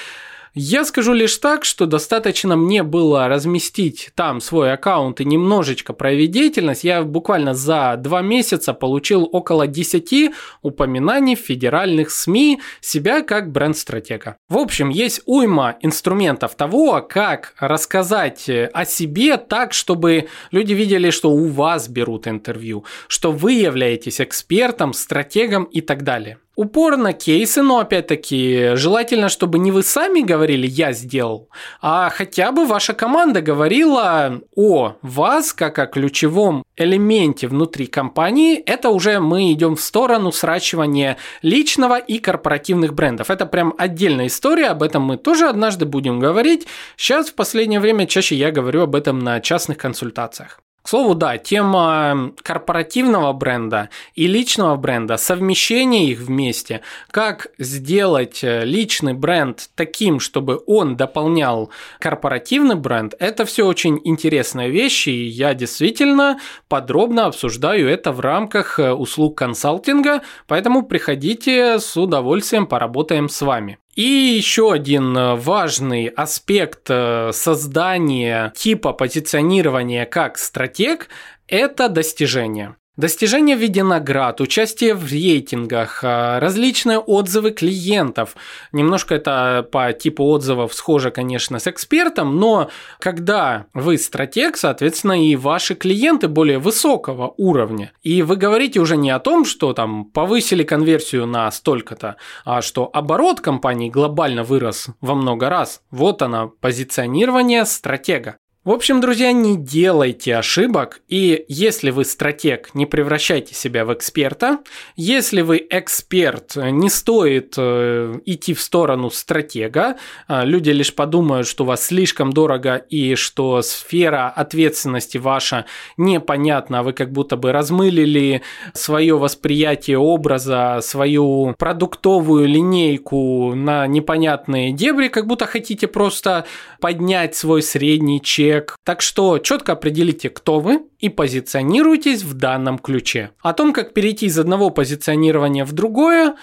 Я 0.54 0.84
скажу 0.84 1.12
лишь 1.12 1.36
так, 1.36 1.64
что 1.64 1.86
достаточно 1.86 2.56
мне 2.56 2.82
было 2.82 3.28
разместить 3.28 4.10
там 4.16 4.40
свой 4.40 4.72
аккаунт 4.72 5.20
и 5.20 5.24
немножечко 5.24 5.92
проявить 5.92 6.32
деятельность. 6.32 6.82
Я 6.82 7.04
буквально 7.04 7.54
за 7.54 7.94
два 7.96 8.20
месяца 8.20 8.74
получил 8.74 9.28
около 9.30 9.68
10 9.68 10.32
упоминаний 10.62 11.36
в 11.36 11.38
федеральных 11.38 12.10
СМИ 12.10 12.60
себя 12.80 13.22
как 13.22 13.52
бренд-стратега. 13.52 14.38
В 14.48 14.58
общем, 14.58 14.88
есть 14.88 15.22
уйма 15.24 15.76
инструментов 15.82 16.56
того, 16.56 17.00
как 17.00 17.54
рассказать 17.60 18.48
о 18.48 18.84
себе 18.84 19.36
так, 19.36 19.72
чтобы 19.72 20.28
люди 20.50 20.72
видели, 20.72 21.10
что 21.10 21.30
у 21.30 21.46
вас 21.46 21.88
берут 21.88 22.26
интервью, 22.26 22.84
что 23.06 23.30
вы 23.30 23.52
являетесь 23.52 24.20
экспертом, 24.20 24.94
стратегом 24.94 25.64
и 25.64 25.80
так 25.80 26.02
далее 26.02 26.38
упор 26.60 26.98
на 26.98 27.14
кейсы, 27.14 27.62
но 27.62 27.78
опять-таки 27.78 28.72
желательно, 28.74 29.30
чтобы 29.30 29.58
не 29.58 29.72
вы 29.72 29.82
сами 29.82 30.20
говорили 30.20 30.66
«я 30.66 30.92
сделал», 30.92 31.48
а 31.80 32.10
хотя 32.10 32.52
бы 32.52 32.66
ваша 32.66 32.92
команда 32.92 33.40
говорила 33.40 34.42
о 34.54 34.96
вас 35.00 35.54
как 35.54 35.78
о 35.78 35.86
ключевом 35.86 36.64
элементе 36.76 37.48
внутри 37.48 37.86
компании. 37.86 38.58
Это 38.58 38.90
уже 38.90 39.20
мы 39.20 39.50
идем 39.52 39.74
в 39.74 39.80
сторону 39.80 40.32
сращивания 40.32 41.16
личного 41.40 41.98
и 41.98 42.18
корпоративных 42.18 42.92
брендов. 42.92 43.30
Это 43.30 43.46
прям 43.46 43.72
отдельная 43.78 44.26
история, 44.26 44.66
об 44.66 44.82
этом 44.82 45.02
мы 45.02 45.16
тоже 45.16 45.48
однажды 45.48 45.86
будем 45.86 46.18
говорить. 46.18 46.66
Сейчас 46.98 47.30
в 47.30 47.34
последнее 47.36 47.80
время 47.80 48.06
чаще 48.06 48.34
я 48.34 48.50
говорю 48.50 48.82
об 48.82 48.94
этом 48.94 49.18
на 49.18 49.40
частных 49.40 49.78
консультациях. 49.78 50.60
К 50.82 50.88
слову, 50.88 51.14
да, 51.14 51.36
тема 51.36 52.32
корпоративного 52.42 53.34
бренда 53.34 53.90
и 54.14 54.26
личного 54.26 54.76
бренда, 54.76 55.18
совмещение 55.18 56.06
их 56.06 56.20
вместе, 56.20 56.80
как 57.10 57.48
сделать 57.58 58.42
э, 58.42 58.64
личный 58.64 59.12
бренд 59.12 59.68
таким, 59.74 60.20
чтобы 60.20 60.62
он 60.66 60.96
дополнял 60.96 61.70
корпоративный 61.98 62.76
бренд, 62.76 63.14
это 63.18 63.44
все 63.44 63.66
очень 63.66 64.00
интересные 64.04 64.70
вещи, 64.70 65.10
и 65.10 65.26
я 65.26 65.52
действительно 65.52 66.40
подробно 66.68 67.26
обсуждаю 67.26 67.86
это 67.86 68.10
в 68.12 68.20
рамках 68.20 68.78
э, 68.78 68.92
услуг 68.92 69.36
консалтинга, 69.36 70.22
поэтому 70.46 70.82
приходите 70.82 71.78
с 71.78 71.94
удовольствием 71.98 72.66
поработаем 72.66 73.28
с 73.28 73.42
вами. 73.42 73.79
И 73.94 74.02
еще 74.02 74.72
один 74.72 75.16
э, 75.16 75.34
важный 75.34 76.06
аспект 76.06 76.88
э, 76.88 77.30
создания 77.32 78.52
типа 78.56 78.92
позиционирования 78.92 80.06
как 80.06 80.38
стратег– 80.38 81.08
это 81.48 81.88
достижение. 81.88 82.76
Достижения 83.00 83.56
в 83.56 83.60
виде 83.60 83.82
наград, 83.82 84.42
участие 84.42 84.94
в 84.94 85.10
рейтингах, 85.10 86.00
а, 86.04 86.38
различные 86.38 86.98
отзывы 86.98 87.52
клиентов. 87.52 88.36
Немножко 88.72 89.14
это 89.14 89.66
по 89.72 89.90
типу 89.94 90.24
отзывов 90.24 90.74
схоже, 90.74 91.10
конечно, 91.10 91.58
с 91.58 91.66
экспертом, 91.66 92.36
но 92.36 92.68
когда 92.98 93.64
вы 93.72 93.96
стратег, 93.96 94.58
соответственно, 94.58 95.18
и 95.18 95.34
ваши 95.34 95.76
клиенты 95.76 96.28
более 96.28 96.58
высокого 96.58 97.32
уровня. 97.38 97.92
И 98.02 98.20
вы 98.20 98.36
говорите 98.36 98.80
уже 98.80 98.98
не 98.98 99.08
о 99.08 99.18
том, 99.18 99.46
что 99.46 99.72
там 99.72 100.04
повысили 100.04 100.62
конверсию 100.62 101.24
на 101.24 101.50
столько-то, 101.50 102.16
а 102.44 102.60
что 102.60 102.90
оборот 102.92 103.40
компании 103.40 103.88
глобально 103.88 104.44
вырос 104.44 104.88
во 105.00 105.14
много 105.14 105.48
раз. 105.48 105.80
Вот 105.90 106.20
она, 106.20 106.48
позиционирование 106.60 107.64
стратега. 107.64 108.36
В 108.62 108.72
общем, 108.72 109.00
друзья, 109.00 109.32
не 109.32 109.56
делайте 109.56 110.36
ошибок, 110.36 111.00
и 111.08 111.46
если 111.48 111.88
вы 111.88 112.04
стратег, 112.04 112.74
не 112.74 112.84
превращайте 112.84 113.54
себя 113.54 113.86
в 113.86 113.94
эксперта. 113.94 114.58
Если 114.96 115.40
вы 115.40 115.66
эксперт, 115.70 116.56
не 116.56 116.90
стоит 116.90 117.54
э, 117.56 118.20
идти 118.26 118.52
в 118.52 118.60
сторону 118.60 119.08
стратега. 119.08 119.96
А, 120.28 120.44
люди 120.44 120.68
лишь 120.68 120.94
подумают, 120.94 121.46
что 121.46 121.64
вас 121.64 121.86
слишком 121.86 122.34
дорого 122.34 122.76
и 122.76 123.14
что 123.14 123.62
сфера 123.62 124.28
ответственности 124.28 125.16
ваша 125.16 125.64
непонятна, 125.96 126.82
вы 126.82 126.92
как 126.92 127.12
будто 127.12 127.38
бы 127.38 127.52
размылили 127.52 128.42
свое 128.74 129.16
восприятие 129.16 129.96
образа, 129.96 130.80
свою 130.82 131.54
продуктовую 131.58 132.46
линейку 132.46 133.54
на 133.54 133.86
непонятные 133.86 134.72
дебри, 134.72 135.08
как 135.08 135.26
будто 135.26 135.46
хотите 135.46 135.86
просто 135.86 136.44
поднять 136.78 137.34
свой 137.34 137.62
средний 137.62 138.20
чек 138.20 138.49
чек. 138.50 138.76
Так 138.84 139.00
что 139.00 139.38
четко 139.38 139.72
определите, 139.72 140.28
кто 140.28 140.60
вы 140.60 140.82
и 140.98 141.08
позиционируйтесь 141.08 142.22
в 142.22 142.34
данном 142.34 142.78
ключе. 142.78 143.30
О 143.40 143.52
том, 143.52 143.72
как 143.72 143.94
перейти 143.94 144.26
из 144.26 144.38
одного 144.38 144.70
позиционирования 144.70 145.64
в 145.64 145.72
другое, 145.72 146.36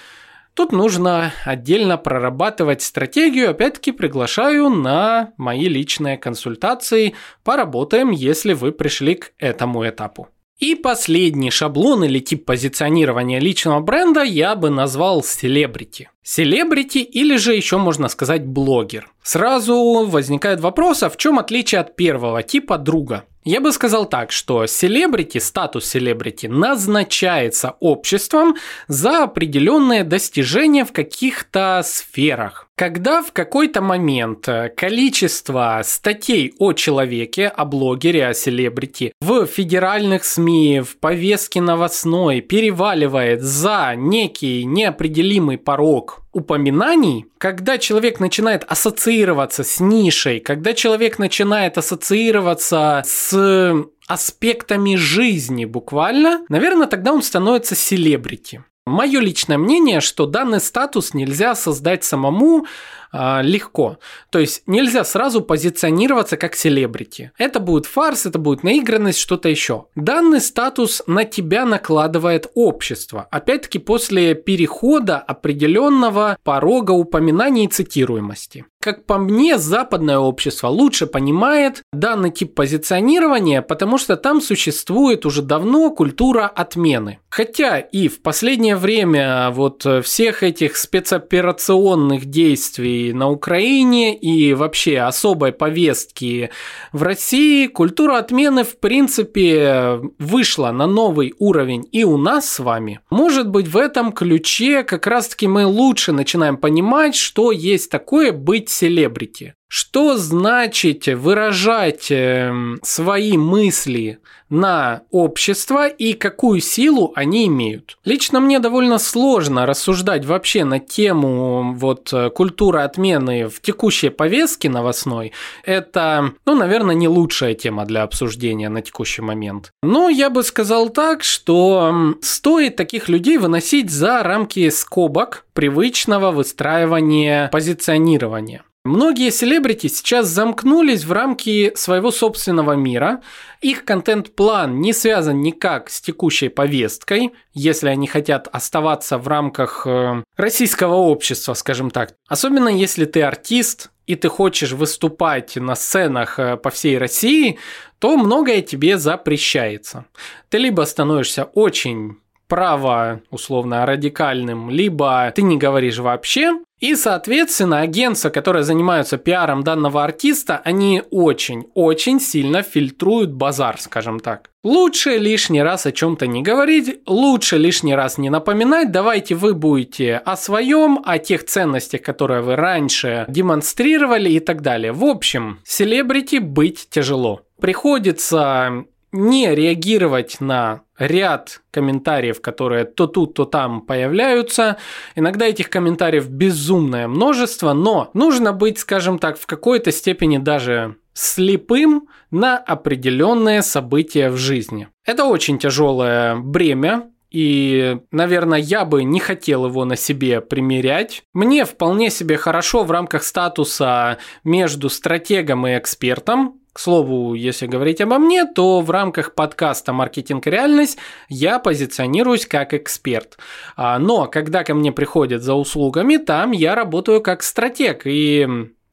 Тут 0.53 0.72
нужно 0.72 1.34
отдельно 1.45 1.99
прорабатывать 1.99 2.82
стратегию. 2.82 3.51
Опять-таки 3.51 3.91
приглашаю 3.91 4.70
на 4.70 5.34
мои 5.38 5.70
личные 5.70 6.18
консультации. 6.18 7.14
Поработаем, 7.43 8.10
если 8.10 8.53
вы 8.53 8.72
пришли 8.72 9.14
к 9.14 9.34
этому 9.38 9.88
этапу. 9.88 10.30
И 10.58 10.74
последний 10.74 11.51
шаблон 11.51 12.05
или 12.05 12.18
тип 12.18 12.45
позиционирования 12.45 13.39
личного 13.39 13.82
бренда 13.82 14.24
я 14.24 14.55
бы 14.55 14.72
назвал 14.72 15.22
селебрити. 15.22 16.10
Селебрити 16.30 16.97
или 16.97 17.38
же 17.38 17.55
еще 17.55 17.78
можно 17.78 18.09
сказать 18.09 18.45
блогер. 18.45 19.09
Сразу 19.23 20.05
возникает 20.05 20.59
вопрос, 20.59 21.01
а 21.01 21.09
в 21.09 21.15
чем 21.15 21.39
отличие 21.39 21.80
от 21.80 21.95
первого 21.95 22.43
типа 22.43 22.78
друга? 22.78 23.23
Я 23.45 23.61
бы 23.61 23.71
сказал 23.71 24.05
так, 24.09 24.34
что 24.34 24.67
селебрити, 24.67 25.38
статус 25.38 25.86
селебрити 25.86 26.47
назначается 26.47 27.75
обществом 27.80 28.57
за 28.89 29.23
определенные 29.23 30.03
достижения 30.03 30.84
в 30.84 30.91
каких-то 30.91 31.82
сферах. 31.86 32.67
Когда 32.75 33.21
в 33.21 33.32
какой-то 33.32 33.82
момент 33.82 34.49
количество 34.75 35.80
статей 35.86 36.53
о 36.59 36.73
человеке, 36.73 37.47
о 37.47 37.63
блогере, 37.63 38.28
о 38.28 38.34
селебрити 38.34 39.13
в 39.21 39.45
федеральных 39.45 40.25
СМИ, 40.25 40.82
в 40.82 40.97
повестке 40.97 41.61
новостной 41.61 42.41
переваливает 42.41 43.41
за 43.41 43.93
некий 43.95 44.65
неопределимый 44.65 45.57
порог 45.57 46.16
упоминаний, 46.32 47.26
когда 47.38 47.78
человек 47.78 48.20
начинает 48.20 48.63
ассоциироваться 48.63 49.63
с 49.63 49.80
нишей, 49.80 50.39
когда 50.39 50.74
человек 50.74 51.20
начинает 51.20 51.78
ассоциироваться 51.78 53.03
с 53.05 53.86
аспектами 54.07 54.95
жизни 54.95 55.65
буквально, 55.65 56.45
наверное, 56.49 56.88
тогда 56.88 57.13
он 57.13 57.24
становится 57.24 57.76
селебрити. 57.76 58.63
Мое 58.86 59.20
личное 59.20 59.57
мнение, 59.57 59.99
что 59.99 60.26
данный 60.26 60.61
статус 60.61 61.13
нельзя 61.13 61.55
создать 61.55 62.05
самому, 62.05 62.68
э, 63.12 63.41
легко. 63.43 63.97
То 64.30 64.39
есть 64.39 64.64
нельзя 64.68 65.03
сразу 65.03 65.41
позиционироваться 65.41 66.38
как 66.38 66.55
селебрити. 66.55 67.32
Это 67.38 67.60
будет 67.60 67.86
фарс, 67.86 68.26
это 68.26 68.39
будет 68.39 68.64
наигранность, 68.64 69.20
что-то 69.20 69.49
еще. 69.49 69.86
Данный 69.95 70.41
статус 70.41 71.03
на 71.08 71.26
тебя 71.26 71.66
накладывает 71.66 72.49
общество. 72.55 73.28
Опять-таки 73.32 73.80
после 73.80 74.36
перехода 74.36 75.18
определенного 75.18 76.38
порога 76.43 76.91
упоминаний 76.91 77.66
и 77.66 77.70
цитируемости. 77.70 78.66
Как 78.80 79.05
по 79.05 79.18
мне, 79.18 79.58
западное 79.58 80.20
общество 80.20 80.68
лучше 80.68 81.08
понимает 81.08 81.82
данный 81.91 82.32
тип 82.32 82.53
позиционирования, 82.53 83.62
потому 83.62 83.97
что 83.97 84.16
там 84.16 84.39
существует 84.39 85.26
уже 85.26 85.41
давно 85.41 85.89
культура 85.89 86.45
отмены. 86.45 87.20
Хотя 87.30 87.80
и 87.80 88.08
в 88.08 88.22
последнее 88.22 88.76
время 88.76 89.49
вот 89.51 89.86
всех 90.03 90.43
этих 90.43 90.78
спецоперационных 90.78 92.26
действий 92.26 92.97
на 93.14 93.30
Украине 93.30 94.16
и 94.16 94.54
вообще 94.54 95.00
особой 95.00 95.52
повестки 95.52 96.50
в 96.93 97.04
России, 97.04 97.68
культура 97.68 98.18
отмены 98.18 98.64
в 98.64 98.80
принципе 98.80 100.00
вышла 100.20 100.72
на 100.72 100.88
новый 100.88 101.34
уровень 101.39 101.88
и 101.91 102.04
у 102.04 102.18
нас 102.18 102.50
с 102.50 102.60
вами. 102.60 103.00
Может 103.10 103.50
быть 103.50 103.68
в 103.68 103.78
этом 103.78 104.12
ключе 104.12 104.84
как 104.84 105.08
раз 105.08 105.30
таки 105.30 105.48
мы 105.48 105.66
лучше 105.66 106.12
начинаем 106.12 106.58
понимать, 106.58 107.16
что 107.16 107.52
есть 107.52 107.89
такое 107.91 108.32
быть 108.32 108.70
селебрити. 108.70 109.56
Что 109.70 110.15
значит 110.15 111.07
выражать 111.07 112.07
эм, 112.09 112.80
свои 112.84 113.38
мысли 113.38 114.20
на 114.49 115.01
общество 115.11 115.89
и 115.89 116.13
какую 116.13 116.61
силу 116.61 117.11
они 117.15 117.47
имеют? 117.47 117.97
Лично 118.05 118.39
мне 118.39 118.59
довольно 118.59 118.97
сложно 118.97 119.65
рассуждать 119.65 120.26
вообще 120.26 120.63
на 120.63 120.80
тему 120.80 121.74
вот 121.74 122.13
культуры 122.34 122.80
отмены 122.80 123.49
в 123.49 123.59
текущей 123.59 124.07
повестке 124.07 124.70
новостной. 124.70 125.34
Это, 125.65 126.32
ну, 126.45 126.55
наверное, 126.55 126.95
не 126.95 127.09
лучшая 127.09 127.53
тема 127.53 127.86
для 127.86 128.03
обсуждения 128.03 128.70
на 128.70 128.82
текущий 128.82 129.22
момент. 129.22 129.72
Но 129.84 130.07
я 130.07 130.30
бы 130.30 130.43
сказал 130.43 130.88
так, 130.89 131.24
что 131.24 132.15
стоит 132.22 132.78
таких 132.78 133.09
людей 133.09 133.38
выносить 133.38 133.89
за 133.89 134.24
рамки 134.24 134.70
скобок 134.70 135.45
привычного 135.51 136.32
выстраивания 136.32 137.49
позиционирования. 137.49 138.63
Многие 138.88 139.31
селебрити 139.31 139.88
сейчас 139.88 140.27
замкнулись 140.27 141.03
в 141.03 141.11
рамки 141.11 141.73
своего 141.75 142.09
собственного 142.09 142.71
мира. 142.73 143.21
Их 143.59 143.83
контент-план 143.83 144.79
не 144.79 144.93
связан 144.93 145.41
никак 145.41 145.89
с 145.89 145.99
текущей 145.99 146.47
повесткой, 146.47 147.33
если 147.53 147.89
они 147.89 148.07
хотят 148.07 148.47
оставаться 148.49 149.17
в 149.17 149.27
рамках 149.27 149.85
э, 149.85 150.23
российского 150.38 150.95
общества, 150.95 151.53
скажем 151.53 151.91
так. 151.91 152.13
Особенно 152.29 152.69
если 152.69 153.03
ты 153.03 153.23
артист, 153.23 153.91
и 154.05 154.15
ты 154.15 154.29
хочешь 154.29 154.71
выступать 154.71 155.57
на 155.57 155.75
сценах 155.75 156.39
э, 156.39 156.55
по 156.55 156.69
всей 156.69 156.97
России, 156.97 157.59
то 157.99 158.15
многое 158.15 158.61
тебе 158.61 158.97
запрещается. 158.97 160.05
Ты 160.47 160.59
либо 160.59 160.83
становишься 160.83 161.43
очень 161.43 162.19
право, 162.48 163.22
условно, 163.30 163.86
радикальным, 163.86 164.70
либо 164.70 165.32
ты 165.36 165.41
не 165.41 165.58
говоришь 165.58 166.00
вообще, 166.00 166.54
и, 166.80 166.93
соответственно, 166.93 167.80
агентства, 167.80 168.30
которые 168.30 168.64
занимаются 168.64 169.18
пиаром 169.18 169.64
данного 169.64 170.04
артиста, 170.04 170.62
они 170.64 171.02
очень-очень 171.10 172.20
сильно 172.20 172.62
фильтруют 172.62 173.32
базар, 173.32 173.80
скажем 173.80 174.20
так. 174.20 174.52
Лучше 174.64 175.18
лишний 175.18 175.64
раз 175.64 175.88
о 175.88 175.91
чем-то 175.91 176.28
не 176.28 176.43
говорить, 176.43 177.00
лучше 177.08 177.58
лишний 177.58 177.95
раз 177.95 178.20
не 178.20 178.30
напоминать, 178.30 178.91
давайте 178.91 179.34
вы 179.34 179.56
будете 179.56 180.18
о 180.18 180.36
своем, 180.36 181.00
о 181.04 181.18
тех 181.18 181.45
ценностях, 181.45 182.04
которые 182.04 182.41
вы 182.41 182.56
раньше 182.56 183.26
демонстрировали 183.28 184.30
и 184.30 184.39
так 184.39 184.62
далее. 184.62 184.91
В 184.91 185.04
общем, 185.04 185.60
селебрити 185.64 186.38
быть 186.38 186.89
тяжело. 186.91 187.41
Приходится 187.60 188.86
не 189.12 189.53
реагировать 189.53 190.39
на 190.39 190.82
ряд 190.97 191.62
комментариев, 191.72 192.41
которые 192.41 192.86
то 192.86 193.08
тут, 193.08 193.36
то 193.36 193.45
там 193.45 193.82
появляются. 193.82 194.78
Иногда 195.16 195.45
этих 195.45 195.70
комментариев 195.70 196.30
безумное 196.30 197.08
множество, 197.08 197.74
но 197.74 198.10
нужно 198.14 198.53
быть, 198.53 198.80
скажем 198.80 199.20
так, 199.20 199.38
в 199.38 199.45
какой-то 199.45 199.91
степени 199.91 200.38
даже 200.38 200.95
слепым 201.14 202.08
на 202.32 202.58
определенные 202.58 203.62
события 203.62 204.30
в 204.30 204.38
жизни. 204.38 204.88
Это 205.05 205.26
очень 205.26 205.58
тяжелое 205.58 206.36
бремя, 206.36 207.10
и, 207.30 207.99
наверное, 208.12 208.60
я 208.60 208.86
бы 208.86 209.03
не 209.03 209.20
хотел 209.20 209.66
его 209.66 209.84
на 209.84 209.95
себе 209.95 210.41
примерять. 210.41 211.24
Мне 211.34 211.66
вполне 211.66 212.10
себе 212.10 212.38
хорошо 212.38 212.84
в 212.84 212.91
рамках 212.91 213.24
статуса 213.24 214.18
между 214.43 214.89
стратегом 214.89 215.68
и 215.68 215.78
экспертом. 215.78 216.62
К 216.78 216.80
слову, 216.80 217.34
если 217.34 217.65
говорить 217.65 218.01
обо 218.01 218.19
мне, 218.19 218.45
то 218.45 218.82
в 218.82 218.91
рамках 218.91 219.34
подкаста 219.34 219.93
«Маркетинг 219.93 220.45
и 220.45 220.51
реальность» 220.51 220.99
я 221.28 221.57
позиционируюсь 221.57 222.45
как 222.45 222.75
эксперт. 222.75 223.39
А, 223.75 223.97
но 223.97 224.28
когда 224.28 224.63
ко 224.63 224.75
мне 224.75 224.91
приходят 224.91 225.41
за 225.41 225.55
услугами, 225.55 226.17
там 226.17 226.51
я 226.51 226.75
работаю 226.75 227.23
как 227.23 227.41
стратег. 227.41 228.03
И 228.05 228.47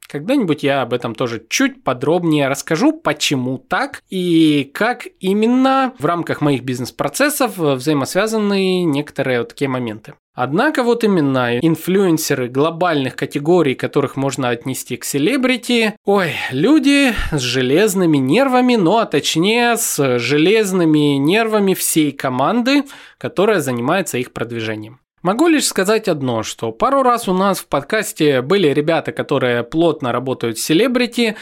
когда-нибудь 0.07 0.63
я 0.63 0.83
об 0.83 0.93
этом 0.93 1.15
тоже 1.15 1.43
чуть 1.49 1.83
подробнее 1.83 2.49
расскажу, 2.49 2.93
почему 2.93 3.59
так 3.59 4.03
и 4.11 4.71
как 4.75 5.07
именно 5.21 5.95
в 5.99 6.05
рамках 6.05 6.41
моих 6.41 6.63
бизнес-процессов 6.63 7.57
взаимосвязаны 7.59 8.85
некоторые 8.85 9.41
вот 9.41 9.51
такие 9.51 9.69
моменты. 9.69 10.15
Однако 10.35 10.83
вот 10.83 11.05
именно 11.05 11.59
инфлюенсеры 11.61 12.49
глобальных 12.49 13.15
категорий, 13.15 13.77
которых 13.77 14.17
можно 14.17 14.49
отнести 14.49 14.97
к 14.97 15.05
селебрити, 15.05 15.95
ой, 16.05 16.33
люди 16.51 17.15
с 17.31 17.41
железными 17.41 18.17
нервами, 18.17 18.75
ну 18.75 18.99
а 18.99 19.07
точнее 19.07 19.77
с 19.77 20.19
железными 20.19 21.17
нервами 21.19 21.75
всей 21.75 22.11
команды, 22.11 22.83
которая 23.17 23.61
занимается 23.61 24.19
их 24.19 24.33
продвижением. 24.33 24.99
Могу 25.25 25.49
лишь 25.49 25.67
сказать 25.67 26.07
одно, 26.07 26.43
что 26.43 26.71
пару 26.71 27.03
раз 27.03 27.29
у 27.29 27.33
нас 27.33 27.61
в 27.61 27.67
подкасте 27.67 28.43
были 28.43 28.69
ребята, 28.69 29.11
которые 29.11 29.65
плотно 29.65 30.13
работают 30.13 30.59
с 30.59 30.63
селебрити, 30.63 31.35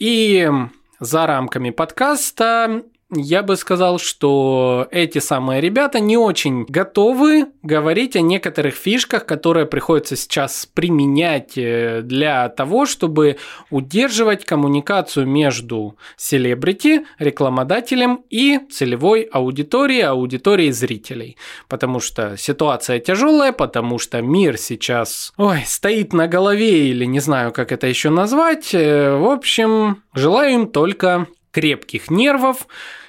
и 0.00 0.50
за 0.98 1.24
рамками 1.24 1.70
подкаста 1.70 2.82
я 3.10 3.42
бы 3.42 3.56
сказал, 3.56 3.98
что 3.98 4.86
эти 4.90 5.18
самые 5.18 5.62
ребята 5.62 5.98
не 5.98 6.18
очень 6.18 6.64
готовы 6.64 7.46
говорить 7.62 8.16
о 8.16 8.20
некоторых 8.20 8.74
фишках, 8.74 9.24
которые 9.24 9.64
приходится 9.64 10.14
сейчас 10.14 10.68
применять 10.72 11.56
э, 11.56 12.02
для 12.02 12.50
того, 12.50 12.84
чтобы 12.84 13.38
удерживать 13.70 14.44
коммуникацию 14.44 15.26
между 15.26 15.96
селебрити, 16.16 17.06
рекламодателем 17.18 18.24
и 18.28 18.60
целевой 18.70 19.22
аудиторией, 19.22 20.02
аудиторией 20.02 20.72
зрителей. 20.72 21.38
Потому 21.66 22.00
что 22.00 22.36
ситуация 22.36 22.98
тяжелая, 22.98 23.52
потому 23.52 23.98
что 23.98 24.20
мир 24.20 24.58
сейчас 24.58 25.32
ой, 25.38 25.62
стоит 25.64 26.12
на 26.12 26.28
голове 26.28 26.88
или 26.90 27.06
не 27.06 27.20
знаю, 27.20 27.52
как 27.52 27.72
это 27.72 27.86
еще 27.86 28.10
назвать. 28.10 28.74
Э, 28.74 29.16
в 29.16 29.30
общем, 29.30 30.02
желаю 30.12 30.52
им 30.52 30.66
только 30.66 31.26
крепких 31.50 32.10
нервов, 32.10 32.66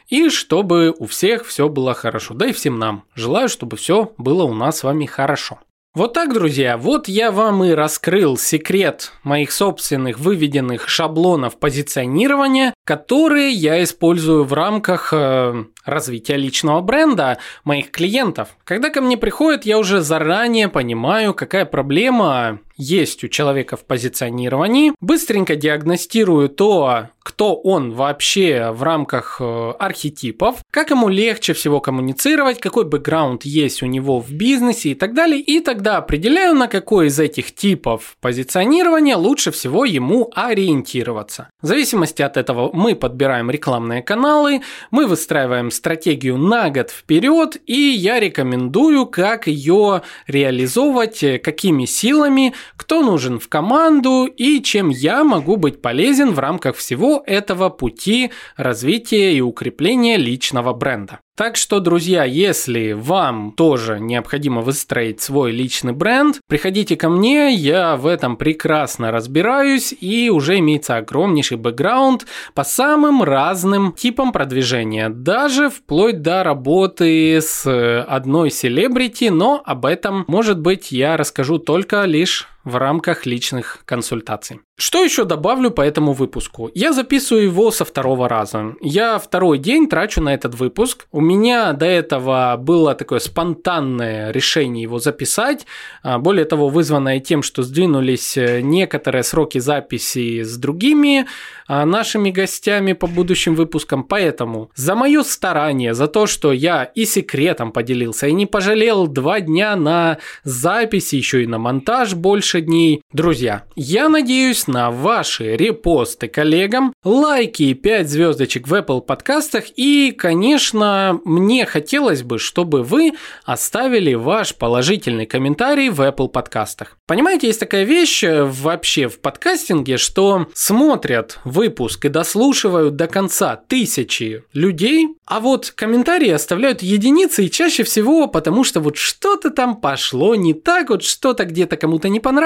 и 0.08 0.30
чтобы 0.30 0.94
у 0.98 1.06
всех 1.06 1.46
все 1.46 1.70
было 1.70 1.94
хорошо. 1.94 2.34
Да 2.34 2.48
и 2.48 2.54
всем 2.54 2.80
нам. 2.80 3.04
Желаю, 3.16 3.50
чтобы 3.50 3.78
все 3.78 4.14
было 4.18 4.44
у 4.44 4.54
нас 4.54 4.80
с 4.80 4.84
вами 4.84 5.06
хорошо. 5.06 5.60
Вот 5.96 6.14
так, 6.14 6.34
друзья, 6.34 6.78
вот 6.78 7.08
я 7.08 7.32
вам 7.32 7.64
и 7.64 7.72
раскрыл 7.72 8.38
секрет 8.38 9.12
моих 9.24 9.52
собственных 9.52 10.20
выведенных 10.20 10.88
шаблонов 10.88 11.58
позиционирования, 11.58 12.76
которые 12.86 13.50
я 13.50 13.84
использую 13.84 14.44
в 14.44 14.54
рамках 14.54 15.12
э, 15.12 15.66
развития 15.90 16.38
личного 16.38 16.82
бренда 16.82 17.38
моих 17.64 17.92
клиентов. 17.92 18.50
Когда 18.64 18.90
ко 18.90 19.02
мне 19.02 19.18
приходят, 19.18 19.66
я 19.66 19.78
уже 19.78 20.02
заранее 20.02 20.70
понимаю, 20.70 21.34
какая 21.34 21.66
проблема 21.66 22.60
есть 22.80 23.26
у 23.26 23.28
человека 23.28 23.76
в 23.76 23.84
позиционировании, 23.84 24.94
быстренько 25.02 25.58
диагностирую 25.58 26.48
то, 26.48 27.10
кто 27.22 27.56
он 27.56 27.92
вообще 27.92 28.72
в 28.72 28.82
рамках 28.82 29.38
э, 29.40 29.72
архетипов, 29.78 30.64
как 30.72 30.90
ему 30.90 31.10
легче 31.10 31.54
всего 31.54 31.82
коммуницировать, 31.82 32.60
какой 32.60 32.86
бэкграунд 32.86 33.44
есть 33.44 33.84
у 33.84 33.86
него 33.86 34.20
в 34.20 34.32
бизнесе 34.32 34.92
и 34.92 34.96
так 34.96 35.14
далее, 35.14 35.42
и 35.42 35.60
тогда 35.60 35.98
определяю, 35.98 36.56
на 36.56 36.68
какой 36.68 37.08
из 37.08 37.20
этих 37.20 37.54
типов 37.54 38.16
позиционирования 38.22 39.18
лучше 39.18 39.52
всего 39.52 39.84
ему 39.84 40.32
ориентироваться. 40.34 41.50
В 41.62 41.68
зависимости 41.68 42.22
от 42.22 42.38
этого 42.38 42.72
мы 42.74 42.96
подбираем 42.96 43.52
рекламные 43.52 44.02
каналы, 44.02 44.62
мы 44.90 45.06
выстраиваем 45.06 45.70
стратегию 45.80 46.38
на 46.38 46.70
год 46.70 46.92
вперед, 46.92 47.58
и 47.66 47.74
я 47.74 48.20
рекомендую, 48.20 49.08
как 49.08 49.48
ее 49.48 50.04
реализовывать, 50.28 51.24
какими 51.42 51.86
силами, 51.86 52.54
кто 52.76 53.02
нужен 53.02 53.40
в 53.40 53.48
команду 53.50 54.26
и 54.26 54.62
чем 54.62 54.90
я 54.90 55.24
могу 55.24 55.56
быть 55.56 55.82
полезен 55.82 56.32
в 56.34 56.40
рамках 56.40 56.76
всего 56.76 57.24
этого 57.26 57.70
пути 57.70 58.32
развития 58.58 59.34
и 59.34 59.42
укрепления 59.42 60.18
личного 60.18 60.74
бренда. 60.74 61.20
Так 61.40 61.56
что, 61.56 61.80
друзья, 61.80 62.26
если 62.26 62.92
вам 62.92 63.54
тоже 63.54 64.02
необходимо 64.02 64.60
выстроить 64.60 65.22
свой 65.22 65.54
личный 65.54 65.94
бренд, 65.94 66.42
приходите 66.48 66.98
ко 66.98 67.08
мне, 67.08 67.54
я 67.54 67.96
в 67.96 68.08
этом 68.08 68.36
прекрасно 68.36 69.10
разбираюсь 69.10 69.96
и 70.02 70.30
уже 70.30 70.60
имеется 70.60 70.98
огромнейший 70.98 71.56
бэкграунд 71.56 72.28
по 72.54 72.66
самым 72.66 73.24
разным 73.24 73.94
типам 73.94 74.34
продвижения, 74.34 75.08
даже 75.08 75.70
вплоть 75.70 76.22
до 76.22 76.44
работы 76.44 77.40
с 77.40 77.66
одной 78.04 78.52
селебрити, 78.52 79.30
но 79.30 79.64
об 79.66 79.86
этом, 79.86 80.26
может 80.28 80.60
быть, 80.60 80.92
я 80.92 81.16
расскажу 81.16 81.58
только 81.58 82.04
лишь 82.04 82.50
в 82.64 82.76
рамках 82.76 83.26
личных 83.26 83.80
консультаций. 83.86 84.60
Что 84.78 85.04
еще 85.04 85.26
добавлю 85.26 85.72
по 85.72 85.82
этому 85.82 86.14
выпуску? 86.14 86.72
Я 86.74 86.94
записываю 86.94 87.44
его 87.44 87.70
со 87.70 87.84
второго 87.84 88.30
раза. 88.30 88.76
Я 88.80 89.20
второй 89.20 89.58
день 89.58 89.90
трачу 89.90 90.22
на 90.22 90.34
этот 90.34 90.56
выпуск. 90.56 91.08
У 91.12 91.20
меня 91.20 91.74
до 91.74 91.86
этого 91.86 92.56
было 92.58 92.96
такое 92.96 93.20
спонтанное 93.20 94.32
решение 94.32 94.84
его 94.84 95.00
записать. 95.00 95.66
А, 96.02 96.18
более 96.18 96.46
того, 96.46 96.70
вызванное 96.70 97.20
тем, 97.20 97.44
что 97.44 97.62
сдвинулись 97.62 98.38
э, 98.38 98.62
некоторые 98.62 99.24
сроки 99.24 99.58
записи 99.58 100.44
с 100.44 100.56
другими 100.56 101.26
а, 101.68 101.86
нашими 101.86 102.32
гостями 102.32 102.94
по 102.94 103.08
будущим 103.08 103.56
выпускам. 103.56 104.06
Поэтому 104.06 104.72
за 104.76 104.96
мое 104.96 105.24
старание, 105.24 105.94
за 105.94 106.08
то, 106.08 106.26
что 106.26 106.54
я 106.54 106.84
и 106.84 107.04
секретом 107.04 107.74
поделился, 107.74 108.28
и 108.28 108.34
не 108.34 108.46
пожалел 108.46 109.08
два 109.08 109.42
дня 109.42 109.76
на 109.76 110.20
записи, 110.44 111.16
еще 111.16 111.44
и 111.44 111.48
на 111.48 111.58
монтаж 111.58 112.14
больше 112.14 112.49
дней. 112.58 113.02
Друзья, 113.14 113.66
я 113.76 114.10
надеюсь 114.10 114.68
на 114.68 114.92
ваши 114.92 115.56
репосты 115.56 116.28
коллегам, 116.28 116.94
лайки 117.04 117.64
и 117.64 117.74
5 117.74 118.10
звездочек 118.10 118.68
в 118.68 118.74
Apple 118.74 119.02
подкастах 119.02 119.66
и, 119.76 120.12
конечно, 120.12 121.20
мне 121.24 121.66
хотелось 121.66 122.24
бы, 122.24 122.40
чтобы 122.40 122.84
вы 122.84 123.14
оставили 123.46 124.16
ваш 124.16 124.56
положительный 124.56 125.26
комментарий 125.26 125.90
в 125.90 126.02
Apple 126.02 126.30
подкастах. 126.30 126.98
Понимаете, 127.06 127.48
есть 127.48 127.60
такая 127.60 127.84
вещь 127.84 128.24
э, 128.24 128.44
вообще 128.44 129.08
в 129.08 129.20
подкастинге, 129.20 129.98
что 129.98 130.48
смотрят 130.54 131.40
выпуск 131.44 132.06
и 132.06 132.10
дослушивают 132.10 132.96
до 132.96 133.08
конца 133.08 133.56
тысячи 133.56 134.44
людей, 134.54 135.08
а 135.26 135.40
вот 135.40 135.72
комментарии 135.76 136.30
оставляют 136.30 136.82
единицы 136.82 137.46
и 137.46 137.52
чаще 137.52 137.84
всего 137.84 138.28
потому, 138.28 138.64
что 138.64 138.80
вот 138.80 138.98
что-то 138.98 139.50
там 139.50 139.76
пошло 139.78 140.36
не 140.36 140.54
так, 140.54 140.90
вот 140.90 141.04
что-то 141.04 141.46
где-то 141.46 141.78
кому-то 141.78 142.10
не 142.10 142.20
понравилось, 142.20 142.39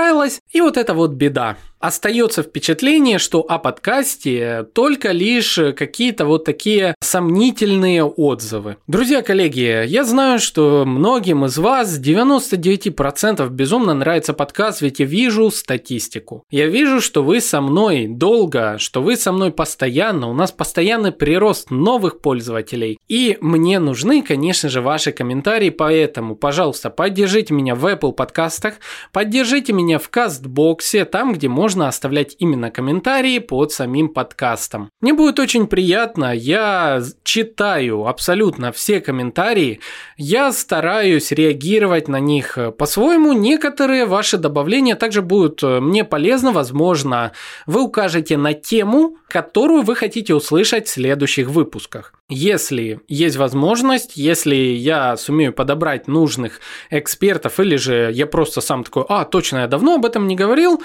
и 0.51 0.61
вот 0.61 0.77
это 0.77 0.93
вот 0.93 1.11
беда 1.11 1.57
остается 1.83 2.43
впечатление, 2.43 3.19
что 3.19 3.41
о 3.41 3.59
подкасте 3.59 4.65
только 4.73 5.11
лишь 5.11 5.59
какие-то 5.75 6.25
вот 6.25 6.45
такие 6.45 6.95
сомнительные 7.01 8.05
отзывы. 8.05 8.77
Друзья, 8.87 9.21
коллеги, 9.21 9.85
я 9.85 10.05
знаю, 10.05 10.39
что 10.39 10.85
многим 10.85 11.43
из 11.43 11.57
вас 11.57 11.99
99% 11.99 13.49
безумно 13.49 13.93
нравится 13.93 14.33
подкаст, 14.33 14.79
ведь 14.79 14.99
я 15.01 15.05
вижу 15.05 15.51
статистику. 15.51 16.45
Я 16.49 16.67
вижу, 16.67 17.01
что 17.01 17.21
вы 17.21 17.41
со 17.41 17.59
мной 17.59 18.07
долго, 18.07 18.77
что 18.77 19.01
вы 19.01 19.17
со 19.17 19.33
мной 19.33 19.51
постоянно, 19.51 20.29
у 20.29 20.33
нас 20.33 20.53
постоянный 20.53 21.11
прирост 21.11 21.69
новых 21.69 22.21
пользователей. 22.21 22.97
И 23.09 23.37
мне 23.41 23.79
нужны, 23.79 24.21
конечно 24.21 24.69
же, 24.69 24.79
ваши 24.79 25.11
комментарии, 25.11 25.69
поэтому, 25.69 26.37
пожалуйста, 26.37 26.89
поддержите 26.89 27.53
меня 27.53 27.75
в 27.75 27.85
Apple 27.85 28.13
подкастах, 28.13 28.75
поддержите 29.11 29.73
меня 29.73 29.99
в 29.99 30.07
Кастбоксе, 30.07 31.03
там, 31.03 31.33
где 31.33 31.49
можно 31.49 31.72
можно 31.73 31.87
оставлять 31.87 32.35
именно 32.37 32.69
комментарии 32.69 33.39
под 33.39 33.71
самим 33.71 34.09
подкастом. 34.09 34.91
Мне 35.01 35.11
будет 35.15 35.39
очень 35.39 35.65
приятно, 35.65 36.31
я 36.31 37.01
читаю 37.23 38.05
абсолютно 38.05 38.71
все 38.71 39.01
комментарии, 39.01 39.79
я 40.15 40.51
стараюсь 40.51 41.31
реагировать 41.31 42.07
на 42.07 42.19
них 42.19 42.59
по-своему. 42.77 43.33
Некоторые 43.33 44.05
ваши 44.05 44.37
добавления 44.37 44.95
также 44.95 45.23
будут 45.23 45.63
э, 45.63 45.79
мне 45.79 46.03
полезны, 46.03 46.51
возможно, 46.51 47.31
вы 47.65 47.81
укажете 47.81 48.37
на 48.37 48.53
тему, 48.53 49.17
которую 49.27 49.81
вы 49.81 49.95
хотите 49.95 50.35
услышать 50.35 50.85
в 50.87 50.91
следующих 50.91 51.47
выпусках. 51.47 52.13
Если 52.29 52.99
есть 53.07 53.35
возможность, 53.35 54.15
если 54.15 54.55
я 54.55 55.17
сумею 55.17 55.53
подобрать 55.53 56.07
нужных 56.07 56.59
экспертов, 56.91 57.59
или 57.59 57.77
же 57.77 58.11
я 58.13 58.27
просто 58.27 58.61
сам 58.61 58.83
такой, 58.83 59.05
а, 59.09 59.25
точно, 59.25 59.57
я 59.57 59.67
давно 59.67 59.95
об 59.95 60.05
этом 60.05 60.27
не 60.27 60.35
говорил, 60.35 60.79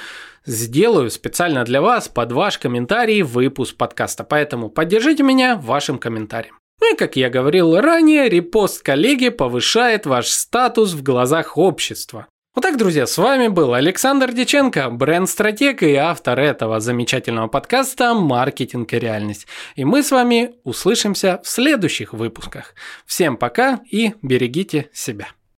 сделаю 0.48 1.10
специально 1.10 1.64
для 1.64 1.80
вас 1.82 2.08
под 2.08 2.32
ваш 2.32 2.58
комментарий 2.58 3.22
выпуск 3.22 3.76
подкаста. 3.76 4.24
Поэтому 4.24 4.70
поддержите 4.70 5.22
меня 5.22 5.56
вашим 5.56 5.98
комментарием. 5.98 6.58
Ну 6.80 6.94
и 6.94 6.96
как 6.96 7.16
я 7.16 7.28
говорил 7.28 7.78
ранее, 7.78 8.28
репост 8.28 8.82
коллеги 8.82 9.28
повышает 9.28 10.06
ваш 10.06 10.28
статус 10.28 10.92
в 10.92 11.02
глазах 11.02 11.58
общества. 11.58 12.26
Вот 12.54 12.62
так, 12.62 12.76
друзья, 12.76 13.06
с 13.06 13.18
вами 13.18 13.48
был 13.48 13.74
Александр 13.74 14.32
Деченко, 14.32 14.90
бренд-стратег 14.90 15.82
и 15.82 15.94
автор 15.94 16.40
этого 16.40 16.80
замечательного 16.80 17.46
подкаста 17.46 18.14
«Маркетинг 18.14 18.92
и 18.94 18.98
реальность». 18.98 19.46
И 19.76 19.84
мы 19.84 20.02
с 20.02 20.10
вами 20.10 20.54
услышимся 20.64 21.40
в 21.44 21.48
следующих 21.48 22.12
выпусках. 22.12 22.74
Всем 23.06 23.36
пока 23.36 23.80
и 23.88 24.14
берегите 24.22 24.88
себя. 24.92 25.28